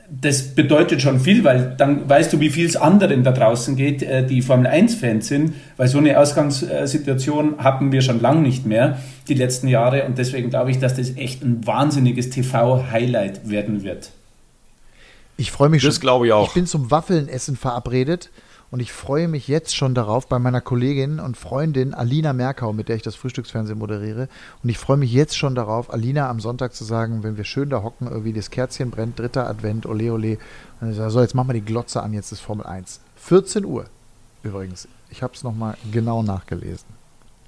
das 0.08 0.54
bedeutet 0.54 1.02
schon 1.02 1.18
viel, 1.18 1.42
weil 1.42 1.74
dann 1.76 2.08
weißt 2.08 2.32
du, 2.32 2.38
wie 2.38 2.50
viel 2.50 2.66
es 2.66 2.76
anderen 2.76 3.24
da 3.24 3.32
draußen 3.32 3.76
geht, 3.76 4.02
äh, 4.02 4.24
die 4.26 4.42
Formel 4.42 4.66
1-Fans 4.66 5.26
sind, 5.26 5.54
weil 5.78 5.88
so 5.88 5.98
eine 5.98 6.20
Ausgangssituation 6.20 7.58
hatten 7.58 7.92
wir 7.92 8.02
schon 8.02 8.20
lange 8.20 8.42
nicht 8.42 8.66
mehr, 8.66 8.98
die 9.26 9.34
letzten 9.34 9.68
Jahre. 9.68 10.04
Und 10.04 10.18
deswegen 10.18 10.50
glaube 10.50 10.70
ich, 10.70 10.78
dass 10.78 10.94
das 10.94 11.16
echt 11.16 11.42
ein 11.42 11.66
wahnsinniges 11.66 12.28
TV-Highlight 12.28 13.48
werden 13.48 13.82
wird. 13.82 14.10
Ich 15.36 15.50
freue 15.50 15.68
mich 15.68 15.82
das 15.82 15.94
schon. 15.94 15.94
Das 15.94 16.00
glaube 16.00 16.26
ich 16.26 16.32
auch. 16.32 16.48
Ich 16.48 16.54
bin 16.54 16.66
zum 16.66 16.90
Waffelnessen 16.90 17.56
verabredet 17.56 18.30
und 18.70 18.80
ich 18.80 18.92
freue 18.92 19.28
mich 19.28 19.48
jetzt 19.48 19.76
schon 19.76 19.94
darauf 19.94 20.28
bei 20.28 20.38
meiner 20.38 20.60
Kollegin 20.60 21.20
und 21.20 21.36
Freundin 21.36 21.94
Alina 21.94 22.32
Merkau, 22.32 22.72
mit 22.72 22.88
der 22.88 22.96
ich 22.96 23.02
das 23.02 23.14
Frühstücksfernsehen 23.14 23.78
moderiere. 23.78 24.28
Und 24.62 24.68
ich 24.68 24.78
freue 24.78 24.96
mich 24.96 25.12
jetzt 25.12 25.36
schon 25.36 25.54
darauf, 25.54 25.92
Alina 25.92 26.28
am 26.28 26.40
Sonntag 26.40 26.74
zu 26.74 26.84
sagen, 26.84 27.22
wenn 27.22 27.36
wir 27.36 27.44
schön 27.44 27.70
da 27.70 27.82
hocken, 27.82 28.08
irgendwie 28.08 28.32
das 28.32 28.50
Kerzchen 28.50 28.90
brennt, 28.90 29.18
dritter 29.18 29.48
Advent, 29.48 29.86
ole 29.86 30.12
ole. 30.12 30.38
Und 30.80 30.90
ich 30.90 30.96
sage, 30.96 31.10
so, 31.10 31.20
jetzt 31.20 31.34
machen 31.34 31.48
wir 31.48 31.54
die 31.54 31.64
Glotze 31.64 32.02
an, 32.02 32.12
jetzt 32.12 32.32
ist 32.32 32.40
Formel 32.40 32.66
1. 32.66 33.00
14 33.16 33.64
Uhr 33.64 33.86
übrigens. 34.42 34.88
Ich 35.10 35.22
habe 35.22 35.34
es 35.34 35.42
nochmal 35.42 35.76
genau 35.92 36.22
nachgelesen. 36.22 36.86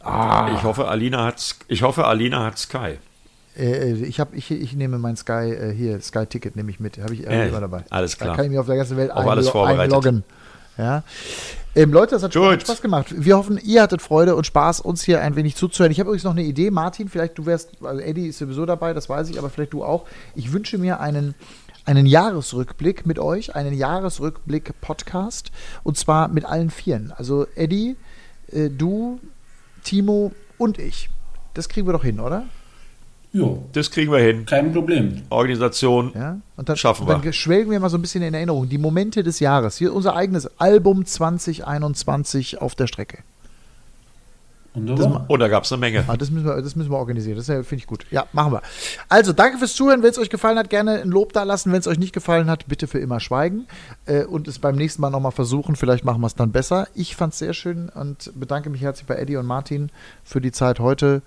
Ah. 0.01 0.51
Ich 0.55 0.63
hoffe, 0.63 0.89
Alina 0.89 1.25
hat, 1.25 1.57
ich 1.67 1.83
hoffe, 1.83 2.07
Alina 2.07 2.45
hat 2.45 2.59
Sky. 2.59 2.99
Äh, 3.59 3.93
ich, 3.93 4.21
hab, 4.21 4.35
ich, 4.35 4.51
ich 4.51 4.75
nehme 4.75 4.99
mein 4.99 5.17
Sky 5.17 5.53
äh, 5.53 5.75
hier, 5.75 6.01
Sky-Ticket 6.01 6.57
nehme 6.57 6.71
ich 6.71 6.81
mit. 6.81 6.99
Habe 6.99 7.15
ich 7.15 7.27
äh, 7.27 7.49
immer 7.49 7.61
dabei. 7.61 7.85
Alles 7.91 8.17
klar. 8.17 8.31
Da 8.31 8.37
kann 8.37 8.45
ich 8.45 8.51
mir 8.53 8.61
auf 8.61 8.67
der 8.67 8.77
ganzen 8.77 8.97
Welt 8.97 9.11
Auch 9.11 9.27
alles 9.27 9.49
vorbereitet. 9.49 9.81
einloggen. 9.81 10.25
Ja. 10.77 11.03
Ähm, 11.75 11.93
Leute, 11.93 12.13
das 12.13 12.23
hat 12.23 12.33
Gut. 12.33 12.63
Spaß 12.63 12.81
gemacht. 12.81 13.07
Wir 13.17 13.37
hoffen, 13.37 13.59
ihr 13.63 13.83
hattet 13.83 14.01
Freude 14.01 14.37
und 14.37 14.47
Spaß, 14.47 14.81
uns 14.81 15.03
hier 15.03 15.21
ein 15.21 15.35
wenig 15.35 15.57
zuzuhören. 15.57 15.91
Ich 15.91 15.99
habe 15.99 16.09
übrigens 16.09 16.25
noch 16.25 16.33
eine 16.33 16.45
Idee, 16.45 16.71
Martin, 16.71 17.09
vielleicht 17.09 17.37
du 17.37 17.47
wärst, 17.47 17.71
also 17.83 18.01
Eddie 18.01 18.29
ist 18.29 18.39
sowieso 18.39 18.65
dabei, 18.65 18.95
das 18.95 19.09
weiß 19.09 19.29
ich, 19.31 19.39
aber 19.39 19.51
vielleicht 19.51 19.73
du 19.73 19.85
auch. 19.85 20.07
Ich 20.37 20.53
wünsche 20.53 20.79
mir 20.79 21.01
einen, 21.01 21.35
einen 21.85 22.07
Jahresrückblick 22.07 23.07
mit 23.07 23.19
euch, 23.19 23.57
einen 23.57 23.75
Jahresrückblick-Podcast 23.75 25.51
und 25.83 25.99
zwar 25.99 26.29
mit 26.29 26.45
allen 26.45 26.71
Vieren. 26.71 27.13
Also 27.17 27.47
Eddie, 27.57 27.97
äh, 28.53 28.71
du, 28.71 29.21
Timo 29.83 30.33
und 30.59 30.79
ich. 30.79 31.11
Das 31.55 31.69
kriegen 31.69 31.89
wir 31.89 31.93
doch 31.93 32.05
hin, 32.05 32.21
oder? 32.21 32.45
Jo. 33.33 33.65
Das 33.73 33.91
kriegen 33.91 34.11
wir 34.11 34.21
hin. 34.21 34.47
Kein 34.47 34.73
Problem. 34.73 35.23
Organisation. 35.29 36.13
Ja, 36.15 36.39
und 36.57 36.69
dann 36.69 36.77
schaffen 36.77 37.07
wir. 37.07 37.19
Dann 37.19 37.33
schwelgen 37.33 37.71
wir 37.71 37.79
mal 37.79 37.91
so 37.91 37.99
ein 37.99 38.03
bisschen 38.03 38.23
in 38.23 38.33
Erinnerung. 38.33 38.69
Die 38.69 38.79
Momente 38.79 39.23
des 39.23 39.41
Jahres. 39.41 39.77
Hier 39.77 39.95
unser 39.95 40.17
eigenes 40.17 40.59
Album 40.59 41.05
2021 41.05 42.61
auf 42.61 42.75
der 42.75 42.87
Strecke. 42.87 43.19
Wunderbar. 44.75 45.25
Und 45.29 45.41
da 45.41 45.49
gab 45.49 45.65
es 45.65 45.73
eine 45.73 45.81
Menge. 45.81 46.05
Ah, 46.07 46.17
das, 46.17 46.31
müssen 46.31 46.47
wir, 46.47 46.61
das 46.61 46.77
müssen 46.77 46.91
wir 46.91 46.99
organisieren. 46.99 47.37
Das 47.37 47.47
finde 47.47 47.77
ich 47.77 47.87
gut. 47.87 48.07
Ja, 48.11 48.27
machen 48.33 48.53
wir. 48.53 48.63
Also, 49.09 49.33
danke 49.33 49.59
fürs 49.59 49.75
Zuhören. 49.75 50.03
Wenn 50.03 50.11
es 50.11 50.19
euch 50.19 50.31
gefallen 50.31 50.59
hat, 50.59 50.71
gerne 50.71 51.01
ein 51.03 51.09
Lob 51.09 51.33
da 51.33 51.43
lassen. 51.43 51.73
Wenn 51.73 51.81
es 51.81 51.87
euch 51.87 51.99
nicht 51.99 52.13
gefallen 52.13 52.49
hat, 52.49 52.67
bitte 52.69 52.87
für 52.87 52.99
immer 52.99 53.21
schweigen. 53.21 53.67
Äh, 54.07 54.25
und 54.25 54.49
es 54.49 54.59
beim 54.59 54.77
nächsten 54.77 55.03
Mal 55.03 55.11
nochmal 55.11 55.33
versuchen. 55.33 55.77
Vielleicht 55.77 56.05
machen 56.05 56.21
wir 56.21 56.27
es 56.27 56.35
dann 56.35 56.53
besser. 56.53 56.89
Ich 56.95 57.17
fand 57.17 57.33
es 57.33 57.39
sehr 57.39 57.55
schön 57.55 57.89
und 57.89 58.33
bedanke 58.35 58.71
mich 58.71 58.83
herzlich 58.83 59.07
bei 59.07 59.17
Eddie 59.17 59.37
und 59.37 59.47
Martin 59.47 59.91
für 60.23 60.41
die 60.41 60.53
Zeit 60.53 60.81
heute 60.81 61.23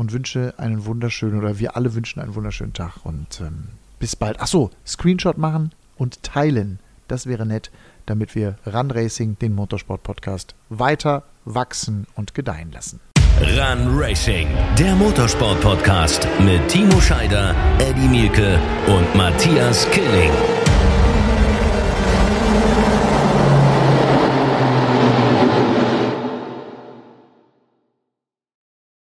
und 0.00 0.12
wünsche 0.12 0.54
einen 0.56 0.86
wunderschönen, 0.86 1.38
oder 1.38 1.58
wir 1.58 1.76
alle 1.76 1.94
wünschen 1.94 2.22
einen 2.22 2.34
wunderschönen 2.34 2.72
Tag. 2.72 3.04
Und 3.04 3.42
ähm, 3.42 3.64
bis 3.98 4.16
bald. 4.16 4.40
Achso, 4.40 4.70
Screenshot 4.86 5.36
machen 5.36 5.72
und 5.98 6.22
teilen. 6.22 6.78
Das 7.06 7.26
wäre 7.26 7.44
nett, 7.44 7.70
damit 8.06 8.34
wir 8.34 8.56
Run 8.64 8.90
Racing, 8.90 9.36
den 9.40 9.54
Motorsport-Podcast, 9.54 10.54
weiter 10.70 11.24
wachsen 11.44 12.06
und 12.14 12.34
gedeihen 12.34 12.72
lassen. 12.72 13.00
Run 13.42 13.98
Racing, 14.00 14.48
der 14.78 14.94
Motorsport-Podcast 14.94 16.26
mit 16.46 16.66
Timo 16.68 16.98
Scheider, 16.98 17.54
Eddie 17.78 18.08
Mielke 18.08 18.58
und 18.86 19.14
Matthias 19.14 19.86
Killing. 19.90 20.59